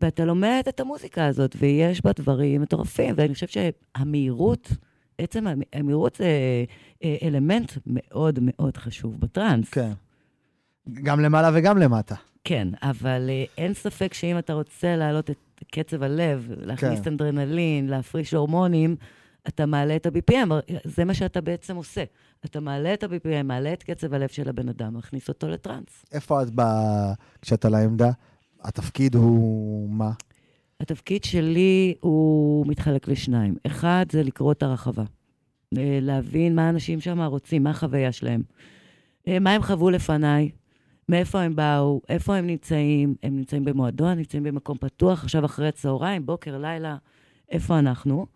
ואתה 0.00 0.24
לומד 0.24 0.62
את 0.68 0.80
המוזיקה 0.80 1.26
הזאת, 1.26 1.56
ויש 1.58 2.04
בה 2.04 2.10
דברים 2.16 2.62
מטורפים, 2.62 3.14
ואני 3.18 3.34
חושבת 3.34 3.50
שהמהירות, 3.50 4.72
עצם 5.18 5.46
המ- 5.46 5.60
המהירות 5.72 6.16
זה 6.16 6.26
אה, 7.04 7.16
אלמנט 7.22 7.72
מאוד 7.86 8.38
מאוד 8.42 8.76
חשוב 8.76 9.20
בטראנס. 9.20 9.70
כן. 9.70 9.92
גם 11.02 11.20
למעלה 11.20 11.50
וגם 11.54 11.78
למטה. 11.78 12.14
כן, 12.44 12.68
אבל 12.82 13.26
אה, 13.30 13.44
אין 13.58 13.74
ספק 13.74 14.14
שאם 14.14 14.38
אתה 14.38 14.52
רוצה 14.52 14.96
להעלות 14.96 15.30
את 15.30 15.36
קצב 15.72 16.02
הלב, 16.02 16.50
להכניס 16.56 17.00
כן. 17.00 17.10
אנדרנלין, 17.10 17.86
להפריש 17.86 18.34
הורמונים, 18.34 18.96
אתה 19.48 19.66
מעלה 19.66 19.96
את 19.96 20.06
ה-BPM, 20.06 20.52
זה 20.84 21.04
מה 21.04 21.14
שאתה 21.14 21.40
בעצם 21.40 21.76
עושה. 21.76 22.04
אתה 22.44 22.60
מעלה 22.60 22.94
את 22.94 23.02
ה-BPM, 23.02 23.42
מעלה 23.44 23.72
את 23.72 23.82
קצב 23.82 24.14
הלב 24.14 24.28
של 24.28 24.48
הבן 24.48 24.68
אדם, 24.68 24.96
מכניס 24.96 25.28
אותו 25.28 25.48
לטראנס. 25.48 26.04
איפה 26.12 26.42
את 26.42 26.48
ב... 26.54 26.62
כשאת 27.42 27.64
על 27.64 27.74
העמדה? 27.74 28.10
התפקיד 28.62 29.14
הוא 29.14 29.90
מה? 29.90 30.10
התפקיד 30.80 31.24
שלי 31.24 31.94
הוא 32.00 32.66
מתחלק 32.66 33.08
לשניים. 33.08 33.56
אחד 33.66 34.06
זה 34.12 34.22
לקרוא 34.22 34.52
את 34.52 34.62
הרחבה. 34.62 35.04
אה, 35.78 35.98
להבין 36.02 36.54
מה 36.54 36.66
האנשים 36.66 37.00
שם 37.00 37.20
רוצים, 37.20 37.62
מה 37.62 37.70
החוויה 37.70 38.12
שלהם. 38.12 38.42
אה, 39.28 39.38
מה 39.38 39.52
הם 39.52 39.62
חוו 39.62 39.90
לפניי, 39.90 40.50
מאיפה 41.08 41.40
הם 41.40 41.56
באו, 41.56 42.00
איפה 42.08 42.36
הם 42.36 42.46
נמצאים, 42.46 43.14
הם 43.22 43.36
נמצאים 43.36 43.64
במועדון, 43.64 44.18
נמצאים 44.18 44.42
במקום 44.42 44.78
פתוח, 44.78 45.22
עכשיו 45.22 45.44
אחרי 45.44 45.72
צהריים, 45.72 46.26
בוקר, 46.26 46.58
לילה, 46.58 46.96
איפה 47.50 47.78
אנחנו. 47.78 48.26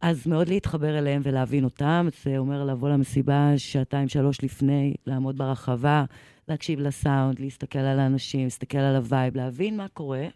אז 0.00 0.26
מאוד 0.26 0.48
להתחבר 0.48 0.98
אליהם 0.98 1.22
ולהבין 1.24 1.64
אותם. 1.64 2.08
זה 2.24 2.38
אומר 2.38 2.64
לבוא 2.64 2.88
למסיבה 2.88 3.52
שעתיים, 3.56 4.08
שלוש 4.08 4.44
לפני, 4.44 4.94
לעמוד 5.06 5.38
ברחבה, 5.38 6.04
להקשיב 6.48 6.80
לסאונד, 6.80 7.40
להסתכל 7.40 7.78
על 7.78 8.00
האנשים, 8.00 8.44
להסתכל 8.44 8.78
על 8.78 8.96
הווייב, 8.96 9.36
להבין 9.36 9.76
מה 9.76 9.88
קורה. 9.88 10.26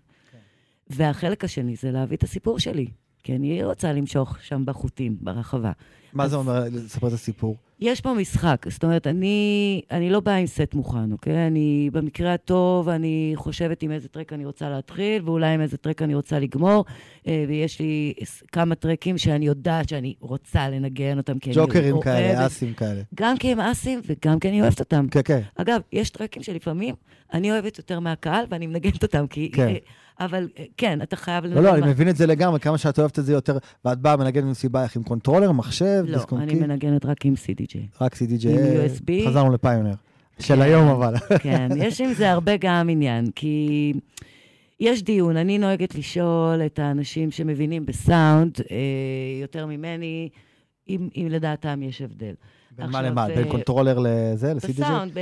והחלק 0.90 1.44
השני 1.44 1.76
זה 1.76 1.90
להביא 1.90 2.16
את 2.16 2.22
הסיפור 2.22 2.58
שלי, 2.58 2.86
כי 3.22 3.36
אני 3.36 3.64
רוצה 3.64 3.92
למשוך 3.92 4.36
שם 4.42 4.62
בחוטים, 4.66 5.16
ברחבה. 5.20 5.72
מה 6.12 6.28
זה 6.28 6.36
אז- 6.36 6.40
אומר 6.40 6.64
לספר 6.72 7.08
את 7.08 7.12
הסיפור? 7.12 7.56
יש 7.80 8.00
פה 8.00 8.12
משחק, 8.14 8.66
זאת 8.70 8.84
אומרת, 8.84 9.06
אני, 9.06 9.80
אני 9.90 10.10
לא 10.10 10.20
באה 10.20 10.36
עם 10.36 10.46
סט 10.46 10.74
מוכן, 10.74 11.12
אוקיי? 11.12 11.46
אני, 11.46 11.90
במקרה 11.92 12.34
הטוב, 12.34 12.88
אני 12.88 13.32
חושבת 13.34 13.82
עם 13.82 13.90
איזה 13.90 14.08
טרק 14.08 14.32
אני 14.32 14.44
רוצה 14.46 14.68
להתחיל, 14.70 15.22
ואולי 15.24 15.54
עם 15.54 15.60
איזה 15.60 15.76
טרק 15.76 16.02
אני 16.02 16.14
רוצה 16.14 16.38
לגמור, 16.38 16.84
אה, 17.26 17.44
ויש 17.48 17.80
לי 17.80 18.14
כמה 18.52 18.74
טרקים 18.74 19.18
שאני 19.18 19.46
יודעת 19.46 19.88
שאני 19.88 20.14
רוצה 20.20 20.68
לנגן 20.68 21.18
אותם, 21.18 21.38
כי 21.38 21.50
אני 21.50 21.56
ג'וקרים 21.58 21.92
אוהבת. 21.92 22.04
כאלה, 22.04 22.46
אסים 22.46 22.74
כאלה. 22.74 23.02
גם 23.14 23.38
כי 23.38 23.52
הם 23.52 23.60
אסים 23.60 24.00
וגם 24.06 24.38
כי 24.38 24.48
אני 24.48 24.62
אוהבת 24.62 24.80
אותם. 24.80 25.06
כן, 25.10 25.20
כן. 25.24 25.40
אגב, 25.56 25.80
יש 25.92 26.10
טרקים 26.10 26.42
שלפעמים 26.42 26.94
אני 27.32 27.52
אוהבת 27.52 27.78
יותר 27.78 28.00
מהקהל, 28.00 28.44
ואני 28.50 28.66
מנגנת 28.66 29.02
אותם, 29.02 29.26
כי... 29.26 29.50
כן. 29.54 29.72
אבל 30.20 30.48
אה, 30.58 30.64
כן, 30.76 31.02
אתה 31.02 31.16
חייב... 31.16 31.44
לא, 31.46 31.62
לא, 31.62 31.74
אני 31.74 31.90
מבין 31.90 32.08
את 32.08 32.16
זה 32.16 32.26
לגמרי, 32.26 32.60
כמה 32.60 32.78
שאת 32.78 32.98
אוהבת 32.98 33.18
את 33.18 33.24
זה 33.24 33.32
יותר, 33.32 33.58
ואת 33.84 33.98
באה 33.98 34.16
מנגנת 34.16 34.44
במסיבה 34.44 34.82
איך 34.82 34.96
עם 34.96 35.02
קונטרולר, 35.02 35.52
מחשב, 35.52 36.04
לא, 36.06 36.14
דיסק 36.14 36.32
און 36.32 36.40
אני 36.40 36.54
מנגנת 36.54 37.06
רק 37.06 37.26
עם 37.26 37.34
CDJ. 37.34 37.76
רק 38.00 38.14
CDJ, 38.14 38.48
עם 38.48 38.56
USB. 38.56 39.28
חזרנו 39.28 39.52
ל 39.52 39.57
Pioneer. 39.57 39.94
של 40.38 40.54
כן. 40.54 40.62
היום 40.62 40.88
אבל. 40.88 41.14
כן, 41.38 41.68
יש 41.76 42.00
עם 42.00 42.14
זה 42.14 42.30
הרבה 42.30 42.52
גם 42.60 42.88
עניין, 42.88 43.30
כי 43.34 43.92
יש 44.80 45.02
דיון. 45.02 45.36
אני 45.36 45.58
נוהגת 45.58 45.94
לשאול 45.94 46.62
את 46.66 46.78
האנשים 46.78 47.30
שמבינים 47.30 47.86
בסאונד 47.86 48.60
אה, 48.70 48.76
יותר 49.42 49.66
ממני, 49.66 50.28
אם, 50.88 51.08
אם 51.16 51.26
לדעתם 51.30 51.82
יש 51.82 52.02
הבדל. 52.02 52.34
בין 52.76 52.90
מה 52.90 53.02
למה? 53.02 53.26
בין 53.26 53.48
קונטרולר 53.48 53.98
לזה, 53.98 54.54
ל-CDJ? 54.54 54.68
בסאונד, 54.68 55.18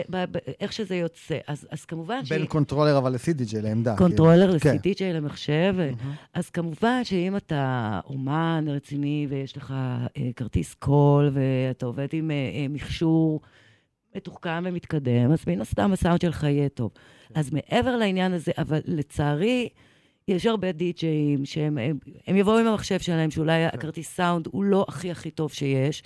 איך 0.61 0.73
שזה 0.73 0.97
יוצא. 0.97 1.39
אז, 1.47 1.67
אז 1.71 1.85
כמובן 1.85 2.21
בין 2.29 2.47
קונטרולר 2.47 2.99
אבל 2.99 3.13
ל-CDJ, 3.13 3.61
לעמדה. 3.63 3.97
קונטרולר 3.97 4.59
כן. 4.59 4.77
ל-CDJ, 4.77 5.03
למחשב, 5.15 5.75
כאילו. 5.77 6.13
אז 6.35 6.51
כמובן 6.51 7.05
שאם 7.05 7.37
אתה 7.37 8.01
אומן 8.05 8.65
רציני 8.69 9.27
ויש 9.31 9.57
לך 9.57 9.75
אה, 10.17 10.31
כרטיס 10.37 10.75
קול 10.75 11.31
ואתה 11.33 11.87
עובד 11.87 12.09
עם 12.13 12.31
אה, 12.31 12.37
אה, 12.37 12.67
מכשור 12.69 13.41
מתוחכם 14.17 14.65
ומתקדם, 14.67 15.33
אז 15.33 15.45
מן 15.47 15.61
הסתם 15.61 15.93
הסאונד 15.93 16.21
שלך 16.21 16.43
יהיה 16.43 16.69
טוב. 16.69 16.91
אז 17.35 17.53
מעבר 17.53 17.97
לעניין 17.97 18.33
הזה, 18.33 18.53
אבל 18.59 18.81
לצערי, 18.85 19.69
יש 20.29 20.47
הרבה 20.47 20.73
די-ג'אים 20.73 21.45
שהם 21.45 21.79
הם, 21.79 21.99
הם 22.27 22.37
יבואו 22.37 22.59
עם 22.59 22.67
המחשב 22.67 22.99
שלהם, 22.99 23.31
שאולי 23.31 23.65
הכרטיס 23.65 24.15
סאונד 24.17 24.49
הוא 24.51 24.65
לא 24.65 24.85
הכי 24.89 25.11
הכי 25.11 25.31
טוב 25.31 25.53
שיש, 25.53 26.03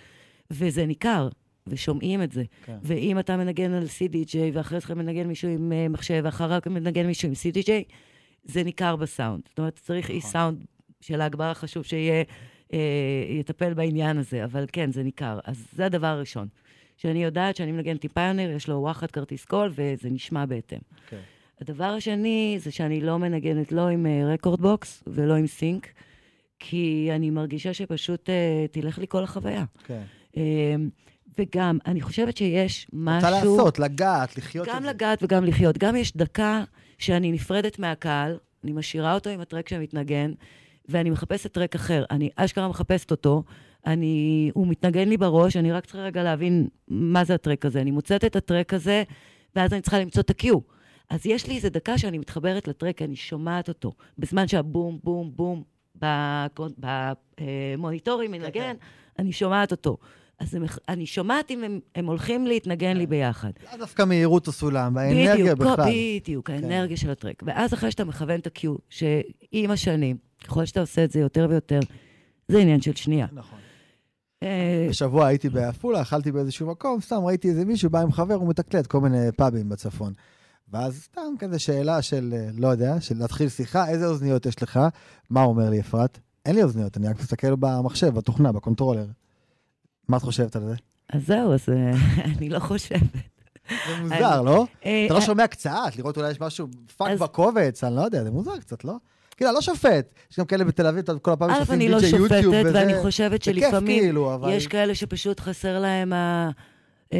וזה 0.51 0.87
ניכר, 0.87 1.29
ושומעים 1.67 2.23
את 2.23 2.33
זה. 2.33 2.45
כן. 2.65 2.77
ואם 2.83 3.19
אתה 3.19 3.37
מנגן 3.37 3.73
על 3.73 3.85
CDJ, 3.85 4.37
ואחרי 4.53 4.81
זה 4.81 4.95
מנגן 4.95 5.27
מישהו 5.27 5.49
עם 5.49 5.73
אה, 5.73 5.89
מחשב, 5.89 6.21
ואחריו 6.25 6.61
מנגן 6.67 7.07
מישהו 7.07 7.29
עם 7.29 7.35
CDJ, 7.35 7.71
זה 8.45 8.65
ניכר 8.65 8.97
בסאונד. 8.97 9.43
זאת 9.49 9.59
אומרת, 9.59 9.79
צריך 9.83 10.11
איש 10.11 10.21
סאונד 10.21 10.65
של 11.01 11.21
ההגברה, 11.21 11.55
חשוב 11.55 11.83
שיהיה, 11.83 12.25
אה, 12.73 12.79
יטפל 13.29 13.75
בעניין 13.75 14.19
הזה, 14.19 14.45
אבל 14.45 14.67
כן, 14.73 14.93
זה 14.93 15.03
ניכר. 15.03 15.39
אז 15.45 15.67
זה 15.73 15.87
הדבר 15.87 16.07
הראשון. 16.07 16.49
שאני 16.97 17.25
יודעת 17.25 17.57
שאני 17.57 17.73
מנגנת 17.73 18.05
עם 18.05 18.11
Pioneer, 18.11 18.51
יש 18.51 18.69
לו 18.69 18.77
וואחד 18.77 19.11
כרטיס 19.11 19.45
קול, 19.45 19.73
וזה 19.75 20.11
נשמע 20.11 20.47
בהתאם. 20.47 20.79
כן. 21.09 21.21
הדבר 21.61 21.85
השני 21.85 22.57
זה 22.61 22.71
שאני 22.71 23.01
לא 23.01 23.19
מנגנת 23.19 23.73
לא 23.73 23.89
עם 23.89 24.07
rekordbox 24.27 25.03
ולא 25.07 25.35
עם 25.35 25.47
sync, 25.47 25.93
כי 26.59 27.09
אני 27.13 27.31
מרגישה 27.31 27.75
שפשוט 27.75 28.31
אה, 28.31 28.67
תלך 28.71 28.99
לי 28.99 29.07
כל 29.09 29.25
החוויה. 29.25 29.65
כן. 29.85 29.95
אה, 29.95 30.05
וגם, 31.39 31.79
אני 31.87 32.01
חושבת 32.01 32.37
שיש 32.37 32.87
משהו... 32.93 33.29
רוצה 33.29 33.31
לעשות, 33.31 33.79
לגעת, 33.79 34.37
לחיות 34.37 34.69
גם. 34.69 34.85
לגעת 34.85 35.23
וגם 35.23 35.45
לחיות. 35.45 35.79
גם 35.79 35.97
יש 35.97 36.17
דקה 36.17 36.65
שאני 36.99 37.33
נפרדת 37.33 37.79
מהקהל, 37.79 38.37
אני 38.65 38.73
משאירה 38.73 39.15
אותו 39.15 39.31
עם 39.31 39.41
הטרק 39.41 39.69
שמתנגן, 39.69 40.33
ואני 40.89 41.11
מחפשת 41.11 41.53
טרק 41.53 41.75
אחר. 41.75 42.05
אני 42.11 42.31
אשכרה 42.37 42.69
מחפשת 42.69 43.11
אותו, 43.11 43.43
אני, 43.87 44.51
הוא 44.55 44.67
מתנגן 44.67 45.09
לי 45.09 45.17
בראש, 45.17 45.57
אני 45.57 45.73
רק 45.73 45.85
צריכה 45.85 46.03
רגע 46.03 46.23
להבין 46.23 46.69
מה 46.89 47.25
זה 47.25 47.35
הטרק 47.35 47.67
הזה. 47.67 47.81
אני 47.81 47.91
מוצאת 47.91 48.25
את 48.25 48.37
הטרק 48.37 48.75
הזה, 48.75 49.03
ואז 49.57 49.73
אני 49.73 49.81
צריכה 49.81 49.99
למצוא 49.99 50.23
את 50.23 50.31
ה-Q. 50.31 50.47
אז 51.11 51.27
יש 51.27 51.47
לי 51.47 51.57
איזו 51.57 51.69
דקה 51.69 51.99
שאני 51.99 52.19
מתחברת 52.19 52.69
לטרק, 52.69 53.03
אני 53.03 53.17
שומעת 53.17 53.69
אותו, 53.69 53.93
בזמן 54.19 54.49
שהבום, 54.49 54.99
בום, 55.05 55.33
בום, 55.37 55.63
במוניטורים 57.77 58.31
מנגן, 58.31 58.75
אני 59.19 59.33
שומעת 59.33 59.71
אותו. 59.71 59.97
אז 60.39 60.55
הם, 60.55 60.65
אני 60.89 61.07
שומעת 61.07 61.51
אם 61.51 61.65
הם, 61.65 61.81
הם 61.95 62.07
הולכים 62.07 62.47
להתנגן 62.47 62.97
לי 62.97 63.07
ביחד. 63.07 63.51
לאו 63.71 63.79
דווקא 63.79 64.05
מהירות 64.05 64.49
הסולם, 64.49 64.97
האנרגיה 64.97 65.35
בדיוק, 65.35 65.59
בכלל. 65.59 65.77
כן. 65.77 65.91
בדיוק, 66.21 66.51
האנרגיה 66.51 66.97
של 66.97 67.11
הטרק. 67.11 67.43
ואז 67.47 67.75
אחרי 67.75 67.91
שאתה 67.91 68.05
מכוון 68.05 68.41
את 68.41 68.47
ה-Q, 68.47 68.69
שעם 68.89 69.71
השנים, 69.71 70.17
ככל 70.45 70.65
שאתה 70.65 70.81
עושה 70.81 71.05
את 71.05 71.11
זה 71.11 71.21
יותר 71.21 71.47
ויותר, 71.51 71.81
זה 72.49 72.59
עניין 72.59 72.81
של 72.81 72.95
שנייה. 72.95 73.27
נכון. 73.33 73.59
אה, 74.43 74.87
השבוע 74.91 75.27
הייתי 75.27 75.49
בעפולה, 75.49 76.03
אכלתי 76.03 76.33
באיזשהו 76.33 76.67
מקום, 76.67 77.01
סתם 77.01 77.25
ראיתי 77.25 77.49
איזה 77.49 77.65
מישהו 77.65 77.91
בא 77.91 78.01
עם 78.01 78.13
חבר, 78.13 78.35
הוא 78.35 78.49
מתקלט 78.49 78.87
כל 78.87 79.01
מיני 79.01 79.33
פאבים 79.37 79.69
בצפון. 79.69 80.13
ואז 80.73 81.03
סתם 81.03 81.35
כזה 81.39 81.59
שאלה 81.59 82.03
של, 82.03 82.35
אה, 82.37 82.49
לא 82.59 82.69
יודע, 82.69 83.01
של 83.01 83.19
להתחיל 83.19 83.49
שיחה, 83.49 83.89
איזה 83.89 84.07
אוזניות 84.07 84.47
יש 84.47 84.63
לך? 84.63 84.81
מה 85.31 85.43
אומר 85.43 85.71
לי, 85.71 85.81
אפרת? 85.81 86.19
אין 86.47 86.55
לי 86.55 86.63
אוזניות, 86.63 86.97
אני 86.97 87.09
רק 87.09 87.21
מסתכל 87.21 87.55
במחשב, 87.57 88.09
בתוכנה, 88.09 88.53
ב 88.53 88.57
controller. 88.57 89.07
מה 90.09 90.17
את 90.17 90.23
חושבת 90.23 90.57
על 90.57 90.63
זה? 90.63 90.75
אז 91.13 91.27
זהו, 91.27 91.53
אז 91.53 91.69
אה, 91.69 91.93
אני 92.39 92.49
לא 92.49 92.59
חושבת. 92.59 93.01
זה 93.89 94.03
מוזר, 94.03 94.43
לא? 94.43 94.67
אה, 94.87 95.05
אתה 95.07 95.15
לא 95.15 95.19
אה, 95.19 95.25
שומע 95.25 95.47
קצת, 95.47 95.93
לראות 95.97 96.17
אולי 96.17 96.31
יש 96.31 96.41
משהו 96.41 96.67
פאק 96.97 97.19
בקובץ, 97.19 97.85
אני 97.85 97.97
לא 97.97 98.01
יודע, 98.01 98.25
זה 98.25 98.31
מוזר 98.31 98.59
קצת, 98.59 98.85
לא? 98.85 98.95
כאילו, 99.37 99.51
אני 99.51 99.55
לא 99.55 99.61
שופט. 99.63 100.15
יש 100.31 100.39
גם 100.39 100.47
כאלה 100.47 100.65
בתל 100.65 100.87
אביב, 100.87 100.99
אתה 100.99 101.13
יודע, 101.13 101.21
כל 101.21 101.33
הפעמים 101.33 101.55
א', 101.55 101.59
שעושים 101.59 101.75
אני 101.75 101.89
לא 101.89 102.01
שופטת, 102.01 102.43
יוטיוב 102.43 102.55
וזה. 102.67 102.79
ואני 102.79 103.03
חושבת 103.03 103.43
שלפעמים 103.43 104.03
כאילו. 104.03 104.39
יש 104.51 104.67
כאלה 104.67 104.95
שפשוט 104.95 105.41
חסר 105.41 105.79
להם 105.79 106.13
ה... 106.13 106.51
אה, 107.13 107.19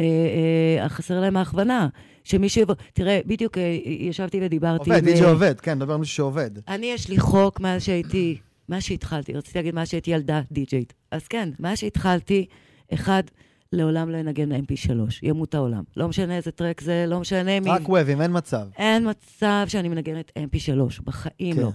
אה, 0.83 0.89
חסר 0.89 1.19
להם 1.19 1.37
ההכוונה. 1.37 1.87
שמישהו 2.23 2.61
יבוא, 2.61 2.75
תראה, 2.93 3.19
בדיוק 3.25 3.57
אה, 3.57 3.77
ישבתי 3.85 4.39
ודיברתי 4.41 4.89
עובד, 4.89 5.05
די.ג'י 5.05 5.23
אה, 5.23 5.29
עובד, 5.29 5.59
כן, 5.59 5.77
מדבר 5.77 5.93
על 5.93 5.99
מישהו 5.99 6.15
שעובד. 6.15 6.51
אני, 6.67 6.85
יש 6.85 7.09
לי 7.09 7.19
חוק 7.19 7.59
מאז 7.59 7.83
שהייתי, 7.83 8.37
מאז 8.69 8.83
שהתחלתי, 8.83 9.33
רציתי 9.33 9.59
להגיד 9.59 9.75
מאז 9.75 9.87
שהייתי 9.89 10.11
ילדה 10.11 10.41
די-ג'יית. 10.51 10.93
אז 11.11 11.27
כן, 11.27 11.49
מאז 11.59 11.77
שהתחלתי, 11.77 12.45
אחד, 12.93 13.23
לעולם 13.71 14.09
לא 14.09 14.17
ינגן 14.17 14.51
mp3, 14.51 14.91
ימות 15.23 15.55
העולם. 15.55 15.83
לא 15.97 16.07
משנה 16.07 16.35
איזה 16.35 16.51
טרק 16.51 16.81
זה, 16.81 17.05
לא 17.07 17.19
משנה 17.19 17.59
מי... 17.59 17.69
רק 17.69 17.89
וובים, 17.89 18.21
אין 18.21 18.37
מצב. 18.37 18.67
אין 18.77 19.09
מצב 19.09 19.65
שאני 19.67 19.89
מנגנת 19.89 20.31
mp3, 20.37 21.01
בחיים 21.03 21.55
כן. 21.55 21.61
לא. 21.61 21.71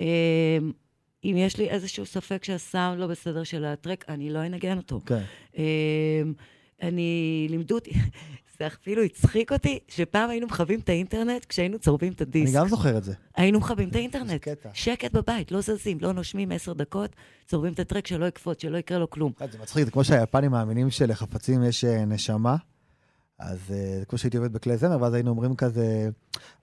אמ, 0.00 0.72
אם 1.24 1.34
יש 1.38 1.58
לי 1.58 1.68
איזשהו 1.68 2.06
ספק 2.06 2.44
שהסאונד 2.44 3.00
לא 3.00 3.06
בסדר 3.06 3.44
של 3.44 3.64
הטרק, 3.64 4.04
אני 4.08 4.30
לא 4.30 4.46
אנגן 4.46 4.76
אותו. 4.76 5.00
כן. 5.06 5.22
אמ, 5.56 6.32
אני, 6.82 7.46
לימדו 7.50 7.74
אותי, 7.74 7.90
זה 8.58 8.66
אפילו 8.66 9.02
הצחיק 9.02 9.52
אותי, 9.52 9.78
שפעם 9.88 10.30
היינו 10.30 10.46
מכבים 10.46 10.80
את 10.80 10.88
האינטרנט 10.88 11.44
כשהיינו 11.44 11.78
צורבים 11.78 12.12
את 12.12 12.22
אני 12.22 12.28
הדיסק. 12.30 12.56
גם 12.56 12.68
זוכר 12.68 12.98
את 12.98 13.04
זה. 13.04 13.12
היינו 13.36 13.58
מכבים 13.58 13.88
את 13.88 13.94
האינטרנט. 13.96 14.48
שקט 14.72 15.12
בבית, 15.12 15.52
לא 15.52 15.60
זזים, 15.60 15.98
לא 16.00 16.12
נושמים 16.12 16.52
עשר 16.52 16.72
דקות, 16.72 17.10
צורבים 17.46 17.72
את 17.72 17.78
הטרק 17.78 18.06
שלא 18.06 18.26
יקפוץ, 18.26 18.62
שלא 18.62 18.76
יקרה 18.78 18.98
לו 18.98 19.10
כלום. 19.10 19.32
זה 19.52 19.58
מצחיק, 19.62 19.84
זה 19.84 19.90
כמו 19.90 20.04
שהיפנים 20.04 20.50
מאמינים 20.50 20.90
שלחפצים 20.90 21.64
יש 21.64 21.84
אה, 21.84 22.04
נשמה. 22.04 22.56
אז 23.38 23.58
אה, 23.70 23.98
זה 23.98 24.04
כמו 24.08 24.18
שהייתי 24.18 24.36
עובד 24.36 24.52
בכלי 24.52 24.76
זמר, 24.76 25.02
ואז 25.02 25.14
היינו 25.14 25.30
אומרים 25.30 25.56
כזה, 25.56 26.08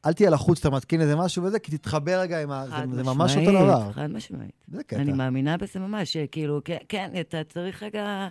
אל 0.06 0.14
תהיה 0.14 0.30
לחוץ 0.30 0.58
שאתה 0.58 0.70
מתקין 0.70 1.02
איזה 1.02 1.16
משהו 1.16 1.44
וזה, 1.44 1.60
כי 1.60 1.78
תתחבר 1.78 2.20
רגע 2.20 2.42
עם 2.42 2.52
ה... 2.52 2.66
חד 2.70 2.88
זה- 2.90 2.96
זה 2.96 3.04
ממש 3.04 3.32
משמעית, 3.32 3.48
אותו 3.50 3.64
דבר. 3.64 3.92
חד 3.92 4.08
משמעית. 4.12 4.52
זה 4.68 4.84
קטע. 4.84 5.02
אני 5.02 5.14
מאמינה 5.14 5.58
בזה 5.58 5.80
ממש, 5.80 6.14
שכאילו, 6.14 6.62
כן, 6.66 6.78
כן, 6.90 7.12
אתה 7.20 7.42
צריך 7.50 7.84
רגע 7.84 8.28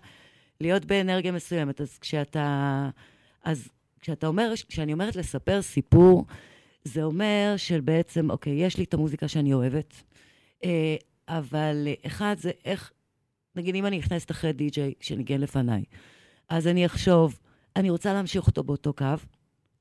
להיות 0.60 0.84
באנרגיה 0.84 1.32
מסוימת. 1.32 1.80
אז 1.80 1.98
כשאתה, 1.98 2.88
אז 3.44 3.68
כשאתה 4.00 4.26
אומר, 4.26 4.52
כשאני 4.68 4.92
אומרת 4.92 5.16
לספר 5.16 5.62
סיפור, 5.62 6.24
זה 6.84 7.02
אומר 7.02 7.54
של 7.56 7.80
בעצם, 7.80 8.30
אוקיי, 8.30 8.52
יש 8.52 8.76
לי 8.76 8.84
את 8.84 8.94
המוזיקה 8.94 9.28
שאני 9.28 9.54
אוהבת, 9.54 10.02
אה, 10.64 10.96
אבל 11.28 11.88
אחד 12.06 12.36
זה 12.38 12.50
איך, 12.64 12.92
נגיד 13.56 13.74
אם 13.74 13.86
אני 13.86 13.98
נכנסת 13.98 14.30
אחרי 14.30 14.52
די-ג'יי 14.52 14.94
שניגן 15.00 15.40
לפניי, 15.40 15.84
אז 16.48 16.66
אני 16.66 16.86
אחשוב, 16.86 17.38
אני 17.76 17.90
רוצה 17.90 18.12
להמשיך 18.12 18.46
אותו 18.46 18.64
באותו 18.64 18.92
קו, 18.92 19.04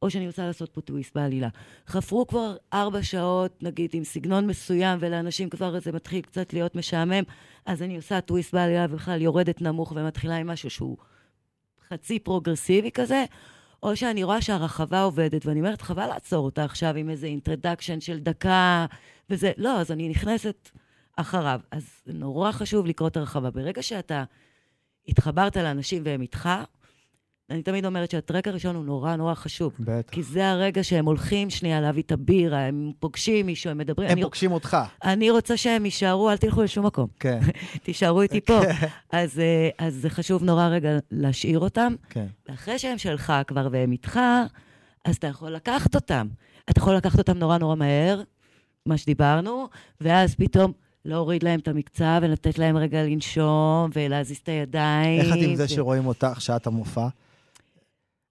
או 0.02 0.10
שאני 0.10 0.28
רוצה 0.28 0.46
לעשות 0.46 0.70
פה 0.70 0.82
טוויסט 0.82 1.16
בעלילה. 1.16 1.50
חפרו 1.88 2.28
כבר 2.28 2.56
ארבע 2.74 3.04
שעות, 3.04 3.64
נגיד, 3.64 3.90
עם 3.94 4.04
סגנון 4.04 4.48
מסוים, 4.48 4.98
ולאנשים 5.02 5.50
כבר 5.50 5.80
זה 5.80 5.92
מתחיל 5.92 6.22
קצת 6.22 6.54
להיות 6.54 6.76
משעמם, 6.76 7.24
אז 7.66 7.82
אני 7.82 7.96
עושה 7.96 8.22
טוויסט 8.22 8.54
בעלילה 8.54 8.86
ובכלל 8.90 9.22
יורדת 9.22 9.62
נמוך 9.62 9.94
ומתחילה 9.96 10.36
עם 10.36 10.48
משהו 10.48 10.70
שהוא 10.70 10.98
חצי 11.94 12.20
פרוגרסיבי 12.20 12.92
כזה, 12.92 13.26
או 13.84 13.96
שאני 13.96 14.24
רואה 14.24 14.42
שהרחבה 14.42 15.02
עובדת, 15.02 15.46
ואני 15.46 15.60
אומרת, 15.60 15.82
חבל 15.82 16.08
לעצור 16.08 16.46
אותה 16.46 16.64
עכשיו 16.64 16.96
עם 16.96 17.10
איזה 17.10 17.28
introduction 17.28 18.02
של 18.02 18.20
דקה 18.20 18.86
וזה. 19.30 19.52
לא, 19.58 19.80
אז 19.80 19.92
אני 19.92 20.10
נכנסת 20.10 20.70
אחריו. 21.16 21.60
אז 21.72 22.02
נורא 22.08 22.52
חשוב 22.52 22.86
לקרוא 22.86 23.10
את 23.10 23.18
הרחבה. 23.18 23.52
ברגע 23.52 23.82
שאתה 23.84 24.24
התחברת 25.08 25.58
לאנשים 25.58 26.02
והם 26.06 26.22
איתך, 26.22 26.50
אני 27.50 27.64
תמיד 27.64 27.86
אומרת 27.86 28.12
שהטרק 28.12 28.48
הראשון 28.48 28.76
הוא 28.76 28.86
נורא 28.86 29.16
נורא 29.16 29.34
חשוב. 29.34 29.74
בטח. 29.80 30.14
כי 30.14 30.24
זה 30.24 30.50
הרגע 30.50 30.84
שהם 30.84 31.06
הולכים 31.06 31.50
שנייה 31.50 31.82
להביא 31.82 32.04
את 32.04 32.12
הבירה, 32.12 32.60
הם 32.60 32.92
פוגשים 33.00 33.46
מישהו, 33.46 33.70
הם 33.70 33.78
מדברים. 33.78 34.10
הם 34.10 34.14
אני, 34.14 34.22
פוגשים 34.22 34.52
אותך. 34.52 34.78
אני 35.04 35.30
רוצה 35.30 35.58
שהם 35.58 35.86
יישארו, 35.86 36.30
אל 36.30 36.38
תלכו 36.38 36.62
לשום 36.62 36.86
מקום. 36.86 37.08
כן, 37.20 37.40
תישארו 37.84 38.22
איתי 38.22 38.42
פה. 38.42 38.60
אז, 39.12 39.40
אה, 39.40 39.70
אז 39.78 39.96
זה 39.96 40.10
חשוב 40.10 40.44
נורא 40.44 40.68
רגע 40.68 40.90
להשאיר 41.12 41.60
אותם. 41.60 41.96
כן. 42.10 42.26
ואחרי 42.50 42.80
שהם 42.80 42.98
שלך 42.98 43.34
כבר 43.48 43.68
והם 43.72 43.92
איתך, 43.92 44.20
אז 45.06 45.16
אתה 45.16 45.28
יכול 45.28 45.52
לקחת 45.52 45.96
אותם. 45.96 46.28
אתה 46.70 46.80
יכול 46.80 46.96
לקחת 46.96 47.20
אותם 47.20 47.38
נורא 47.38 47.58
נורא 47.58 47.76
מהר, 47.76 48.22
מה 48.86 48.98
שדיברנו, 48.98 49.68
ואז 50.02 50.36
פתאום 50.36 50.72
להוריד 51.06 51.44
להם 51.44 51.60
את 51.60 51.68
המקצב 51.68 52.20
ולתת 52.22 52.60
להם 52.60 52.78
רגע 52.78 53.04
לנשום 53.04 53.90
ולהזיז 53.94 54.38
את 54.38 54.50
הידיים. 54.50 55.22
איך 55.22 55.34
את 55.34 55.38
עם 55.42 55.56
זה 55.56 55.68
שרואים 55.68 56.06
אותך 56.06 56.42
שעת 56.42 56.68
המופע? 56.68 57.08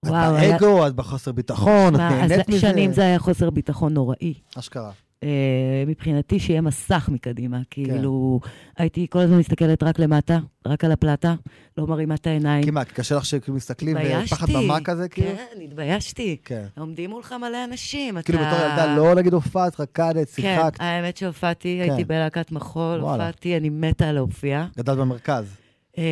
את 0.05 0.09
וואו, 0.09 0.35
היה- 0.35 0.51
באגו, 0.57 0.87
את 0.87 0.95
בחוסר 0.95 1.31
ביטחון, 1.31 1.95
את 1.95 1.99
מה, 1.99 2.23
אז 2.23 2.31
נהנית 2.31 2.49
מזה? 2.49 2.59
שנים 2.59 2.93
זה 2.93 3.01
היה 3.01 3.19
חוסר 3.19 3.49
ביטחון 3.49 3.93
נוראי. 3.93 4.33
אשכרה. 4.59 4.91
אה, 5.23 5.29
מבחינתי 5.87 6.39
שיהיה 6.39 6.61
מסך 6.61 7.09
מקדימה. 7.11 7.57
כן. 7.69 7.83
כאילו, 7.85 8.39
הייתי 8.77 9.07
כל 9.09 9.19
הזמן 9.19 9.37
מסתכלת 9.37 9.83
רק 9.83 9.99
למטה, 9.99 10.39
רק 10.67 10.83
על 10.85 10.91
הפלטה, 10.91 11.35
לא 11.77 11.87
מרימה 11.87 12.15
את 12.15 12.27
העיניים. 12.27 12.63
כי 12.63 12.71
מה, 12.71 12.85
קשה 12.85 13.15
לך 13.15 13.25
שכאילו 13.25 13.57
מסתכלים 13.57 13.97
ופחד 14.25 14.47
במה 14.49 14.79
כזה, 14.83 15.09
כאילו? 15.09 15.27
כן, 15.35 15.61
התביישתי. 15.63 16.37
כן. 16.45 16.65
עומדים 16.77 17.09
מולך 17.09 17.33
מלא 17.41 17.63
אנשים, 17.63 18.17
אתה... 18.17 18.25
כאילו 18.25 18.39
בתור 18.39 18.59
ילדה 18.59 18.95
לא 18.95 19.15
נגיד 19.15 19.33
הופעת, 19.33 19.79
רקדת, 19.79 20.15
כן, 20.29 20.41
שיחקת, 20.41 20.77
האמת 20.81 21.17
שהופעתי, 21.17 21.81
כן. 21.83 21.89
הייתי 21.91 22.03
בלהקת 22.05 22.51
מחול, 22.51 22.99
וואלה. 23.03 23.27
הופעתי, 23.27 23.57
אני 23.57 23.69
מתה 23.69 24.11
להופיע. 24.11 24.65
גדלת 24.77 24.97
במרכז. 24.97 25.45
אה, 25.97 26.03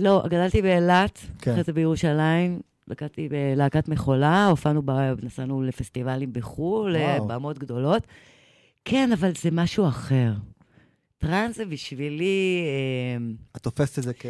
לא, 0.00 0.22
גדלתי 0.26 0.62
באילת, 0.62 1.18
כן. 1.38 1.50
אחרי 1.52 1.62
זה 1.62 1.72
בירושלים. 1.72 2.60
לקחתי 2.88 3.28
בלהקת 3.28 3.88
מחולה, 3.88 4.46
הופענו, 4.46 4.82
ב... 4.84 4.90
נסענו 5.22 5.62
לפסטיבלים 5.62 6.32
בחו"ל, 6.32 6.96
אה. 6.96 7.18
במות 7.26 7.58
גדולות. 7.58 8.06
כן, 8.84 9.12
אבל 9.12 9.32
זה 9.42 9.50
משהו 9.52 9.88
אחר. 9.88 10.32
טראנס 11.18 11.56
זה 11.56 11.64
בשבילי 11.64 12.62
אה, 12.64 13.26
את 13.56 13.62
תופסת 13.62 13.98
את 13.98 14.04
זה 14.04 14.12
כ... 14.14 14.26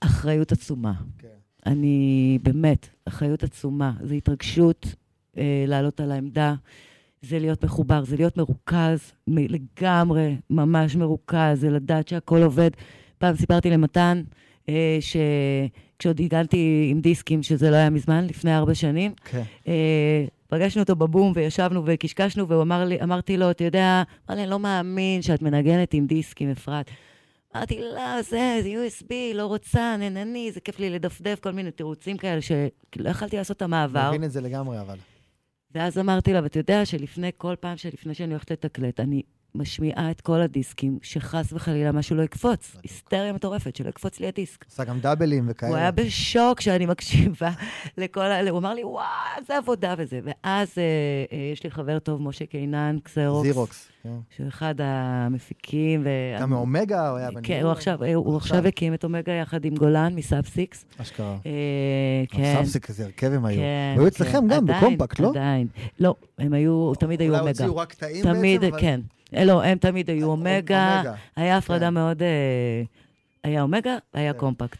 אחריות 0.00 0.52
עצומה. 0.52 0.92
כן. 1.18 1.28
אני, 1.66 2.38
באמת, 2.42 2.88
אחריות 3.04 3.42
עצומה. 3.42 3.92
זו 4.02 4.14
התרגשות 4.14 4.86
אה, 5.38 5.64
לעלות 5.68 6.00
על 6.00 6.12
העמדה, 6.12 6.54
זה 7.22 7.38
להיות 7.38 7.64
מחובר, 7.64 8.04
זה 8.04 8.16
להיות 8.16 8.36
מרוכז, 8.36 9.12
מ- 9.28 9.38
לגמרי, 9.38 10.36
ממש 10.50 10.96
מרוכז, 10.96 11.60
זה 11.60 11.70
לדעת 11.70 12.08
שהכל 12.08 12.42
עובד. 12.42 12.70
פעם 13.18 13.36
סיפרתי 13.36 13.70
למתן, 13.70 14.22
אה, 14.68 14.98
שכשעוד 16.02 16.20
הגעתי 16.20 16.88
עם 16.90 17.00
דיסקים, 17.00 17.42
שזה 17.42 17.70
לא 17.70 17.76
היה 17.76 17.90
מזמן, 17.90 18.26
לפני 18.26 18.56
ארבע 18.56 18.74
שנים, 18.74 19.14
כן. 19.24 19.42
אה, 19.68 20.24
פגשנו 20.48 20.82
אותו 20.82 20.96
בבום 20.96 21.32
וישבנו 21.34 21.82
וקשקשנו, 21.86 22.48
והוא 22.48 22.62
אמר 22.62 22.84
לי, 22.84 23.02
אמרתי 23.02 23.36
לו, 23.36 23.50
אתה 23.50 23.64
יודע, 23.64 24.02
אמר 24.28 24.36
לי, 24.36 24.42
אני 24.42 24.50
לא 24.50 24.58
מאמין 24.58 25.22
שאת 25.22 25.42
מנגנת 25.42 25.94
עם 25.94 26.06
דיסקים, 26.06 26.50
אפרת. 26.50 26.90
אמרתי, 27.56 27.80
לא, 27.80 28.22
זה, 28.22 28.60
זה 28.62 28.68
USB, 28.68 29.34
לא 29.34 29.46
רוצה, 29.46 29.96
נהנני, 29.98 30.52
זה 30.52 30.60
כיף 30.60 30.78
לי 30.78 30.90
לדפדף, 30.90 31.40
כל 31.40 31.52
מיני 31.52 31.70
תירוצים 31.70 32.16
כאלה 32.16 32.40
שלא 32.42 33.08
יכלתי 33.08 33.36
לעשות 33.36 33.56
את 33.56 33.62
המעבר. 33.62 34.08
מבין 34.08 34.24
את 34.24 34.32
זה 34.32 34.40
לגמרי, 34.40 34.80
אבל. 34.80 34.96
ואז 35.74 35.98
אמרתי 35.98 36.32
לה, 36.32 36.42
ואתה 36.42 36.58
יודע 36.58 36.84
שלפני, 36.86 37.30
כל 37.36 37.54
פעם 37.60 37.76
שלפני 37.76 38.14
שאני 38.14 38.32
הולכת 38.32 38.50
לתקלט, 38.50 39.00
אני 39.00 39.22
משמיעה 39.54 40.10
את 40.10 40.20
כל 40.20 40.40
הדיסקים, 40.40 40.98
שחס 41.02 41.52
וחלילה 41.52 41.92
משהו 41.92 42.16
לא 42.16 42.22
יקפוץ. 42.22 42.76
היסטריה 42.82 43.32
מטורפת, 43.32 43.76
שלא 43.76 43.88
יקפוץ 43.88 44.20
לי 44.20 44.28
הדיסק. 44.28 44.64
עושה 44.70 44.84
גם 44.84 45.00
דאבלים 45.00 45.44
הוא 45.44 45.50
וכאלה. 45.50 45.76
היה 45.76 45.90
בשוק 45.90 46.60
שאני 46.60 46.86
מקשיבה 46.86 47.50
לכל 47.98 48.20
ה... 48.20 48.50
הוא 48.50 48.58
אמר 48.58 48.74
לי, 48.74 48.84
וואו, 48.84 49.04
זה 49.46 49.56
עבודה 49.56 49.94
וזה. 49.98 50.20
ואז 50.24 50.68
אה, 50.78 50.82
אה, 51.32 51.50
יש 51.52 51.64
לי 51.64 51.70
חבר 51.70 51.98
טוב, 51.98 52.22
משה 52.22 52.46
קינן, 52.46 52.96
קסרוקס. 53.02 53.46
Xerox. 53.48 53.88
כן. 54.02 54.08
שהוא 54.36 54.48
אחד 54.48 54.74
המפיקים. 54.78 56.06
גם 56.40 56.50
מאומגה 56.50 57.08
הוא 57.08 57.18
היה 57.18 57.26
בניגוד. 57.30 57.46
כן, 57.46 57.60
הוא 57.62 57.70
עכשיו, 57.72 58.04
הוא 58.14 58.36
עכשיו. 58.36 58.56
עכשיו 58.56 58.68
הקים 58.68 58.94
את 58.94 59.04
אומגה 59.04 59.32
יחד 59.32 59.64
עם 59.64 59.74
גולן 59.74 60.14
מ 60.14 60.26
Sub6. 60.26 60.84
אשכרה. 60.98 61.36
אה, 61.46 61.50
כן. 62.28 62.54
Sub6, 62.56 62.88
איזה 62.88 63.04
הרכב 63.04 63.32
הם 63.32 63.44
היו. 63.44 63.58
כן, 63.60 63.94
היו 63.98 64.06
אצלכם 64.08 64.32
כן. 64.40 64.48
גם, 64.48 64.66
בקומפקט, 64.66 65.20
לא? 65.20 65.30
עדיין. 65.30 65.66
לא, 66.00 66.14
הם 66.38 66.52
היו, 66.52 66.92
תמיד 66.94 67.20
היו 67.20 67.28
אולי 67.30 67.40
אומגה. 67.40 67.50
הוציאו 67.50 67.76
רק 67.76 67.90
קטעים 67.92 68.24
בעצם, 68.24 68.66
אבל- 68.72 68.80
כן. 68.80 69.00
אה, 69.36 69.44
לא, 69.44 69.62
הם 69.62 69.78
תמיד 69.78 70.10
היו 70.10 70.26
אומגה. 70.28 70.96
אומגה. 70.98 71.14
היה 71.36 71.56
הפרדה 71.56 71.86
כן. 71.86 71.94
מאוד... 71.94 72.22
אה, 72.22 72.82
היה 73.44 73.62
אומגה, 73.62 73.96
היה 74.14 74.32
כן. 74.32 74.38
קומפקט. 74.38 74.78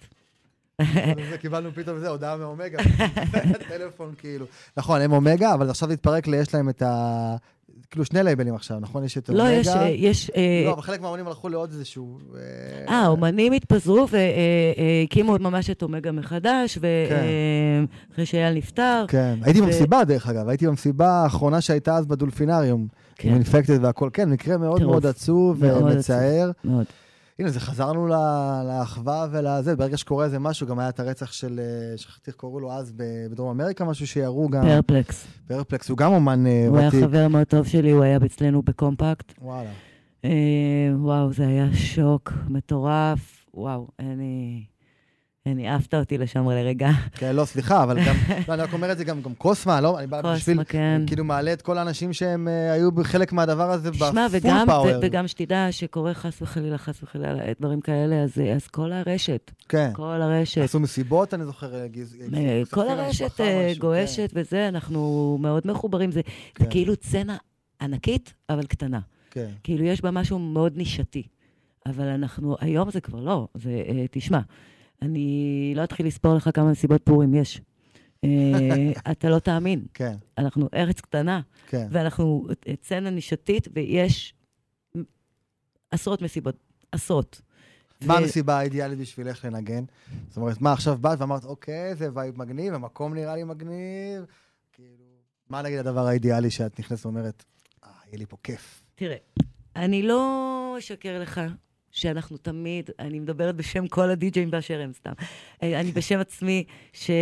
זה 1.31 1.39
קיבלנו 1.41 1.73
פתאום 1.73 1.99
זה, 1.99 2.09
הודעה 2.09 2.37
מאומגה. 2.37 2.79
טלפון 3.69 4.15
כאילו. 4.19 4.47
נכון, 4.77 5.01
הם 5.01 5.13
אומגה, 5.13 5.55
אבל 5.55 5.71
עכשיו 5.71 5.91
התפרק 5.91 6.27
לי, 6.27 6.37
יש 6.37 6.55
להם 6.55 6.69
את 6.69 6.83
ה... 6.83 7.37
כאילו 7.91 8.05
שני 8.05 8.23
לייבלים 8.23 8.55
עכשיו, 8.55 8.81
נכון? 8.81 9.05
יש 9.05 9.19
את 9.19 9.29
לא, 9.29 9.43
אומגה. 9.43 9.55
יש... 9.55 9.69
אה, 9.69 9.89
יש 9.89 10.31
אה, 10.37 10.63
לא, 10.67 10.73
אבל 10.73 10.83
חלק 10.83 11.01
מהאומנים 11.01 11.27
הלכו 11.27 11.49
לעוד 11.49 11.71
איזשהו... 11.73 12.19
אה, 12.89 13.01
האומנים 13.01 13.53
התפזרו 13.53 14.07
והקימו 14.09 15.37
ממש 15.41 15.71
את 15.71 15.83
אומגה 15.83 16.13
מחדש, 16.13 16.79
ואחרי 16.81 18.27
שאייל 18.27 18.55
נפטר. 18.55 19.05
כן, 19.09 19.39
הייתי 19.43 19.61
ו- 19.61 19.65
במסיבה 19.65 20.05
דרך 20.05 20.29
אגב, 20.29 20.49
הייתי 20.49 20.67
במסיבה 20.67 21.09
האחרונה 21.09 21.61
שהייתה 21.61 21.97
אז 21.97 22.07
בדולפינריום. 22.07 22.87
כן. 23.17 23.29
עם 23.29 23.35
אינפקטד 23.35 23.85
והכל, 23.85 24.11
כן, 24.13 24.31
מקרה 24.31 24.57
מאוד. 24.57 24.83
מאוד 24.83 25.07
עצוב 25.07 25.57
ומצער. 25.61 26.51
מאוד. 26.65 26.85
הנה, 27.39 27.51
זה 27.51 27.61
חזרנו 27.61 28.07
לאחווה 28.67 29.27
ולזה, 29.31 29.77
ברגע 29.77 29.97
שקורה 29.97 30.25
איזה 30.25 30.39
משהו, 30.39 30.67
גם 30.67 30.79
היה 30.79 30.89
את 30.89 31.01
הרצח 31.01 31.33
של, 31.33 31.61
אה, 31.61 31.99
שכחתי 31.99 32.31
איך 32.31 32.37
קראו 32.37 32.61
לו 32.61 32.73
אז 32.73 32.93
בדרום 33.31 33.61
אמריקה, 33.61 33.85
משהו 33.85 34.07
שירו 34.07 34.49
גם, 34.49 34.63
פרפלקס. 34.63 35.27
פרפלקס, 35.47 35.89
הוא 35.89 35.99
גם 35.99 36.13
אומן 36.13 36.47
אה, 36.47 36.67
הוא 36.69 36.79
היה 36.79 36.89
ותיק. 36.89 37.01
חבר 37.01 37.29
מאוד 37.29 37.47
טוב 37.47 37.67
שלי, 37.67 37.91
הוא 37.91 38.03
היה 38.03 38.19
אצלנו 38.27 38.63
בקומפקט. 38.63 39.33
וואלה. 39.41 39.71
אה, 40.25 40.31
וואו, 40.97 41.33
זה 41.33 41.47
היה 41.47 41.67
שוק 41.75 42.33
מטורף. 42.49 43.47
וואו, 43.55 43.89
לי... 44.01 44.72
אני 45.47 45.69
העפת 45.69 45.95
אותי 45.95 46.19
לשם 46.19 46.49
לרגע. 46.49 46.91
כן, 47.13 47.37
לא, 47.37 47.45
סליחה, 47.45 47.83
אבל 47.83 47.99
גם, 48.07 48.15
לא, 48.49 48.55
אני 48.55 48.63
רק 48.63 48.73
אומר 48.73 48.93
את 48.93 48.99
זה 48.99 49.05
גם, 49.05 49.23
גם 49.23 49.35
קוסמה, 49.35 49.81
לא? 49.81 49.99
אני 49.99 50.07
בא 50.07 50.21
בשביל, 50.23 50.57
קוסמה, 50.57 50.65
כן. 50.65 51.03
כאילו 51.07 51.25
מעלה 51.25 51.53
את 51.53 51.63
כל 51.63 51.79
האנשים 51.79 52.13
שהם 52.13 52.49
אה, 52.49 52.73
היו 52.73 52.91
חלק 53.03 53.33
מהדבר 53.33 53.71
הזה 53.71 53.91
בפול 53.91 54.09
פאוור. 54.67 54.99
וגם 55.03 55.29
שתדע 55.29 55.69
שקורה 55.71 56.15
חס 56.15 56.43
וחלילה, 56.43 56.79
חס 56.79 57.03
וחלילה, 57.03 57.35
דברים 57.61 57.81
כאלה, 57.81 58.23
אז, 58.23 58.31
אז 58.57 58.67
כל 58.67 58.93
הרשת, 58.93 59.51
כן. 59.69 59.91
כל 59.93 60.23
הרשת, 60.23 60.63
עשו 60.63 60.81
מסיבות, 60.81 61.35
אני 61.35 61.45
זוכר, 61.45 61.75
אה, 61.75 61.81
אה, 61.81 61.89
כספים 61.93 62.65
כל 62.71 62.89
הרשת 62.89 63.41
אה, 63.41 63.67
משהו, 63.71 63.81
גועשת 63.81 64.31
וזה, 64.35 64.69
אנחנו 64.69 65.39
מאוד 65.41 65.63
מחוברים. 65.67 66.11
זה, 66.11 66.21
זה 66.59 66.65
כן. 66.65 66.71
כאילו 66.71 66.97
צנע 66.97 67.37
ענקית, 67.81 68.35
אבל 68.51 68.67
קטנה. 68.67 69.01
כן, 69.31 69.49
כאילו, 69.63 69.85
יש 69.85 70.01
בה 70.01 70.11
משהו 70.11 70.39
מאוד 70.39 70.77
נישתי. 70.77 71.23
אבל 71.87 72.09
אנחנו, 72.09 72.57
היום 72.61 72.91
זה 72.91 73.01
כבר 73.01 73.21
לא. 73.21 73.49
זה, 73.55 73.83
אה, 73.89 74.05
תשמע, 74.11 74.41
אני 75.03 75.73
לא 75.77 75.85
אתחיל 75.85 76.07
לספור 76.07 76.35
לך 76.35 76.51
כמה 76.55 76.71
מסיבות 76.71 77.03
פורים 77.05 77.35
יש. 77.35 77.61
אה, 78.25 78.31
אתה 79.13 79.29
לא 79.29 79.39
תאמין. 79.39 79.85
כן, 79.95 80.15
אנחנו 80.39 80.69
ארץ 80.75 81.01
קטנה, 81.01 81.41
כן. 81.67 81.87
ואנחנו 81.91 82.49
סצנה 82.83 83.11
נישתית, 83.11 83.69
ויש 83.75 84.35
עשרות 85.91 86.23
מסיבות, 86.23 86.57
עשרות. 86.93 87.41
מה 88.07 88.17
המסיבה 88.17 88.59
האידיאלית 88.59 88.99
בשבילך 88.99 89.45
לנגן? 89.45 89.85
זאת 90.29 90.37
אומרת, 90.37 90.61
מה, 90.61 90.73
עכשיו 90.73 90.99
באת 91.01 91.21
ואמרת, 91.21 91.45
אוקיי, 91.45 91.95
זה 91.95 92.09
וייב 92.15 92.39
מגניב, 92.39 92.75
המקום 92.75 93.15
נראה 93.15 93.37
לי 93.37 93.45
מגניב, 93.45 94.25
כאילו, 94.73 95.05
מה 95.51 95.63
נגיד 95.63 95.79
הדבר 95.79 96.07
האידיאלי 96.07 96.51
שאת 96.51 96.79
נכנסת 96.79 97.07
ואומרת, 97.07 97.45
אה, 97.85 97.91
יהיה 98.07 98.19
לי 98.19 98.27
פה 98.27 98.37
כיף. 98.43 98.83
תראה, 98.95 99.17
אני 99.77 100.03
לא 100.03 100.75
אשקר 100.79 101.21
לך 101.21 101.41
שאנחנו 101.93 102.37
תמיד, 102.37 102.91
אני 102.99 103.21
מדברת 103.21 103.57
בשם 103.57 103.89
כל 103.89 104.11
הדי-ג'אים 104.11 104.51
באשר 104.51 104.81
הם 104.81 104.93
סתם. 104.93 105.13
אה, 105.63 105.81
אני 105.81 105.93
בשם 105.97 106.19
עצמי, 106.21 106.65
שאתה 106.93 107.13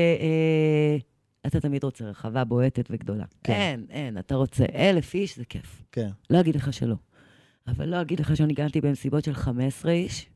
תמיד 1.61 1.85
רוצה 1.85 2.05
רחבה 2.05 2.45
בועטת 2.45 2.89
וגדולה. 2.91 3.25
כן. 3.45 3.53
אין, 3.53 3.87
אין, 3.91 4.19
אתה 4.19 4.35
רוצה 4.35 4.65
אלף 4.75 5.15
איש, 5.15 5.37
זה 5.37 5.45
כיף. 5.45 5.83
כן, 5.93 6.09
לא 6.31 6.41
אגיד 6.41 6.57
לך 6.57 6.73
שלא. 6.73 6.97
אבל 7.67 7.89
לא 7.89 8.01
אגיד 8.01 8.21
לך 8.21 8.37
שאני 8.37 8.53
הגעתי 8.53 8.81
במסיבות 8.81 9.25
של 9.25 9.35
15 9.35 9.93
איש, 9.93 10.31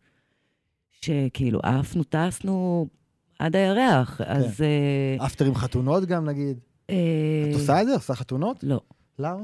שכאילו 0.90 1.60
עפנו, 1.62 2.04
טסנו 2.04 2.88
עד 3.38 3.56
הירח. 3.56 4.20
אז... 4.20 4.60
אה, 4.60 5.26
אפטר 5.26 5.44
עם 5.44 5.54
חתונות 5.54 6.04
גם, 6.04 6.28
נגיד. 6.28 6.58
אה, 6.90 6.96
את 7.50 7.54
עושה 7.54 7.82
את 7.82 7.86
זה? 7.86 7.94
עושה 7.94 8.14
חתונות? 8.14 8.64
לא. 8.64 8.80
למה? 9.18 9.42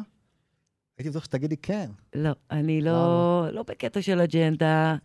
הייתי 1.00 1.10
בטוח 1.10 1.24
שתגידי 1.24 1.56
כן. 1.56 1.90
לא, 2.14 2.30
אני 2.50 2.80
לא, 2.80 3.46
לא 3.52 3.62
בקטע 3.62 4.02
של 4.02 4.20
אג'נדה. 4.20 4.96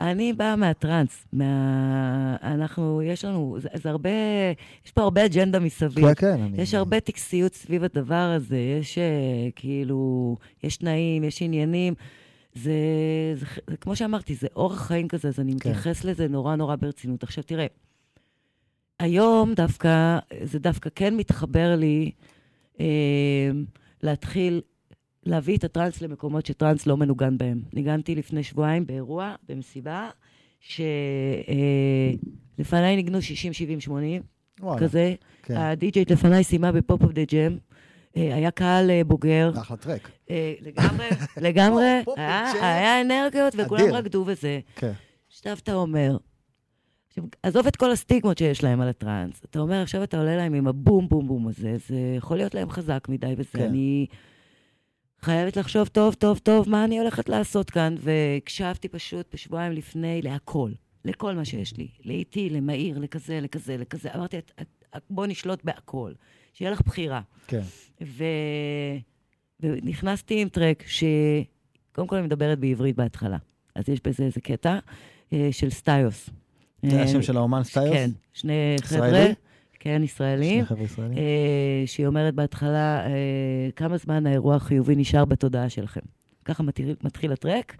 אני 0.00 0.32
באה 0.32 0.56
מהטראנס, 0.56 1.26
מה... 1.32 2.36
אנחנו, 2.42 3.02
יש 3.02 3.24
לנו, 3.24 3.56
זה, 3.60 3.68
זה 3.74 3.90
הרבה, 3.90 4.10
יש 4.86 4.92
פה 4.92 5.02
הרבה 5.02 5.24
אג'נדה 5.24 5.60
מסביב. 5.60 6.14
כן, 6.14 6.36
כן. 6.36 6.42
אני- 6.42 6.62
יש 6.62 6.74
הרבה 6.74 7.00
טקסיות 7.00 7.54
סביב 7.54 7.84
הדבר 7.84 8.32
הזה, 8.36 8.58
יש 8.58 8.98
אה, 8.98 9.04
כאילו, 9.56 10.36
יש 10.64 10.76
תנאים, 10.76 11.24
יש 11.24 11.42
עניינים. 11.42 11.94
זה, 12.54 12.72
זה, 13.34 13.46
זה 13.70 13.76
כמו 13.76 13.96
שאמרתי, 13.96 14.34
זה 14.34 14.46
אורח 14.56 14.86
חיים 14.86 15.08
כזה, 15.08 15.28
אז 15.28 15.40
אני 15.40 15.52
כן. 15.52 15.56
מתייחס 15.56 16.04
לזה 16.04 16.28
נורא 16.28 16.56
נורא 16.56 16.76
ברצינות. 16.76 17.22
עכשיו 17.22 17.44
תראה, 17.44 17.66
היום 18.98 19.54
דווקא, 19.54 20.18
זה 20.42 20.58
דווקא 20.58 20.90
כן 20.94 21.16
מתחבר 21.16 21.76
לי 21.76 22.10
אה, 22.80 23.50
להתחיל 24.02 24.60
להביא 25.24 25.56
את 25.56 25.64
הטראנס 25.64 26.02
למקומות 26.02 26.46
שטראנס 26.46 26.86
לא 26.86 26.96
מנוגן 26.96 27.38
בהם. 27.38 27.62
ניגנתי 27.72 28.14
לפני 28.14 28.42
שבועיים 28.42 28.86
באירוע, 28.86 29.34
במסיבה, 29.48 30.10
שלפניי 30.60 30.86
ניגנו 32.96 33.22
60, 33.22 33.52
70, 33.52 33.80
80, 33.80 34.22
וואלה, 34.60 34.80
כזה. 34.80 35.14
כן. 35.42 35.56
הדי-ג'יית 35.56 36.10
לפניי 36.10 36.44
סיימה 36.44 36.72
ב 36.72 37.02
Pump 37.02 37.09
Up 37.09 37.12
the 37.12 37.24
Jam. 37.24 37.56
היה 38.14 38.50
קהל 38.50 38.90
אה, 38.90 39.04
בוגר, 39.04 39.50
אחלה 39.60 39.76
טרק. 39.76 40.10
אה, 40.30 40.54
לגמרי, 40.60 41.06
לגמרי, 41.36 41.86
היה 42.56 43.00
אנרגיות 43.00 43.54
וכולם. 43.58 43.94
רקדו 43.94 44.24
וזה. 44.26 44.60
כן. 44.76 44.92
עכשיו 45.28 45.56
אתה 45.62 45.74
אומר, 45.74 46.16
עזוב 47.42 47.66
את 47.66 47.76
כל 47.76 47.90
הסטיגמות 47.90 48.38
שיש 48.38 48.64
להם 48.64 48.80
על 48.80 48.88
הטראנס. 48.88 49.44
אתה 49.44 49.58
אומר, 49.58 49.82
עכשיו 49.82 50.02
אתה 50.02 50.18
עולה 50.18 50.36
להם 50.36 50.54
עם 50.54 50.66
הבום 50.66 51.08
בום 51.08 51.28
בום 51.28 51.48
הזה, 51.48 51.76
זה 51.88 52.14
יכול 52.16 52.36
להיות 52.36 52.54
להם 52.54 52.70
חזק 52.70 53.06
מדי 53.08 53.34
וזה. 53.36 53.50
כן. 53.52 53.62
אני 53.68 54.06
חייבת 55.20 55.56
לחשוב 55.56 55.88
טוב, 55.88 56.14
טוב, 56.14 56.38
טוב, 56.38 56.68
מה 56.68 56.84
אני 56.84 56.98
הולכת 56.98 57.28
לעשות 57.28 57.70
כאן, 57.70 57.94
והקשבתי 57.98 58.88
פשוט 58.88 59.34
בשבועיים 59.34 59.72
לפני 59.72 60.22
להכל, 60.22 60.72
לכל 61.04 61.34
מה 61.34 61.44
שיש 61.44 61.76
לי. 61.76 61.88
לאיטי, 62.04 62.50
למהיר, 62.50 62.98
לכזה, 62.98 63.40
לכזה, 63.40 63.76
לכזה. 63.76 64.08
אמרתי, 64.14 64.38
את, 64.38 64.52
את, 64.60 64.84
את, 64.96 65.02
בוא 65.10 65.26
נשלוט 65.26 65.64
בהכל, 65.64 66.12
שיהיה 66.52 66.70
לך 66.70 66.80
בחירה. 66.80 67.20
כן. 67.46 67.62
ו... 68.02 68.24
ונכנסתי 69.60 70.42
עם 70.42 70.48
טרק 70.48 70.84
שקודם 70.86 72.08
כל 72.08 72.16
אני 72.16 72.26
מדברת 72.26 72.58
בעברית 72.58 72.96
בהתחלה. 72.96 73.36
אז 73.74 73.88
יש 73.88 74.00
בזה 74.04 74.24
איזה 74.24 74.40
קטע 74.40 74.78
אה, 75.32 75.48
של 75.52 75.70
סטיוס. 75.70 76.30
זה 76.82 76.96
אה, 76.96 77.02
השם 77.02 77.22
של 77.22 77.36
האומן 77.36 77.62
סטיוס? 77.64 77.88
כן, 77.92 78.10
שני 78.32 78.76
חבר'ה? 78.82 79.24
כן, 79.80 80.00
ישראלים, 80.04 80.58
שני 80.64 80.76
חבר'ה 80.76 80.84
ישראלים? 80.84 81.18
אה, 81.18 81.22
שהיא 81.86 82.06
אומרת 82.06 82.34
בהתחלה, 82.34 83.06
אה, 83.06 83.10
כמה 83.76 83.96
זמן 83.96 84.26
האירוע 84.26 84.56
החיובי 84.56 84.94
נשאר 84.96 85.24
בתודעה 85.24 85.68
שלכם. 85.68 86.00
ככה 86.44 86.62
מתחיל, 87.02 87.32
הטרק. 87.32 87.76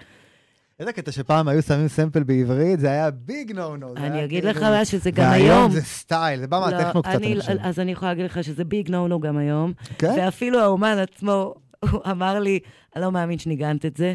איזה 0.80 0.92
קטע 0.92 1.12
שפעם 1.12 1.48
היו 1.48 1.62
שמים 1.62 1.88
sample 1.88 2.22
בעברית, 2.22 2.80
זה 2.80 2.90
היה 2.90 3.10
big 3.10 3.52
no 3.52 3.76
no. 3.76 3.94
אני 3.96 4.24
אגיד 4.24 4.44
לך 4.44 4.62
מה 4.62 4.84
שזה 4.84 5.10
גם 5.10 5.30
והיום 5.30 5.48
היום. 5.58 5.70
זה 5.70 5.80
סטייל, 5.82 6.40
זה 6.40 6.46
בא 6.46 6.56
לא, 6.58 6.64
מהטכנו 6.78 7.02
קצת, 7.02 7.14
אני- 7.14 7.32
אני 7.32 7.40
חושב. 7.40 7.56
אז 7.60 7.78
אני 7.78 7.92
יכולה 7.92 8.10
להגיד 8.10 8.24
לך 8.24 8.44
שזה 8.44 8.64
big 8.64 8.90
no 8.90 9.08
no 9.08 9.20
גם 9.20 9.36
היום. 9.38 9.72
כן? 9.98 10.14
ואפילו 10.18 10.58
האומן 10.60 10.96
עצמו, 10.98 11.54
הוא 11.90 12.00
אמר 12.10 12.38
לי, 12.40 12.58
אני 12.96 13.02
לא 13.04 13.12
מאמין 13.12 13.38
שניגנת 13.38 13.86
את 13.86 13.96
זה. 13.96 14.14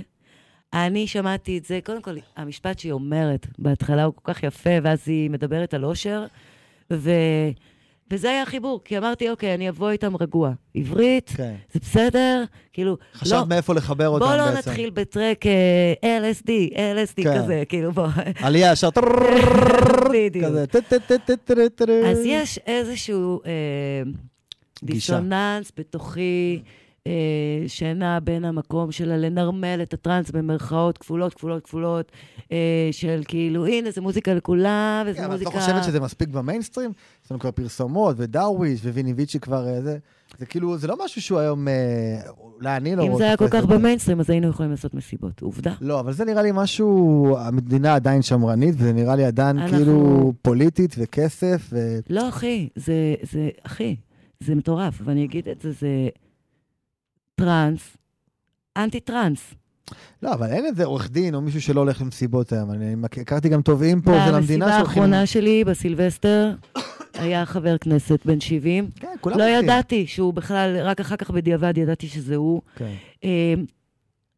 אני 0.73 1.07
שמעתי 1.07 1.57
את 1.57 1.65
זה, 1.65 1.79
קודם 1.83 2.01
כל, 2.01 2.15
המשפט 2.35 2.79
שהיא 2.79 2.91
אומרת 2.91 3.47
בהתחלה 3.59 4.03
הוא 4.03 4.13
כל 4.15 4.33
כך 4.33 4.43
יפה, 4.43 4.69
ואז 4.83 5.03
היא 5.05 5.29
מדברת 5.29 5.73
על 5.73 5.85
אושר, 5.85 6.25
ו... 6.93 7.11
וזה 8.11 8.29
היה 8.29 8.41
החיבור, 8.41 8.81
כי 8.85 8.97
אמרתי, 8.97 9.29
אוקיי, 9.29 9.53
אני 9.53 9.69
אבוא 9.69 9.89
איתם 9.89 10.15
רגוע. 10.19 10.51
עברית, 10.75 11.31
כן. 11.35 11.55
זה 11.73 11.79
בסדר, 11.79 12.43
כאילו, 12.73 12.97
חשבת 13.13 13.39
לא, 13.39 13.45
מאיפה 13.45 13.73
לחבר 13.73 14.07
אותם 14.07 14.25
בוא 14.25 14.35
בעצם. 14.35 14.53
לא 14.53 14.57
נתחיל 14.57 14.89
בטרק 14.89 15.45
אה, 15.45 15.93
LSD, 16.19 16.73
LSD 16.73 17.23
כן. 17.23 17.37
כזה, 17.43 17.63
כאילו, 17.69 17.91
בוא. 17.91 18.07
עלייה 18.45 18.71
ישר, 18.71 18.89
בדיוק. 20.13 20.45
כזה. 20.45 20.65
אז 22.05 22.21
יש 22.25 22.57
איזשהו 22.57 23.41
אה. 23.45 24.11
דיסוננס 24.83 25.71
בתוכי, 25.77 26.61
אה, 27.07 27.11
שנע 27.67 28.19
בין 28.23 28.45
המקום 28.45 28.91
של 28.91 29.15
לנרמל 29.15 29.79
את 29.83 29.93
הטראנס 29.93 30.31
במרכאות 30.31 30.97
כפולות, 30.97 31.33
כפולות, 31.33 31.63
כפולות, 31.63 32.11
אה, 32.51 32.57
של 32.91 33.21
כאילו, 33.27 33.65
הנה, 33.65 33.91
זה 33.91 34.01
מוזיקה 34.01 34.33
לכולם, 34.33 35.03
וזו 35.07 35.17
כן, 35.17 35.23
אבל 35.23 35.35
את 35.35 35.39
מוזיקה... 35.41 35.57
לא 35.57 35.61
חושבת 35.61 35.83
שזה 35.83 35.99
מספיק 35.99 36.29
במיינסטרים? 36.29 36.91
יש 37.25 37.31
לנו 37.31 37.39
כבר 37.39 37.51
פרסומות, 37.51 38.15
ודרוויש, 38.19 38.85
וויני 38.85 39.13
ויצ'י 39.13 39.39
כבר 39.39 39.67
אה, 39.67 39.81
זה. 39.81 39.97
זה 40.37 40.45
כאילו, 40.45 40.77
זה 40.77 40.87
לא 40.87 40.95
משהו 41.05 41.21
שהוא 41.21 41.39
היום, 41.39 41.67
אה, 41.67 41.73
אולי 42.59 42.77
אני 42.77 42.95
לא 42.95 43.03
אם 43.07 43.17
זה 43.17 43.23
היה 43.23 43.37
כל 43.37 43.47
כך. 43.49 43.65
במיינסטרים, 43.65 44.19
אז 44.19 44.29
היינו 44.29 44.47
יכולים 44.49 44.71
לעשות 44.71 44.93
מסיבות. 44.93 45.41
עובדה. 45.41 45.73
לא, 45.81 45.99
אבל 45.99 46.13
זה 46.13 46.25
נראה 46.25 46.41
לי 46.41 46.49
משהו, 46.53 47.35
המדינה 47.39 47.95
עדיין 47.95 48.21
שמרנית, 48.21 48.75
וזה 48.77 48.93
נראה 48.93 49.15
לי 49.15 49.25
עדיין 49.25 49.57
אנחנו- 49.59 49.77
כאילו 49.77 50.33
פוליטית 50.41 50.95
וכסף, 50.97 51.69
ו... 51.71 51.99
לא, 52.09 52.29
אחי, 52.29 52.69
זה, 52.75 52.93
זה, 53.31 53.49
אחי, 53.63 53.95
זה 54.39 54.55
מטורף, 54.55 55.01
ואני 55.03 55.25
אגיד 55.25 55.49
את 55.49 55.61
זה, 55.61 55.71
זה 55.71 55.87
טראנס, 57.35 57.97
אנטי-טראנס. 58.77 59.53
לא, 60.23 60.33
אבל 60.33 60.47
אין 60.47 60.65
איזה 60.65 60.85
עורך 60.85 61.09
דין 61.11 61.35
או 61.35 61.41
מישהו 61.41 61.61
שלא 61.61 61.79
הולך 61.79 62.01
למסיבות 62.01 62.51
היום. 62.53 62.71
אני 62.71 62.95
הכרתי 63.21 63.49
גם 63.49 63.61
תובעים 63.61 64.01
פה 64.01 64.11
של 64.11 64.35
המדינה 64.35 64.65
במסיבה 64.65 64.65
שהולכים... 64.65 64.87
האחרונה 65.03 65.25
שלי, 65.25 65.63
בסילבסטר, 65.63 66.55
היה 67.13 67.45
חבר 67.45 67.77
כנסת 67.77 68.25
בן 68.25 68.39
70. 68.39 68.89
כן, 68.95 69.15
כולם 69.21 69.37
לא. 69.37 69.43
ידעתי 69.43 70.07
שהוא 70.07 70.33
בכלל, 70.33 70.77
רק 70.83 70.99
אחר 70.99 71.15
כך 71.15 71.31
בדיעבד 71.31 71.77
ידעתי 71.77 72.07
שזה 72.07 72.35
הוא. 72.35 72.61
כן. 72.75 72.93
אה, 73.23 73.53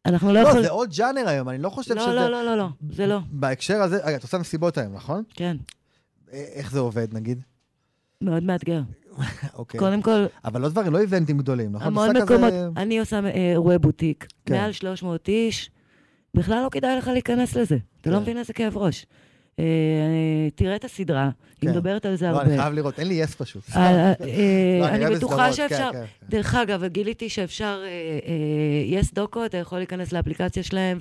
אנחנו 0.06 0.28
לא 0.28 0.34
לא, 0.34 0.48
יכולים... 0.48 0.64
זה 0.64 0.70
עוד 0.70 0.90
ג'אנר 0.96 1.28
היום, 1.28 1.48
אני 1.48 1.58
לא 1.58 1.70
חושב 1.70 1.94
שזה... 1.94 2.06
לא, 2.06 2.14
לא, 2.14 2.30
לא, 2.30 2.44
לא, 2.44 2.56
לא, 2.56 2.68
זה 2.90 3.06
לא. 3.06 3.18
בהקשר 3.30 3.82
הזה, 3.82 3.98
רגע, 4.04 4.16
את 4.16 4.22
עושה 4.22 4.38
מסיבות 4.38 4.78
היום, 4.78 4.94
נכון? 4.94 5.22
כן, 5.34 5.56
א- 6.32 6.34
איך 6.34 6.70
זה 6.72 6.78
עובד, 6.78 7.14
נגיד? 7.14 7.40
מאוד 8.20 8.42
מאתגר. 8.42 8.80
אוקיי. 9.54 9.80
קודם 9.80 10.02
כל, 10.02 10.24
אבל 10.44 10.60
לא 10.60 10.68
דברים, 10.68 10.92
לא 10.92 10.98
איבנטים 10.98 11.38
גדולים, 11.38 11.72
נכון? 11.72 11.86
המון 11.86 12.08
מקומות, 12.16 12.52
כזה- 12.52 12.68
אני 12.76 12.98
עושה 12.98 13.20
אה, 13.24 13.50
אירועי 13.52 13.78
בוטיק, 13.78 14.26
כן. 14.46 14.54
מעל 14.54 14.72
300 14.72 15.28
איש, 15.28 15.70
בכלל 16.34 16.62
לא 16.64 16.68
כדאי 16.68 16.96
לך 16.96 17.08
להיכנס 17.08 17.56
לזה. 17.56 17.76
אתה 18.00 18.10
לא 18.10 18.16
כן. 18.16 18.22
מבין 18.22 18.38
איזה 18.38 18.52
כאב 18.52 18.76
ראש. 18.76 19.06
אה, 19.58 19.64
תראה 20.54 20.76
את 20.76 20.84
הסדרה, 20.84 21.24
היא 21.24 21.70
כן. 21.70 21.76
מדברת 21.76 22.06
על 22.06 22.16
זה 22.16 22.26
לא, 22.26 22.30
הרבה. 22.30 22.42
אני 22.50 22.58
חייב 22.58 22.74
לראות, 22.74 22.98
אין 22.98 23.08
לי 23.08 23.14
יס 23.14 23.34
פשוט. 23.34 23.62
אה, 23.76 24.12
אה, 24.12 24.12
לא, 24.80 24.88
אני 24.88 25.14
בטוחה 25.16 25.34
סדרות, 25.52 25.54
שאפשר. 25.54 25.90
כן, 25.92 25.98
כן, 25.98 26.04
כן. 26.20 26.26
דרך 26.28 26.54
אגב, 26.54 26.84
גיליתי 26.84 27.28
שאפשר, 27.28 27.82
יס 28.86 29.12
דוקו, 29.12 29.44
אתה 29.44 29.56
יכול 29.56 29.78
להיכנס 29.78 30.12
לאפליקציה 30.12 30.62
שלהם 30.62 30.98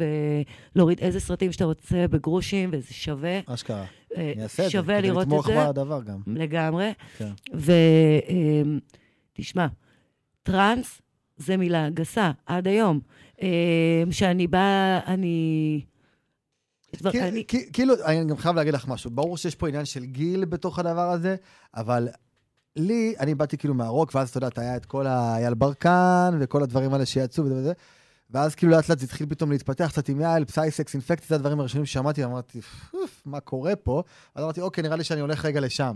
ולהוריד 0.76 1.00
איזה 1.00 1.20
סרטים 1.20 1.52
שאתה 1.52 1.66
רוצה 1.66 2.06
בגרושים, 2.10 2.70
וזה 2.74 2.94
שווה. 2.94 3.40
אשכרה. 3.46 3.86
אה, 4.18 4.32
אני 4.36 4.44
אעשה 4.44 4.64
את 4.64 4.68
זה. 4.68 4.72
שווה 4.72 4.98
כדי 5.00 5.08
לראות 5.08 5.24
לתמוך. 5.28 5.50
בדבר 5.50 6.02
גם. 6.04 6.20
לגמרי. 6.28 6.92
כן. 7.18 7.30
ותשמע, 9.38 9.68
טראנס 10.44 11.02
זה 11.38 11.58
מילה 11.58 11.90
גסה, 11.90 12.32
עד 12.46 12.68
היום. 12.68 13.00
אמ, 13.42 13.48
שאני 14.12 14.48
באה, 14.48 15.00
אני... 15.08 15.82
דבר- 15.82 15.82
כי- 15.82 15.86
אני- 15.86 16.85
כי- 16.85 16.85
כאילו, 17.74 17.94
אני 18.06 18.26
גם 18.26 18.38
חייב 18.38 18.56
להגיד 18.56 18.74
לך 18.74 18.88
משהו. 18.88 19.12
ברור 19.12 19.38
שיש 19.38 19.56
פה 19.56 19.68
עניין 19.68 19.86
של 19.86 20.06
גיל 20.06 20.46
בתוך 20.46 20.80
הדבר 20.80 21.12
הזה, 21.12 21.36
אבל 21.76 22.08
לי, 22.76 23.16
אני 23.20 23.36
באתי 23.36 23.58
כאילו 23.58 23.74
מהרוק, 23.74 24.16
ואז 24.16 24.30
אתה 24.30 24.38
יודע, 24.38 24.50
היה 24.58 24.76
את 24.76 24.86
כל 24.86 25.08
אייל 25.08 25.54
ברקן, 25.54 26.38
וכל 26.40 26.64
הדברים 26.64 26.94
האלה 26.94 27.06
שיצאו 27.06 27.46
וזה 27.46 27.56
וזה, 27.56 27.74
ואז 28.30 28.56
כאילו 28.56 28.72
לאט 28.72 28.90
לאט 28.90 29.00
זה 29.00 29.06
התחיל 29.06 29.28
פתאום 29.30 29.52
להתפתח 29.52 29.88
קצת 29.92 30.10
עם 30.10 30.20
יעל, 30.22 30.46
פסייסקס, 30.46 30.94
אינפקט, 30.94 31.28
זה 31.28 31.36
הדברים 31.36 31.60
הראשונים 31.60 31.86
ששמעתי, 31.86 32.24
ואמרתי, 32.26 32.62
"פוף, 32.62 33.22
מה 33.26 33.40
קורה 33.40 33.76
פה? 33.76 34.04
אז 34.36 34.44
אמרתי, 34.44 34.62
אוקיי, 34.62 34.84
נראה 34.84 34.96
לי 34.96 35.04
שאני 35.04 35.22
הולך 35.22 35.46
רגע 35.46 35.60
לשם. 35.60 35.96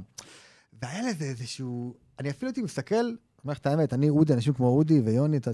והיה 0.81 1.09
לזה 1.09 1.25
איזשהו... 1.25 1.93
אני 2.19 2.29
אפילו 2.29 2.49
הייתי 2.49 2.61
מסתכל, 2.61 2.95
אומר 3.43 3.51
לך 3.51 3.57
את 3.57 3.67
האמת, 3.67 3.93
אני 3.93 4.09
אודי, 4.09 4.33
אנשים 4.33 4.53
כמו 4.53 4.67
אודי 4.67 4.99
ויוני, 4.99 5.37
את 5.37 5.47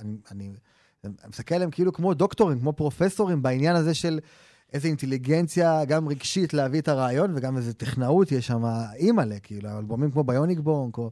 אני, 0.00 0.16
אני, 0.30 0.50
אני 1.04 1.12
מסתכל 1.28 1.54
עליהם 1.54 1.70
כאילו 1.70 1.92
כמו 1.92 2.14
דוקטורים, 2.14 2.60
כמו 2.60 2.72
פרופסורים, 2.72 3.42
בעניין 3.42 3.76
הזה 3.76 3.94
של 3.94 4.20
איזה 4.74 4.88
אינטליגנציה, 4.88 5.84
גם 5.84 6.08
רגשית 6.08 6.54
להביא 6.54 6.80
את 6.80 6.88
הרעיון, 6.88 7.32
וגם 7.36 7.56
איזה 7.56 7.74
טכנאות 7.74 8.32
יש 8.32 8.46
שם, 8.46 8.64
אימא'לה, 8.96 9.38
כאילו, 9.38 9.78
אלבומים 9.78 10.10
כמו 10.10 10.24
ביוניק 10.24 10.58
בונק, 10.58 10.98
או... 10.98 11.10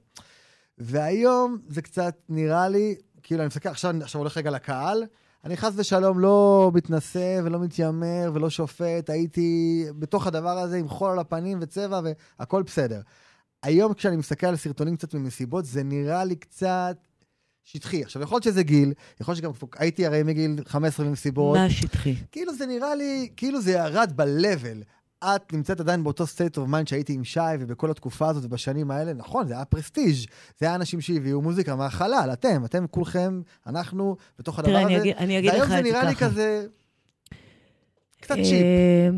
והיום 0.78 1.58
זה 1.68 1.82
קצת 1.82 2.14
נראה 2.28 2.68
לי, 2.68 2.94
כאילו, 3.22 3.40
אני 3.40 3.46
מסתכל, 3.46 3.68
עכשיו, 3.68 3.94
עכשיו 4.02 4.20
הולך 4.20 4.36
רגע 4.36 4.50
לקהל, 4.50 5.04
אני 5.44 5.56
חס 5.56 5.72
ושלום 5.76 6.18
לא 6.18 6.70
מתנשא 6.74 7.40
ולא 7.44 7.58
מתיימר 7.60 8.30
ולא 8.34 8.50
שופט, 8.50 9.10
הייתי 9.10 9.84
בתוך 9.98 10.26
הדבר 10.26 10.58
הזה 10.58 10.76
עם 10.78 10.88
חול 10.88 11.10
על 11.10 11.18
הפנים 11.18 11.58
וצבע 11.60 12.00
והכל 12.38 12.62
בסדר. 12.62 13.00
היום 13.62 13.94
כשאני 13.94 14.16
מסתכל 14.16 14.46
על 14.46 14.56
סרטונים 14.56 14.96
קצת 14.96 15.14
ממסיבות, 15.14 15.64
זה 15.64 15.82
נראה 15.82 16.24
לי 16.24 16.36
קצת 16.36 16.96
שטחי. 17.64 18.02
עכשיו, 18.02 18.22
יכול 18.22 18.34
להיות 18.36 18.44
שזה 18.44 18.62
גיל, 18.62 18.92
יכול 19.20 19.32
להיות 19.34 19.56
שגם 19.56 19.68
הייתי 19.78 20.06
הרי 20.06 20.22
מגיל 20.22 20.56
15 20.66 21.06
במסיבות. 21.06 21.56
מה 21.58 21.70
שטחי? 21.70 22.14
כאילו 22.32 22.54
זה 22.54 22.66
נראה 22.66 22.94
לי, 22.94 23.28
כאילו 23.36 23.60
זה 23.60 23.72
ירד 23.72 24.12
ב-level. 24.16 24.84
את 25.24 25.52
נמצאת 25.52 25.80
עדיין 25.80 26.04
באותו 26.04 26.24
state 26.24 26.56
of 26.58 26.70
mind 26.72 26.86
שהייתי 26.88 27.12
עם 27.12 27.24
שי 27.24 27.40
ובכל 27.60 27.90
התקופה 27.90 28.28
הזאת 28.28 28.44
ובשנים 28.44 28.90
האלה, 28.90 29.12
נכון, 29.12 29.48
זה 29.48 29.54
היה 29.54 29.64
פרסטיג', 29.64 30.16
זה 30.60 30.66
היה 30.66 30.74
אנשים 30.74 31.00
שהביאו 31.00 31.42
מוזיקה 31.42 31.76
מהחלל, 31.76 32.30
אתם, 32.32 32.64
אתם 32.64 32.86
כולכם, 32.90 33.40
אנחנו, 33.66 34.16
בתוך 34.38 34.58
הדבר 34.58 34.70
תראה, 34.72 34.82
הזה. 34.84 34.96
אגיד- 35.02 35.16
אני 35.16 35.38
אגיד 35.38 35.50
לך 35.50 35.56
והיום 35.58 35.64
את 35.64 35.70
זה 35.70 35.76
זה 35.76 35.82
נראה 35.82 36.04
לי 36.04 36.14
ככה. 36.16 36.26
כזה, 36.30 36.66
קצת 38.22 38.36
אה, 38.38 38.44
צ'יפ. 38.44 38.62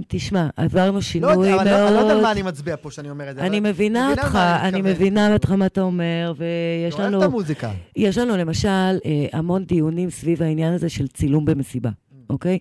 תשמע, 0.08 0.48
עברנו 0.56 0.94
לא 0.94 1.00
שינוי 1.00 1.32
אבל 1.32 1.44
לא- 1.46 1.60
אני 1.60 1.94
לא 1.94 1.98
יודע 1.98 2.00
על 2.00 2.06
מאוד... 2.06 2.22
מה 2.22 2.32
אני 2.32 2.42
מצביע 2.42 2.76
פה 2.76 2.90
שאני 2.90 3.10
אומר 3.10 3.30
את 3.30 3.34
זה. 3.36 3.42
אני 3.46 3.60
מבינה 3.60 4.10
אותך, 4.10 4.34
אני. 4.62 4.82
מבינה 4.82 5.32
אותך 5.32 5.50
מה 5.50 5.66
אתה 5.66 5.80
אומר, 5.80 6.32
ויש 6.36 6.94
אני 6.94 7.02
אוהב 7.02 7.12
לנו... 7.12 7.18
את 7.22 7.26
המוזיקה. 7.26 7.70
יש 7.96 8.18
לנו 8.18 8.36
למשל 8.36 8.68
אה, 8.68 8.98
המון 9.32 9.64
דיונים 9.64 10.10
סביב 10.10 10.42
העניין 10.42 10.72
הזה 10.72 10.88
של 10.88 11.08
צילום 11.08 11.44
במסיבה, 11.44 11.90
Mm. 11.90 12.16
אוקיי? 12.30 12.58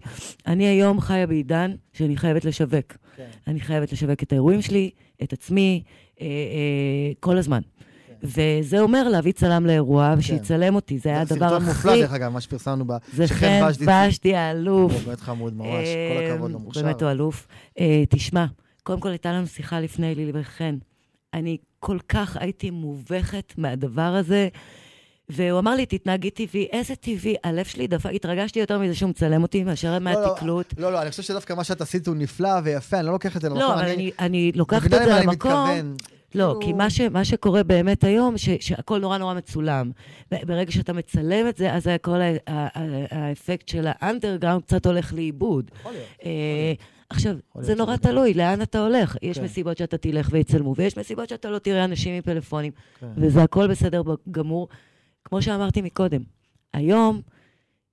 אני 0.47 0.65
היום 0.67 1.01
חיה 1.01 1.27
בעידן 1.27 1.71
שאני 1.93 2.17
חייבת 2.17 2.45
לשווק. 2.45 2.93
כן. 3.17 3.23
אני 3.47 3.59
חייבת 3.59 3.91
לשווק 3.93 4.23
את 4.23 4.31
האירועים 4.31 4.61
שלי, 4.61 4.89
את 5.23 5.33
עצמי, 5.33 5.83
אה, 6.21 6.25
אה, 6.25 6.31
כל 7.19 7.37
הזמן. 7.37 7.61
וזה 8.23 8.79
אומר 8.79 9.09
להביא 9.09 9.31
צלם 9.31 9.65
לאירוע 9.65 10.13
ושיצלם 10.17 10.75
אותי, 10.75 10.99
זה 10.99 11.09
היה 11.09 11.21
הדבר 11.21 11.35
כן. 11.39 11.49
סרטון 11.49 11.65
מופלא. 11.65 11.95
דרך 11.95 12.13
אגב, 12.13 12.31
מה 12.31 12.41
שפרסמנו 12.41 12.85
ב... 12.87 12.91
זה 13.13 13.27
חן 13.27 13.61
ושדי- 13.69 13.85
ושדי 14.09 14.35
האלוף. 14.35 14.93
באמת 15.05 15.19
חמוד 15.19 15.53
ממש, 15.57 15.67
כל 15.67 16.23
אה, 16.23 16.33
הכבוד 16.33 16.51
לו, 16.51 16.59
מוכשר. 16.59 16.81
באמת 16.83 17.01
הוא 17.01 17.11
אלוף. 17.11 17.47
אה, 17.79 18.03
תשמע, 18.09 18.45
קודם 18.83 18.99
כל 18.99 19.09
הייתה 19.09 19.31
לנו 19.31 19.47
שיחה 19.47 19.79
לפני 19.79 20.15
לילי 20.15 20.31
וחן. 20.35 20.75
אני 21.33 21.57
כל 21.79 21.97
כך 22.09 22.37
הייתי 22.39 22.69
מובכת 22.69 23.53
מהדבר 23.57 24.01
הזה, 24.01 24.47
והוא 25.29 25.59
אמר 25.59 25.75
לי, 25.75 25.85
תתנהגי 25.85 26.29
טבעי. 26.29 26.67
איזה 26.71 26.95
טבעי? 26.95 27.35
הלב 27.43 27.65
שלי 27.65 27.87
דפק, 27.87 28.09
התרגשתי 28.13 28.59
יותר 28.59 28.79
מזה 28.79 28.95
שהוא 28.95 29.09
מצלם 29.09 29.41
אותי 29.43 29.63
מאשר 29.63 29.99
מהתקלוט. 29.99 30.73
לא, 30.77 30.91
לא, 30.91 31.01
אני 31.01 31.09
חושב 31.09 31.23
שדווקא 31.23 31.53
מה 31.53 31.63
שאת 31.63 31.81
עשית 31.81 32.07
הוא 32.07 32.15
נפלא 32.15 32.49
ויפה, 32.63 32.97
אני 32.99 33.05
לא 33.05 33.11
לוקח 33.13 33.35
את 33.37 33.41
זה 33.41 33.49
למקום. 33.49 33.61
לא, 33.63 33.73
אבל 33.73 33.89
אני- 33.89 34.11
אני 34.19 34.51
לוקחת 34.55 34.85
את 34.85 34.91
זה 34.91 35.19
למקום... 35.23 35.69
לא, 36.35 36.43
כאילו- 36.43 36.59
כי 36.61 36.73
מה, 36.73 36.89
ש, 36.89 37.01
מה 37.01 37.25
שקורה 37.25 37.63
באמת 37.63 38.03
היום, 38.03 38.37
ש, 38.37 38.49
שהכל 38.59 38.99
נורא 38.99 39.17
נורא 39.17 39.33
מצולם. 39.33 39.91
ברגע 40.31 40.71
שאתה 40.71 40.93
מצלם 40.93 41.47
את 41.49 41.57
זה, 41.57 41.73
אז 41.73 41.87
כל 42.01 42.21
ה- 42.21 42.29
ה- 42.47 42.79
ה- 42.79 43.05
האפקט 43.11 43.67
של 43.69 43.85
האנדרגראונד 43.87 44.63
קצת 44.63 44.85
הולך 44.85 45.13
לאיבוד. 45.13 45.71
יכול 45.79 45.91
להיות. 45.91 46.05
אה, 46.25 46.73
עכשיו, 47.09 47.35
זה 47.59 47.75
נורא 47.75 47.95
תלוי, 47.95 48.33
לאן 48.33 48.61
אתה 48.61 48.79
הולך. 48.79 49.17
יש 49.21 49.37
כן. 49.37 49.43
מסיבות 49.43 49.77
שאתה 49.77 49.97
תלך 49.97 50.29
ויצלמו, 50.31 50.73
ויש 50.77 50.97
מסיבות 50.97 51.29
שאתה 51.29 51.49
לא 51.49 51.59
תראה 51.59 51.85
אנשים 51.85 52.13
עם 52.13 52.21
פלאפונים, 52.21 52.71
כן. 52.99 53.07
וזה 53.17 53.43
הכל 53.43 53.67
בסדר 53.67 54.01
גמור. 54.31 54.67
כמו 55.25 55.41
שאמרתי 55.41 55.81
מקודם, 55.81 56.21
היום 56.73 57.21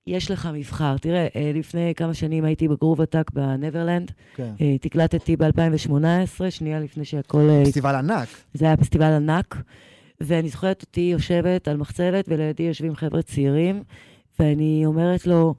יש 0.07 0.31
לך 0.31 0.49
מבחר. 0.53 0.97
תראה, 0.97 1.27
אה, 1.35 1.51
לפני 1.55 1.93
כמה 1.95 2.13
שנים 2.13 2.45
הייתי 2.45 2.67
בגרוב 2.67 3.01
עתק 3.01 3.31
בנברלנד, 3.33 4.11
כן. 4.35 4.53
אה, 4.61 4.77
תקלטתי 4.77 5.35
ב-2018, 5.35 6.49
שנייה 6.49 6.79
לפני 6.79 7.05
שהכל... 7.05 7.49
אה, 7.49 7.63
פסטיבל 7.65 7.95
ענק. 7.95 8.27
זה 8.53 8.65
היה 8.65 8.77
פסטיבל 8.77 9.13
ענק, 9.13 9.55
ואני 10.21 10.49
זוכרת 10.49 10.81
אותי 10.81 11.01
יושבת 11.01 11.67
על 11.67 11.77
מחצלת, 11.77 12.25
ולידי 12.27 12.63
יושבים 12.63 12.95
חבר'ה 12.95 13.21
צעירים, 13.21 13.83
ואני 14.39 14.83
אומרת 14.85 15.27
לו, 15.27 15.55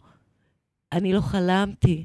אני 0.93 1.12
לא 1.12 1.20
חלמתי 1.20 2.05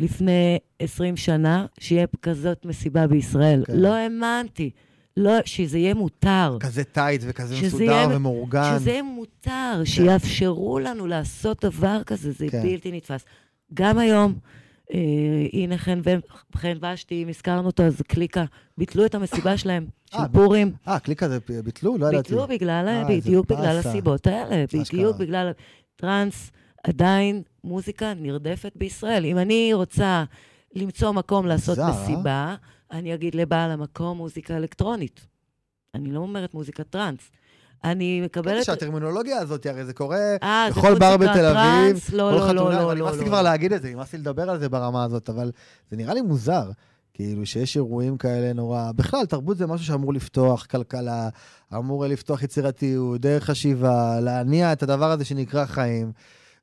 לפני 0.00 0.58
20 0.78 1.16
שנה 1.16 1.66
שיהיה 1.80 2.06
כזאת 2.22 2.66
מסיבה 2.66 3.06
בישראל. 3.06 3.64
כן. 3.66 3.72
כן. 3.72 3.78
לא 3.78 3.94
האמנתי. 3.94 4.70
לא, 5.16 5.32
שזה 5.44 5.78
יהיה 5.78 5.94
מותר. 5.94 6.56
כזה 6.60 6.84
טייט 6.84 7.22
וכזה 7.24 7.54
מסודר 7.66 7.84
יהיה- 7.84 8.08
ומאורגן. 8.10 8.76
שזה 8.78 8.90
יהיה 8.90 9.02
מותר, 9.02 9.82
שיאפשרו 9.84 10.78
לנו 10.78 11.06
לעשות 11.06 11.64
דבר 11.64 12.02
כזה, 12.06 12.32
זה 12.32 12.46
כן. 12.50 12.62
בלתי 12.62 12.92
נתפס. 12.92 13.24
גם 13.74 13.98
היום, 13.98 14.34
אה, 14.94 14.98
הנה 15.52 15.78
חן 15.78 16.00
ו- 16.04 16.18
חן 16.56 16.76
ושתי, 16.94 17.22
אם 17.22 17.28
הזכרנו 17.28 17.66
אותו, 17.66 17.82
אז 17.82 18.02
קליקה, 18.08 18.44
ביטלו 18.78 19.06
את 19.06 19.14
המסיבה 19.14 19.56
שלהם, 19.56 19.86
של 20.10 20.18
אה, 20.18 20.28
פורים. 20.28 20.72
אה, 20.88 20.98
קליק 20.98 21.22
הזה 21.22 21.38
ביטלו? 21.64 21.98
לא 21.98 22.06
ידעתי. 22.06 22.28
ביטלו 22.28 22.46
בגלל, 22.46 22.84
אה, 22.88 23.04
בדיוק 23.08 23.46
בגלל. 23.46 23.78
הסיבות 23.78 24.26
האלה. 24.26 24.64
בדיוק 24.74 25.16
בגלל 25.16 25.50
טראנס, 25.96 26.50
עדיין 26.84 27.42
מוזיקה 27.64 28.12
נרדפת 28.16 28.72
בישראל. 28.76 29.24
אם 29.24 29.38
אני 29.38 29.70
רוצה 29.74 30.24
למצוא 30.74 31.12
מקום 31.12 31.46
לעשות 31.46 31.78
אה? 31.78 31.90
מסיבה, 31.90 32.54
אני 32.90 33.14
אגיד 33.14 33.34
לבעל 33.34 33.70
המקום 33.70 34.18
מוזיקה 34.18 34.56
אלקטרונית. 34.56 35.26
אני 35.94 36.12
לא 36.12 36.20
אומרת 36.20 36.54
מוזיקה 36.54 36.84
טראנס. 36.84 37.30
אני 37.84 38.18
כן, 38.20 38.24
מקבלת... 38.24 38.64
שהטרמינולוגיה 38.64 39.38
הזאת, 39.38 39.66
הרי 39.66 39.84
זה 39.84 39.92
קורה 39.92 40.36
אה, 40.42 40.66
זה 40.68 40.80
בכל 40.80 40.98
בר 40.98 41.16
בתל 41.16 41.44
אביב, 41.44 41.54
טראנס? 41.54 42.10
לא, 42.10 42.30
כל 42.30 42.36
לא, 42.36 42.40
חתונה, 42.40 42.78
לא, 42.78 42.84
אבל 42.84 42.96
לא, 42.96 43.04
נמאס 43.04 43.18
לי 43.18 43.20
לא. 43.20 43.26
כבר 43.26 43.42
להגיד 43.42 43.72
את 43.72 43.82
זה, 43.82 43.90
נמאס 43.90 44.12
לי 44.12 44.18
לדבר 44.18 44.50
על 44.50 44.58
זה 44.58 44.68
ברמה 44.68 45.04
הזאת, 45.04 45.30
אבל 45.30 45.50
זה 45.90 45.96
נראה 45.96 46.14
לי 46.14 46.20
מוזר. 46.20 46.70
כאילו 47.14 47.46
שיש 47.46 47.76
אירועים 47.76 48.16
כאלה 48.16 48.52
נורא... 48.52 48.92
בכלל, 48.92 49.26
תרבות 49.26 49.56
זה 49.56 49.66
משהו 49.66 49.86
שאמור 49.86 50.14
לפתוח 50.14 50.66
כלכלה, 50.66 51.28
אמור 51.74 52.06
לפתוח 52.06 52.42
יצירתיות, 52.42 53.20
דרך 53.20 53.44
חשיבה, 53.44 54.20
להניע 54.20 54.72
את 54.72 54.82
הדבר 54.82 55.10
הזה 55.10 55.24
שנקרא 55.24 55.64
חיים. 55.64 56.12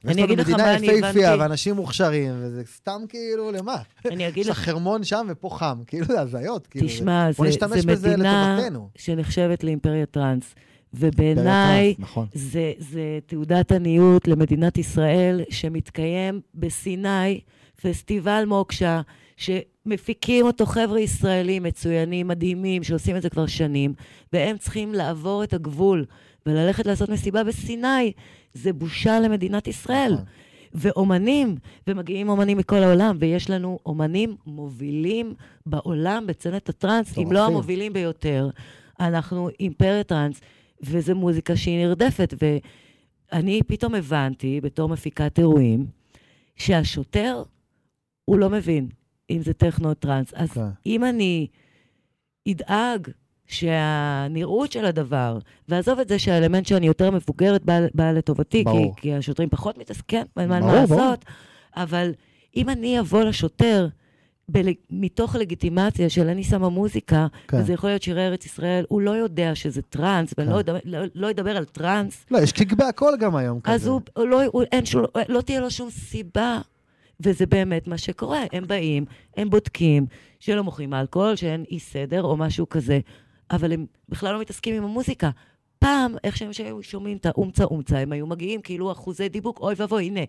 אני 0.05 0.13
לנו 0.21 0.25
אגיד 0.25 0.39
לך 0.39 0.47
מדינה 0.47 0.63
מה 0.63 0.75
אני 0.75 0.87
יפהפייה 0.87 1.33
הבנתי. 1.33 1.43
ואנשים 1.43 1.75
מוכשרים, 1.75 2.33
וזה 2.37 2.63
סתם 2.75 3.01
כאילו, 3.09 3.51
למה? 3.51 3.75
אני 4.11 4.27
אגיד 4.27 4.41
יש 4.41 4.49
לך 4.49 4.57
לך, 4.57 4.63
חרמון 4.65 5.03
שם 5.03 5.27
ופה 5.29 5.49
חם, 5.49 5.77
כאילו 5.87 6.05
זה 6.05 6.21
הזיות. 6.21 6.67
כאילו, 6.67 6.87
תשמע, 6.87 7.31
זה, 7.31 7.95
זה 7.95 8.11
מדינה. 8.11 8.59
שנחשבת 8.95 9.63
לאימפריה 9.63 10.05
טראנס. 10.05 10.55
ובעיניי, 10.93 11.95
נכון. 11.99 12.27
זה, 12.33 12.71
זה 12.77 13.19
תעודת 13.25 13.71
עניות 13.71 14.27
למדינת 14.27 14.77
ישראל, 14.77 15.41
שמתקיים 15.49 16.41
בסיני 16.55 17.39
פסטיבל 17.81 18.43
מוקשה, 18.47 19.01
שמפיקים 19.37 20.45
אותו 20.45 20.65
חבר'ה 20.65 20.99
ישראלים 20.99 21.63
מצוינים, 21.63 22.27
מדהימים, 22.27 22.83
שעושים 22.83 23.15
את 23.15 23.21
זה 23.21 23.29
כבר 23.29 23.45
שנים, 23.45 23.93
והם 24.33 24.57
צריכים 24.57 24.93
לעבור 24.93 25.43
את 25.43 25.53
הגבול 25.53 26.05
וללכת 26.45 26.85
לעשות 26.85 27.09
מסיבה 27.09 27.43
בסיני. 27.43 28.11
זה 28.53 28.73
בושה 28.73 29.19
למדינת 29.19 29.67
ישראל. 29.67 30.13
נכון. 30.13 30.25
ואומנים, 30.73 31.55
ומגיעים 31.87 32.29
אומנים 32.29 32.57
מכל 32.57 32.75
העולם, 32.75 33.17
ויש 33.19 33.49
לנו 33.49 33.79
אומנים 33.85 34.35
מובילים 34.45 35.33
בעולם 35.65 36.27
בצנת 36.27 36.69
הטראנס, 36.69 37.17
אם 37.17 37.31
לא. 37.31 37.45
המובילים 37.45 37.93
ביותר. 37.93 38.49
אנחנו 38.99 39.49
אימפריה 39.59 40.03
טראנס, 40.03 40.41
וזו 40.83 41.15
מוזיקה 41.15 41.55
שהיא 41.55 41.85
נרדפת. 41.85 42.33
ואני 43.31 43.61
פתאום 43.67 43.95
הבנתי, 43.95 44.61
בתור 44.61 44.89
מפיקת 44.89 45.39
אירועים, 45.39 45.85
שהשוטר, 46.55 47.43
הוא 48.25 48.37
לא 48.37 48.49
מבין 48.49 48.89
אם 49.29 49.41
זה 49.41 49.53
טכנו 49.53 49.93
טראנס. 49.93 50.33
אז 50.33 50.51
כן. 50.51 50.61
אם 50.85 51.03
אני 51.03 51.47
אדאג 52.49 53.07
שהנראות 53.51 54.71
של 54.71 54.85
הדבר, 54.85 55.37
ועזוב 55.69 55.99
את 55.99 56.07
זה 56.07 56.19
שהאלמנט 56.19 56.65
שאני 56.65 56.87
יותר 56.87 57.11
מבוגרת 57.11 57.65
בא, 57.65 57.79
בא 57.93 58.11
לטובתי, 58.11 58.57
כי, 58.57 58.63
ברור. 58.63 58.95
כי 58.95 59.13
השוטרים 59.13 59.49
פחות 59.49 59.77
מתעסקים, 59.77 60.25
אין 60.39 60.49
מה 60.49 60.59
ברור, 60.59 60.73
לעשות, 60.73 61.25
אבל 61.75 62.11
אם 62.55 62.69
אני 62.69 62.99
אבוא 62.99 63.23
לשוטר, 63.23 63.87
בל... 64.49 64.67
מתוך 64.89 65.35
לגיטימציה 65.35 66.09
של 66.09 66.27
אני 66.27 66.43
שמה 66.43 66.69
מוזיקה, 66.69 67.27
כן. 67.47 67.57
וזה 67.57 67.73
יכול 67.73 67.89
להיות 67.89 68.01
שירי 68.01 68.27
ארץ 68.27 68.45
ישראל, 68.45 68.85
הוא 68.89 69.01
לא 69.01 69.11
יודע 69.11 69.55
שזה 69.55 69.81
טראנס, 69.81 70.33
כן. 70.33 70.49
לא, 70.49 70.59
אדבר, 70.59 70.79
לא, 70.85 70.99
לא 71.15 71.29
אדבר 71.29 71.57
על 71.57 71.65
טראנס, 71.65 72.25
לא, 72.31 72.37
יש 72.37 72.51
קיק 72.51 72.73
בהכל 72.73 73.13
גם 73.19 73.35
היום 73.35 73.59
כזה. 73.61 73.75
אז 73.75 73.87
הוא, 73.87 74.01
הוא 74.15 74.27
לא, 74.27 74.41
הוא, 74.51 74.63
אין, 74.71 74.85
שול, 74.85 75.07
לא 75.29 75.41
תהיה 75.41 75.59
לו 75.59 75.71
שום 75.71 75.89
סיבה. 75.89 76.59
וזה 77.23 77.45
באמת 77.45 77.87
מה 77.87 77.97
שקורה. 77.97 78.43
הם 78.51 78.67
באים, 78.67 79.05
הם 79.37 79.49
בודקים 79.49 80.05
שלא 80.39 80.63
מוכרים 80.63 80.93
אלכוהול, 80.93 81.35
שאין 81.35 81.63
אי 81.71 81.79
סדר 81.79 82.23
או 82.23 82.37
משהו 82.37 82.69
כזה, 82.69 82.99
אבל 83.51 83.73
הם 83.73 83.85
בכלל 84.09 84.33
לא 84.33 84.41
מתעסקים 84.41 84.75
עם 84.75 84.83
המוזיקה. 84.83 85.29
פעם, 85.79 86.15
איך 86.23 86.37
שהם 86.37 86.53
שהיו 86.53 86.83
שומעים 86.83 87.17
את 87.17 87.25
האומצה 87.25 87.63
אומצה, 87.63 87.99
הם 87.99 88.11
היו 88.11 88.27
מגיעים 88.27 88.61
כאילו 88.61 88.91
אחוזי 88.91 89.29
דיבוק, 89.29 89.59
אוי 89.59 89.73
ואבוי, 89.77 90.05
הנה. 90.05 90.21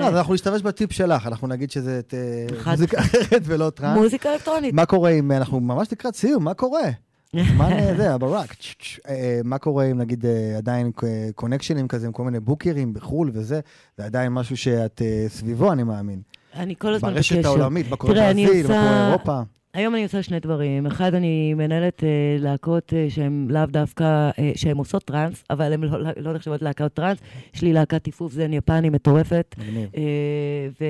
לא, 0.00 0.06
אז 0.06 0.14
אנחנו 0.14 0.34
נשתמש 0.34 0.62
בטיפ 0.62 0.92
שלך, 0.92 1.26
אנחנו 1.26 1.48
נגיד 1.48 1.70
שזה 1.70 2.00
אה, 2.14 2.70
מוזיקה 2.70 3.00
אחרת 3.00 3.42
ולא 3.44 3.70
טראנס. 3.70 3.98
מוזיקה 3.98 4.32
אלקטרונית. 4.32 4.74
מה 4.74 4.86
קורה 4.86 5.10
אם, 5.10 5.32
אנחנו 5.32 5.60
ממש 5.60 5.88
לקראת 5.92 6.16
סיום, 6.16 6.44
מה 6.44 6.54
קורה? 6.54 6.90
מה 7.34 7.68
זה, 7.96 8.14
הברק, 8.14 8.54
צ', 8.54 8.74
אה, 9.08 9.40
מה 9.44 9.58
קורה 9.58 9.84
אם 9.84 9.98
נגיד 9.98 10.26
אה, 10.26 10.56
עדיין 10.56 10.90
קונקשנים 11.34 11.88
כזה 11.88 12.06
עם 12.06 12.12
כל 12.12 12.24
מיני 12.24 12.40
בוקרים 12.40 12.92
בחו"ל 12.92 13.30
וזה, 13.32 13.60
זה 13.96 14.04
עדיין 14.04 14.32
משהו 14.32 14.56
שאת 14.56 15.02
אה, 15.04 15.24
סביבו, 15.28 15.72
אני 15.72 15.82
מאמין. 15.82 16.20
אני 16.54 16.74
כל 16.78 16.94
הזמן 16.94 17.14
בקשר. 17.14 17.34
ברשת 17.34 17.46
העולמית, 17.46 17.86
אני 17.86 18.46
ברזיל, 18.46 18.66
קורה 18.66 19.08
אירופה. 19.08 19.42
היום 19.76 19.94
אני 19.94 20.02
עושה 20.02 20.22
שני 20.22 20.40
דברים. 20.40 20.86
אחד, 20.86 21.14
אני 21.14 21.54
מנהלת 21.54 22.04
אה, 22.04 22.08
להקות 22.38 22.92
אה, 22.94 23.06
שהן 23.08 23.46
לאו 23.50 23.66
דווקא, 23.66 24.30
אה, 24.38 24.52
שהן 24.54 24.76
עושות 24.76 25.04
טראנס, 25.04 25.44
אבל 25.50 25.72
הן 25.72 25.84
לא, 25.84 26.10
לא 26.16 26.32
נחשבות 26.32 26.62
להקות 26.62 26.94
טראנס. 26.94 27.18
יש 27.54 27.62
לי 27.62 27.72
להקת 27.72 28.02
טיפוף 28.02 28.32
זן 28.32 28.52
יפני 28.52 28.90
מטורפת. 28.90 29.54
אה, 29.96 30.68
ו... 30.80 30.84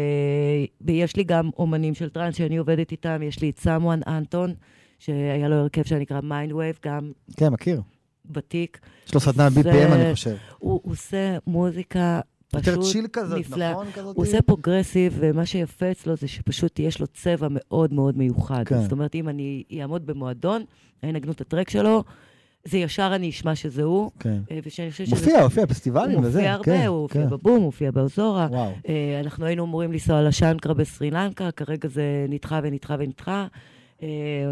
ויש 0.81 1.17
לי 1.17 1.25
גם 1.25 1.51
אומנים 1.59 1.95
של 1.95 2.09
טראנס 2.09 2.37
שאני 2.37 2.57
עובדת 2.57 2.93
איתם, 2.93 3.23
יש 3.23 3.41
לי 3.41 3.51
את 3.51 3.59
סמואן 3.59 4.01
אנטון, 4.07 4.55
שהיה 4.99 5.49
לו 5.49 5.57
הרכב 5.57 5.83
שנקרא 5.83 6.21
Mindwave, 6.21 6.79
גם 6.85 7.13
כן, 7.37 7.49
מכיר. 7.49 7.81
ותיק. 8.35 8.79
יש 9.07 9.15
לו 9.15 9.21
סדנה 9.21 9.49
BPM, 9.49 9.93
אני 9.93 10.15
חושב. 10.15 10.37
הוא 10.59 10.81
עושה 10.85 11.37
מוזיקה 11.47 12.21
יותר 12.55 12.81
פשוט 12.81 12.93
צ'יל 12.93 13.07
כזאת, 13.13 13.39
נפלאה. 13.39 13.73
נכון? 13.73 13.87
כזאת? 13.95 14.17
הוא 14.17 14.25
עושה 14.25 14.43
פרוגרסיב, 14.43 15.17
ומה 15.21 15.47
שיפה 15.47 15.91
אצלו 15.91 16.17
זה 16.17 16.29
שפשוט 16.29 16.79
יש 16.79 17.01
לו 17.01 17.07
צבע 17.07 17.49
מאוד 17.51 17.93
מאוד 17.93 18.19
מיוחד. 18.19 18.63
כן. 18.67 18.83
זאת 18.83 18.93
אומרת, 18.93 19.15
אם 19.15 19.29
אני 19.29 19.63
אעמוד 19.81 20.07
במועדון, 20.07 20.65
ינגנו 21.03 21.33
את 21.33 21.41
הטרק 21.41 21.71
שלו, 21.71 22.05
זה 22.65 22.79
ישר 22.79 23.13
אני 23.15 23.31
אשמע 23.31 23.55
שזה 23.55 23.83
הוא. 23.83 24.11
כן. 24.21 24.39
אה, 24.51 24.59
ושאני 24.67 24.91
חושבת 24.91 25.07
שזה... 25.07 25.17
מופיע, 25.17 25.45
מופיע 25.45 25.65
בפסטיבלים 25.65 26.19
הוא 26.19 26.27
וזה. 26.27 26.39
מופיע 26.39 26.53
הרבה, 26.53 26.65
כן, 26.65 26.87
הוא 26.87 27.03
מופיע 27.03 27.23
כן. 27.23 27.31
בבום, 27.31 27.57
הוא 27.57 27.63
מופיע 27.63 27.91
באוזורה. 27.91 28.47
וואו. 28.51 28.73
אה, 28.89 29.21
אנחנו 29.25 29.47
היינו 29.47 29.65
אמורים 29.65 29.93
לנסוע 29.93 30.23
לשנקרה 30.23 30.75
בסרי 30.75 31.11
לנקה, 31.11 31.51
כרגע 31.51 31.89
זה 31.89 32.27
נדחה 32.29 32.61
ונדחה 32.63 32.97
ונדחה, 32.99 33.47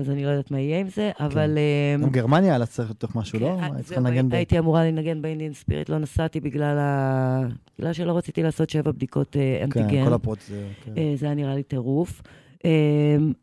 אז 0.00 0.10
אני 0.10 0.24
לא 0.24 0.28
יודעת 0.28 0.50
מה 0.50 0.60
יהיה 0.60 0.80
עם 0.80 0.88
זה, 0.88 1.10
אבל... 1.20 1.58
אה, 1.58 2.02
גם 2.02 2.10
גרמניה, 2.10 2.56
אז 2.56 2.70
צריך 2.70 2.90
לתוך 2.90 3.16
משהו, 3.16 3.38
לא? 3.40 3.56
כן, 3.60 3.74
זהו, 3.74 3.82
צריכה 3.84 4.00
לנגן 4.00 4.28
ב... 4.28 4.34
הייתי 4.34 4.58
אמורה 4.58 4.84
לנגן 4.84 5.22
באינדיאן 5.22 5.52
ספיריט, 5.52 5.88
לא 5.88 5.98
נסעתי 5.98 6.40
בגלל 6.40 6.78
ה... 6.78 7.40
בגלל 7.78 7.92
שלא 7.92 8.16
רציתי 8.16 8.42
לעשות 8.42 8.70
שבע 8.70 8.90
בדיקות 8.92 9.36
אה, 9.36 9.60
אנטיגן. 9.64 9.90
כן, 9.90 10.04
כל 10.04 10.12
הפרוץ. 10.12 10.48
זה- 10.48 10.66
כן. 10.84 10.92
אה, 10.96 11.12
זה 11.16 11.26
היה 11.26 11.34
נראה 11.34 11.54
לי 11.54 11.62
טירוף. 11.62 12.22
אה, 12.64 12.70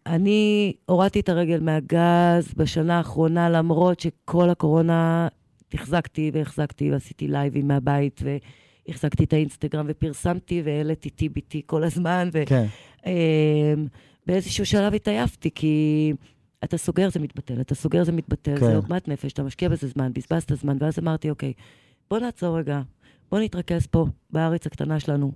אני 0.07 0.73
הורדתי 0.85 1.19
את 1.19 1.29
הרגל 1.29 1.59
מהגז 1.59 2.53
בשנה 2.57 2.97
האחרונה, 2.97 3.49
למרות 3.49 3.99
שכל 3.99 4.49
הקורונה 4.49 5.27
החזקתי 5.73 6.31
והחזקתי 6.33 6.91
ועשיתי 6.91 7.27
לייבים 7.27 7.67
מהבית, 7.67 8.21
והחזקתי 8.87 9.23
את 9.23 9.33
האינסטגרם 9.33 9.85
ופרסמתי 9.89 10.61
והעליתי 10.65 11.09
TBT 11.19 11.57
כל 11.65 11.83
הזמן, 11.83 12.29
כן, 12.45 12.65
ובאיזשהו 14.23 14.65
שלב 14.65 14.93
התעייפתי, 14.93 15.49
כי 15.55 16.13
אתה 16.63 16.77
סוגר 16.77 17.09
זה 17.09 17.19
מתבטל, 17.19 17.61
אתה 17.61 17.75
סוגר 17.75 18.03
זה 18.03 18.11
מתבטל, 18.11 18.59
כן. 18.59 18.65
זה 18.65 18.75
עוגמת 18.75 19.07
נפש, 19.07 19.33
אתה 19.33 19.43
משקיע 19.43 19.69
בזה 19.69 19.87
זמן, 19.87 20.11
בזבזת 20.13 20.53
זמן, 20.55 20.77
ואז 20.79 20.99
אמרתי, 20.99 21.29
אוקיי, 21.29 21.53
בוא 22.09 22.19
נעצור 22.19 22.57
רגע, 22.57 22.81
בוא 23.31 23.39
נתרכז 23.39 23.87
פה, 23.87 24.05
בארץ 24.29 24.67
הקטנה 24.67 24.99
שלנו. 24.99 25.31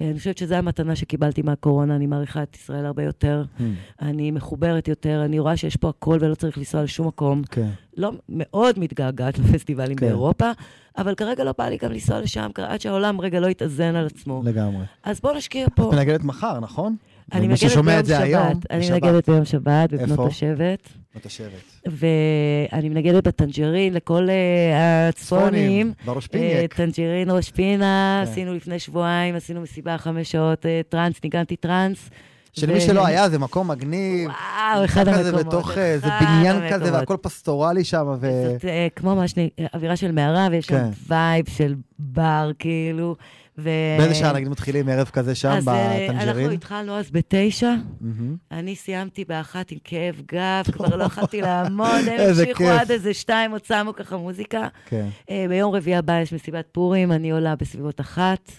אה, 0.00 0.10
אני 0.10 0.18
חושבת 0.18 0.38
שזו 0.38 0.54
המתנה 0.54 0.96
שקיבלתי 0.96 1.42
מהקורונה, 1.42 1.96
אני 1.96 2.06
מעריכה 2.06 2.42
את 2.42 2.56
ישראל 2.56 2.86
הרבה 2.86 3.02
יותר, 3.02 3.44
Hmm, 3.58 3.62
אני 4.02 4.30
מחוברת 4.30 4.88
יותר, 4.88 5.22
אני 5.24 5.38
רואה 5.38 5.56
שיש 5.56 5.76
פה 5.76 5.88
הכל 5.88 6.18
ולא 6.20 6.34
צריך 6.34 6.58
לנסוע 6.58 6.82
לשום 6.82 7.06
מקום. 7.06 7.42
כן. 7.50 7.68
לא 7.96 8.12
מאוד 8.28 8.78
מתגעגעת 8.78 9.38
לפסטיבלים 9.38 9.96
כן. 9.96 10.06
באירופה, 10.06 10.50
אבל 10.98 11.14
כרגע 11.14 11.44
לא 11.44 11.54
בא 11.58 11.68
לי 11.68 11.76
גם 11.76 11.92
לנסוע 11.92 12.20
לשם, 12.20 12.50
עד 12.58 12.80
שהעולם 12.80 13.20
רגע 13.20 13.40
לא 13.40 13.46
יתאזן 13.46 13.96
על 13.96 14.06
עצמו. 14.06 14.42
לגמרי. 14.44 14.84
אז 15.02 15.20
בוא 15.20 15.32
נשקיע 15.32 15.66
פה. 15.74 15.88
את 15.88 15.94
מנגנת 15.94 16.24
מחר, 16.24 16.60
נכון? 16.60 16.96
אני 17.32 17.46
מנגנת 17.48 17.84
ביום 17.84 18.04
זה 18.04 18.18
היום, 18.18 18.48
שבת. 18.52 18.70
אני. 18.70 18.90
מנגנת 18.90 19.28
ביום 19.28 19.44
שבת, 19.44 19.92
בבנות? 19.92 20.30
השבט. 20.30 20.88
את 21.16 21.26
השבט. 21.26 21.86
ואני 21.86 22.88
מנגנת 22.88 23.24
בטנג'רין 23.26 23.94
לכל 23.94 24.28
אה, 24.30 25.08
הצפונים. 25.08 25.92
בראש 26.04 26.24
אה, 26.24 26.28
פיניאק. 26.30 26.74
טנג'רין 26.74 27.30
ראש 27.30 27.50
פינה, 27.50 28.22
כן. 28.24 28.30
עשינו 28.32 28.54
לפני 28.54 28.78
שבועיים, 28.78 29.34
עשינו 29.34 29.60
מסיבה 29.60 29.98
חמש 29.98 30.32
שעות 30.32 30.66
אה, 30.66 30.80
טראנס, 30.88 31.16
ניגנתי 31.24 31.56
טראנס. 31.56 32.10
שלמי 32.52 32.80
שלא 32.80 33.06
היה, 33.06 33.28
זה 33.28 33.38
מקום 33.38 33.70
מגניב. 33.70 34.30
וואו, 34.30 34.84
אחד 34.84 35.08
המקומות. 35.08 35.46
בתוך 35.46 35.78
איזה 35.78 36.06
בניין 36.20 36.56
כזה. 36.72 36.92
והכל 36.92 37.16
פסטורלי 37.20 37.84
שם, 37.84 38.06
ו... 38.20 38.30
זאת 38.52 38.64
אה, 38.64 38.86
כמו 38.96 39.14
ממש 39.14 39.34
נ- 39.38 39.48
אווירה 39.74 39.96
של 39.96 40.12
מערה, 40.12 40.48
ויש 40.50 40.66
שם 40.66 40.74
כן. 40.74 40.88
vibe 41.08 41.44
של 41.48 41.74
בר, 41.98 42.50
כאילו. 42.58 43.16
ו... 43.58 43.70
באיזה 43.98 44.14
שעה 44.14 44.32
נגיד 44.32 44.48
מתחילים 44.48 44.88
ערב 44.88 45.06
כזה 45.06 45.34
שם, 45.34 45.48
אז 45.48 45.68
אה, 45.68 46.06
אנחנו 46.06 46.14
בטנג'רין? 46.14 46.50
התחלנו 46.50 46.92
אז 46.92 47.10
בתשע, 47.10 47.74
מהמם. 48.00 48.36
אני 48.50 48.76
סיימתי 48.76 49.24
באחת 49.24 49.70
עם 49.70 49.78
כאב 49.84 50.22
גב, 50.32 50.64
כבר 50.72 50.96
לא 50.96 51.04
יכולתי 51.04 51.40
לעמוד, 51.46 52.08
הם 52.10 52.28
המשיכו. 52.28 52.64
עד 52.64 52.90
איזה 52.90 53.14
שתיים, 53.14 53.50
עוד 53.50 53.64
שמו 53.64 53.94
ככה 53.94 54.16
מוזיקה. 54.16 54.68
כן. 54.86 55.08
אה, 55.30 55.46
ביום 55.48 55.74
רביעי 55.74 55.96
הבא 55.96 56.20
יש 56.20 56.32
מסיבת 56.32 56.66
פורים, 56.72 57.12
אני 57.12 57.30
עולה 57.30 57.56
בסביבות 57.56 58.00
אחת. 58.00 58.50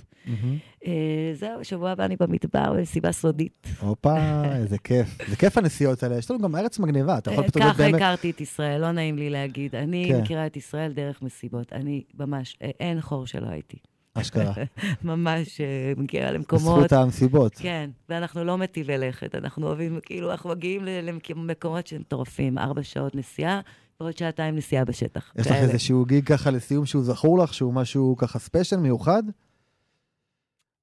אה, 0.85 1.31
זהו, 1.33 1.63
שבוע 1.63 1.91
הבא 1.91 2.05
אני 2.05 2.15
במדבר 2.19 2.73
במסיבה 2.73 3.11
סודית. 3.11 3.67
הופה, 3.79 4.43
איזה 4.55 4.77
כיף. 4.77 5.17
זה 5.29 5.35
כיף 5.35 5.57
הנסיעות 5.57 6.03
האלה. 6.03 6.17
יש 6.17 6.31
לנו 6.31 6.39
גם 6.39 6.55
ארץ 6.55 6.79
מגניבה, 6.79 7.17
אתה 7.17 7.31
יכול 7.31 7.47
פתאום 7.47 7.63
ככה 7.63 7.73
באמת... 7.73 7.95
הכרתי 7.95 8.29
את 8.29 8.41
ישראל, 8.41 8.81
לא 8.81 8.91
נעים 8.91 9.17
לי 9.17 9.29
להגיד. 9.29 9.75
אני 9.75 10.05
כן. 10.09 10.21
מכירה 10.21 10.45
את 10.45 10.57
ישראל 10.57 10.91
דרך 10.91 11.21
מסיבות. 11.21 11.73
אני 11.73 12.03
ממש, 12.19 12.57
אין 12.79 13.01
חור 13.01 13.27
שלא 13.27 13.47
הייתי. 13.47 13.77
אשכרה. 14.15 14.53
ממש 15.03 15.61
אה, 15.61 15.93
מגיעה 15.97 16.31
למקומות. 16.31 16.75
בזכות 16.75 16.91
המסיבות. 16.91 17.55
כן, 17.55 17.89
ואנחנו 18.09 18.43
לא 18.43 18.57
מטיבי 18.57 18.97
לכת, 18.97 19.35
אנחנו 19.35 19.67
אוהבים, 19.67 19.99
כאילו, 20.03 20.31
אנחנו 20.31 20.49
מגיעים 20.49 20.81
למקומות 20.85 21.87
שהם 21.87 22.01
מטורפים, 22.01 22.57
ארבע 22.57 22.83
שעות 22.83 23.15
נסיעה, 23.15 23.61
ועוד 23.99 24.17
שעתיים 24.17 24.55
נסיעה 24.55 24.85
בשטח. 24.85 25.33
יש 25.35 25.47
לך 25.47 25.53
כאלה. 25.53 25.71
איזשהו 25.71 26.05
gig 26.05 26.27
ככה 26.27 26.51
לסיום 26.51 26.85
שהוא 26.85 27.03
זכור 27.03 27.39
לך, 27.39 27.53
שהוא 27.53 27.73
משהו 27.73 28.15
ככה 28.17 28.39
special, 28.39 28.77
מיוחד? 28.77 29.23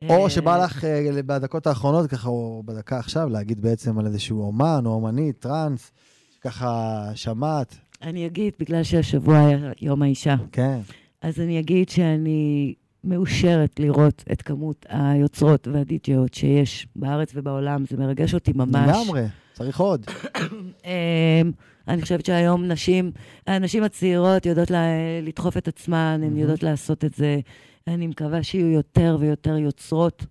או 0.09 0.25
אה, 0.25 0.31
שבא 0.31 0.65
לך 0.65 0.85
אה, 0.85 1.23
בדקות 1.27 1.67
האחרונות, 1.67 2.11
ככה, 2.11 2.29
או 2.29 2.63
בדקה 2.67 2.99
עכשיו, 2.99 3.29
להגיד 3.29 3.61
בעצם 3.61 3.99
על 3.99 4.07
איזשהו 4.07 4.43
אומן 4.43 4.83
או 4.87 4.91
אומנית, 4.95 5.39
טראנס, 5.39 5.93
שככה 6.35 7.11
שמעת, 7.15 7.77
אני 8.03 8.27
אגיד, 8.27 8.55
בגלל 8.61 8.83
שהשבוע 8.83 9.39
היה 9.39 9.73
יום 9.81 10.03
האישה, 10.03 10.35
כן. 10.53 10.79
אז 11.23 11.41
אני 11.41 11.61
אגיד 11.61 11.89
שאני 11.89 12.75
מאושרת 13.05 13.81
לראות 13.81 14.25
את 14.33 14.43
כמות 14.43 14.87
היוצרות 14.89 15.69
והדי-ג'יות 15.69 16.35
שיש 16.35 16.87
בארץ 16.97 17.33
ובעולם, 17.35 17.85
זה 17.91 17.97
מרגש 17.97 18.35
אותי 18.35 18.53
ממש. 18.55 18.89
לגמרי, 18.89 19.23
צריך 19.53 19.81
עוד. 19.81 20.07
אמ, 20.85 21.53
אני 21.89 22.03
חושבת 22.03 22.27
שהיום 22.27 22.65
נשים, 22.65 23.13
הנשים 23.47 23.83
הצעירות 23.83 24.47
יודעות 24.47 24.71
לה, 24.71 24.85
לדחוף 25.23 25.57
את 25.57 25.69
עצמן, 25.69 26.21
הן. 26.25 26.37
יודעות 26.37 26.63
לעשות 26.63 27.05
את 27.05 27.15
זה. 27.15 27.41
אני 27.87 28.07
מקווה 28.07 28.43
שיהיו 28.43 28.67
יותר 28.67 29.17
ויותר 29.21 29.57
יוצרות 29.57 30.27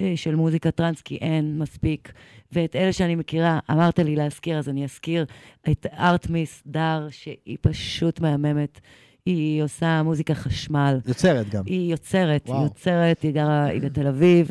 אה, 0.00 0.12
של 0.16 0.34
מוזיקה 0.34 0.70
טראנס, 0.70 1.02
כי 1.02 1.16
אין 1.16 1.58
מספיק. 1.58 2.12
ואת 2.52 2.76
אלה 2.76 2.92
שאני 2.92 3.14
מכירה, 3.14 3.58
אמרת 3.70 3.98
לי 3.98 4.16
להזכיר, 4.16 4.58
אז 4.58 4.68
אני 4.68 4.84
אזכיר 4.84 5.24
את 5.70 5.86
ארטמיס 5.98 6.62
דר, 6.66 7.06
שהיא 7.10 7.58
פשוט 7.60 8.20
מהממת. 8.20 8.80
היא 9.26 9.62
עושה 9.62 10.02
מוזיקה 10.02 10.34
חשמל. 10.34 10.98
יוצרת 11.06 11.48
גם. 11.48 11.62
היא 11.66 11.90
יוצרת, 11.90 12.48
וואו. 12.48 12.58
היא 12.58 12.64
יוצרת, 12.66 13.22
היא 13.22 13.30
גרה, 13.30 13.64
היא 13.64 13.80
בתל 13.80 14.06
אביב, 14.06 14.50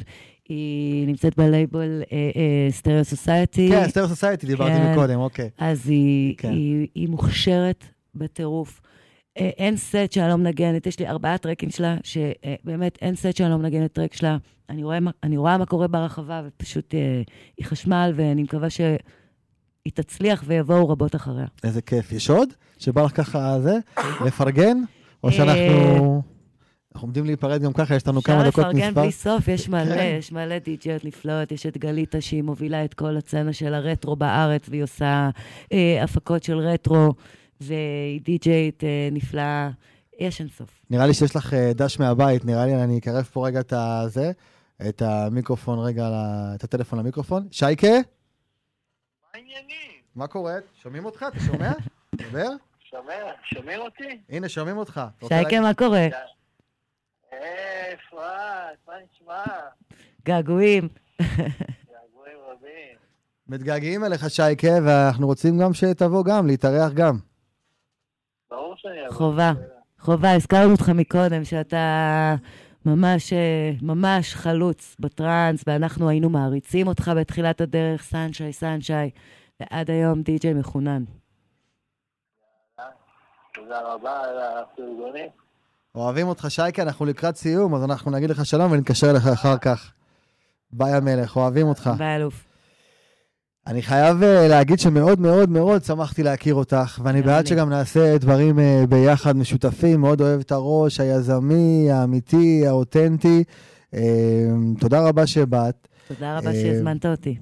היא 0.49 1.07
נמצאת 1.07 1.37
ב 1.37 1.48
label 1.48 2.03
Stereo 2.69 3.03
Society. 3.03 3.69
כן, 3.71 3.87
Stereo 3.89 4.07
Society, 4.07 4.47
דיברתי 4.47 4.71
כן. 4.71 4.91
מקודם, 4.91 5.19
אוקיי. 5.19 5.49
אז 5.57 5.89
היא, 5.89 6.35
כן. 6.37 6.51
היא, 6.51 6.87
היא 6.95 7.09
מוכשרת 7.09 7.85
בטירוף. 8.15 8.81
אה, 9.39 9.49
אין 9.57 9.77
סט 9.77 10.11
שאני 10.11 10.29
לא 10.29 10.35
מנגנת, 10.35 10.87
יש 10.87 10.99
לי 10.99 11.07
ארבעה 11.07 11.37
טרקים 11.37 11.69
שלה, 11.69 11.97
שבאמת 12.03 12.97
אין 13.01 13.15
סט 13.15 13.35
שאני 13.35 13.49
לא 13.49 13.57
מנגנת 13.57 13.93
טרק 13.93 14.13
שלה. 14.13 14.37
אני 14.69 14.83
רואה, 14.83 14.97
אני 15.23 15.37
רואה 15.37 15.57
מה 15.57 15.65
קורה 15.65 15.87
ברחבה, 15.87 16.41
ופשוט 16.47 16.95
אה, 16.95 17.21
היא 17.57 17.65
חשמל, 17.65 18.13
ואני 18.15 18.43
מקווה 18.43 18.69
שהיא 19.85 19.93
תצליח 19.93 20.43
ויבואו 20.47 20.89
רבות 20.89 21.15
אחריה. 21.15 21.45
איזה 21.63 21.81
כיף. 21.81 22.11
יש 22.11 22.29
עוד? 22.29 22.49
שבא 22.77 23.01
לך 23.03 23.15
ככה 23.15 23.57
זה? 23.61 23.77
לפרגן? 24.25 24.77
או 25.23 25.27
אה, 25.27 25.33
שאנחנו... 25.33 26.21
אנחנו 26.93 27.05
עומדים 27.05 27.25
להיפרד 27.25 27.61
גם 27.61 27.73
ככה, 27.73 27.95
יש 27.95 28.07
לנו 28.07 28.21
כמה 28.21 28.43
דקות 28.43 28.47
אפשר 28.47 28.61
לפרגן 28.61 28.87
מספר. 28.87 29.01
בלי 29.01 29.11
סוף, 29.11 29.47
יש 29.47 29.69
מלא, 29.69 29.95
כן. 29.95 30.15
יש 30.19 30.31
מלא 30.31 30.59
די-ג'יות 30.59 31.05
נפלאות, 31.05 31.51
יש 31.51 31.65
את 31.65 31.77
גליטה 31.77 32.21
שהיא 32.21 32.43
מובילה 32.43 32.85
את 32.85 32.93
כל 32.93 33.17
הצצנה 33.17 33.53
של 33.53 33.73
הרטרו 33.73 34.15
בארץ, 34.15 34.69
והיא 34.69 34.83
עושה 34.83 35.29
אה, 35.73 36.03
הפקות 36.03 36.43
של 36.43 36.57
רטרו, 36.57 37.13
והיא 37.61 38.21
די-ג'יית 38.21 38.83
אה, 38.83 39.09
נפלאה, 39.11 39.69
יש 40.19 40.39
אינסוף. 40.39 40.69
נראה 40.89 41.07
לי 41.07 41.13
שיש 41.13 41.35
לך 41.35 41.53
אה, 41.53 41.71
דש 41.73 41.99
מהבית, 41.99 42.45
נראה 42.45 42.65
לי, 42.65 42.75
אני 42.75 42.97
אקרב 42.97 43.23
פה 43.23 43.47
רגע 43.47 43.59
את 43.59 43.73
הזה, 43.75 44.31
את 44.89 45.01
המיקרופון 45.01 45.79
רגע, 45.79 46.09
את 46.55 46.63
הטלפון 46.63 46.99
למיקרופון. 46.99 47.47
שייקה, 47.51 47.87
העניינים? 49.55 50.01
מה 50.15 50.27
קורה? 50.27 50.55
שומעים 50.83 51.05
אותך? 51.05 51.25
אתה 51.27 51.39
שומע? 51.39 51.71
דבר? 52.15 52.49
שומע? 52.89 53.13
שומעים 53.43 53.79
אותי? 53.79 54.19
הנה, 54.29 54.49
שומעים 54.49 54.77
אותך. 54.77 55.01
שייקה, 55.27 55.59
מה 55.59 55.73
קורה? 55.73 56.07
אה, 57.33 57.93
אפרת, 57.93 58.77
מה 58.87 58.93
נשמע? 59.13 59.43
געגועים. 60.25 60.87
געגועים 61.21 62.37
רבים. 62.47 62.97
מתגעגעים 63.47 64.03
אליך, 64.03 64.29
שייקה, 64.29 64.67
ואנחנו 64.85 65.27
רוצים 65.27 65.59
גם 65.59 65.73
שתבוא 65.73 66.23
גם, 66.25 66.47
להתארח 66.47 66.91
גם. 66.91 67.17
ברור 68.51 68.75
שאני 68.77 69.07
אבוא. 69.07 69.15
חובה. 69.15 69.51
חובה, 69.99 70.31
הזכרנו 70.31 70.71
אותך 70.71 70.89
מקודם, 70.89 71.43
שאתה 71.43 72.35
ממש, 72.85 73.33
אה, 73.33 73.71
ממש 73.81 74.35
חלוץ 74.35 74.95
בטראנס, 74.99 75.63
ואנחנו 75.67 76.09
היינו 76.09 76.29
מעריצים 76.29 76.87
אותך 76.87 77.11
בתחילת 77.17 77.61
הדרך, 77.61 78.03
סנשי, 78.03 78.53
סנשי, 78.53 79.09
ועד 79.59 79.91
היום 79.91 80.21
די.ג'יי 80.21 80.53
מחונן. 80.53 81.03
תודה 83.53 83.93
רבה 83.93 84.19
על 84.19 84.37
הפרגונים. 84.39 85.29
אוהבים 85.95 86.27
אותך, 86.27 86.45
שייקה, 86.49 86.81
אנחנו 86.81 87.05
לקראת 87.05 87.35
סיום, 87.35 87.75
אז 87.75 87.83
אנחנו 87.83 88.11
נגיד 88.11 88.29
לך 88.29 88.45
שלום 88.45 88.71
ונתקשר 88.71 89.09
אליך 89.09 89.27
אחר 89.27 89.57
כך. 89.57 89.91
ביי 90.71 90.93
המלך, 90.93 91.35
אוהבים 91.35 91.67
אותך. 91.67 91.89
ביי, 91.97 92.15
אלוף. 92.15 92.45
אני 93.67 93.81
חייב 93.81 94.23
אה, 94.23 94.47
להגיד 94.47 94.79
שמאוד 94.79 95.19
מאוד 95.19 95.49
מאוד 95.49 95.83
שמחתי 95.83 96.23
להכיר 96.23 96.55
אותך, 96.55 96.99
ואני 97.03 97.21
בעד 97.21 97.39
אני. 97.39 97.47
שגם 97.47 97.69
נעשה 97.69 98.17
דברים 98.17 98.59
אה, 98.59 98.83
ביחד 98.89 99.37
משותפים, 99.37 100.01
מאוד 100.01 100.21
אוהב 100.21 100.39
את 100.39 100.51
הראש 100.51 100.99
היזמי, 100.99 101.91
האמיתי, 101.91 102.67
האותנטי. 102.67 103.43
אה, 103.93 104.01
תודה 104.79 105.07
רבה 105.07 105.27
שבאת, 105.27 105.87
תודה 106.07 106.37
רבה 106.37 106.53
שהזמנת 106.53 107.05
אותי. 107.05 107.37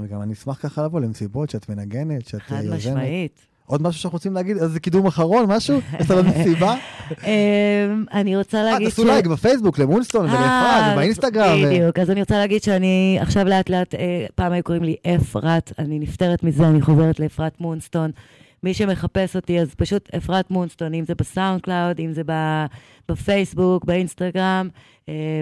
וגם 0.00 0.22
אני 0.22 0.32
אשמח 0.32 0.58
ככה 0.62 0.84
לבוא 0.84 1.00
למסיבות, 1.00 1.50
שאת 1.50 1.68
מנגנת, 1.68 2.26
שאת 2.26 2.40
אה, 2.40 2.40
חד 2.40 2.64
יוזמת. 2.64 2.78
משמעית. 2.78 3.46
עוד 3.66 3.82
משהו 3.82 4.00
שאנחנו 4.00 4.16
רוצים 4.16 4.34
להגיד? 4.34 4.56
איזה 4.56 4.80
קידום 4.80 5.06
אחרון, 5.06 5.44
משהו? 5.48 5.80
יש 6.00 6.10
לנו 6.10 6.28
מסיבה? 6.28 6.74
אמ, 7.10 8.04
אני 8.12 8.36
רוצה 8.36 8.58
אה, 8.58 8.62
להגיד 8.62 8.88
תעשו 8.88 9.04
לייק 9.04 9.26
בפייסבוק 9.26 9.78
למונסטון 9.78 10.24
ולאפרת 10.24 10.82
אה, 10.82 10.90
ובאינסטגרם. 10.92 11.58
ו- 11.62 11.66
בדיוק, 11.66 11.98
אז 11.98 12.10
אני 12.10 12.20
רוצה 12.20 12.38
להגיד 12.38 12.62
שאני 12.62 13.18
עכשיו 13.20 13.44
לאט 13.44 13.70
לאט, 13.70 13.94
פעם 14.34 14.52
היו 14.52 14.62
קוראים 14.62 14.82
לי 14.82 14.96
אפרת, 15.16 15.72
אני 15.78 15.98
נפטרת 15.98 16.42
מזה, 16.42 16.68
אני 16.68 16.82
חוזרת 16.82 17.20
לאפרת 17.20 17.60
מונסטון. 17.60 18.10
מי 18.62 18.74
שמחפש 18.74 19.36
אותי, 19.36 19.60
אז 19.60 19.74
פשוט 19.74 20.08
אפרת 20.16 20.50
מונסטון, 20.50 20.94
אם 20.94 21.04
זה 21.04 21.14
ב 21.14 21.60
SoundCloud, 21.60 21.98
אם 21.98 22.12
זה 22.12 22.22
בפייסבוק, 23.08 23.84
באינסטגרם, 23.84 24.68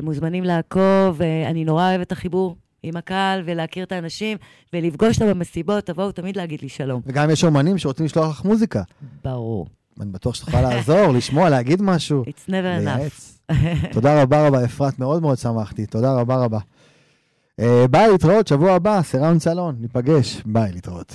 מוזמנים 0.02 0.44
לעקוב, 0.44 1.20
אני 1.46 1.64
נורא 1.64 1.88
אוהבת 1.88 2.06
את 2.06 2.12
החיבור 2.12 2.56
עם 2.82 2.96
הקהל, 2.96 3.42
ולהכיר 3.44 3.84
את 3.84 3.92
האנשים, 3.92 4.38
ולפגוש 4.72 5.20
אותם 5.20 5.30
במסיבות, 5.30 5.86
תבואו 5.86 6.12
תמיד 6.12 6.36
להגיד 6.36 6.62
לי 6.62 6.68
שלום. 6.68 7.00
וגם 7.06 7.30
יש 7.30 7.44
אומנים 7.44 7.78
שרוצים 7.78 8.06
לשלוח 8.06 8.38
לך 8.38 8.44
מוזיקה. 8.44 8.82
ברור. 9.24 9.66
אני 10.00 10.10
בטוח 10.10 10.34
שתוכל 10.34 10.60
לעזור, 10.60 11.12
לשמוע, 11.16 11.50
להגיד 11.50 11.82
משהו. 11.82 12.24
It's 12.26 12.50
never 12.50 12.86
enough. 12.86 13.52
תודה 13.92 14.22
רבה 14.22 14.46
רבה, 14.46 14.64
אפרת, 14.64 14.98
מאוד 14.98 15.22
מאוד 15.22 15.38
שמחתי. 15.38 15.86
תודה 15.86 16.12
רבה 16.12 16.36
רבה. 16.36 16.58
אה, 17.60 17.84
ביי, 17.90 18.10
להתראות, 18.10 18.48
שבוע 18.48 18.72
הבא, 18.72 19.02
Surround 19.02 19.40
סלון, 19.40 19.76
ניפגש. 19.80 20.42
ביי, 20.46 20.72
להתראות. 20.72 21.14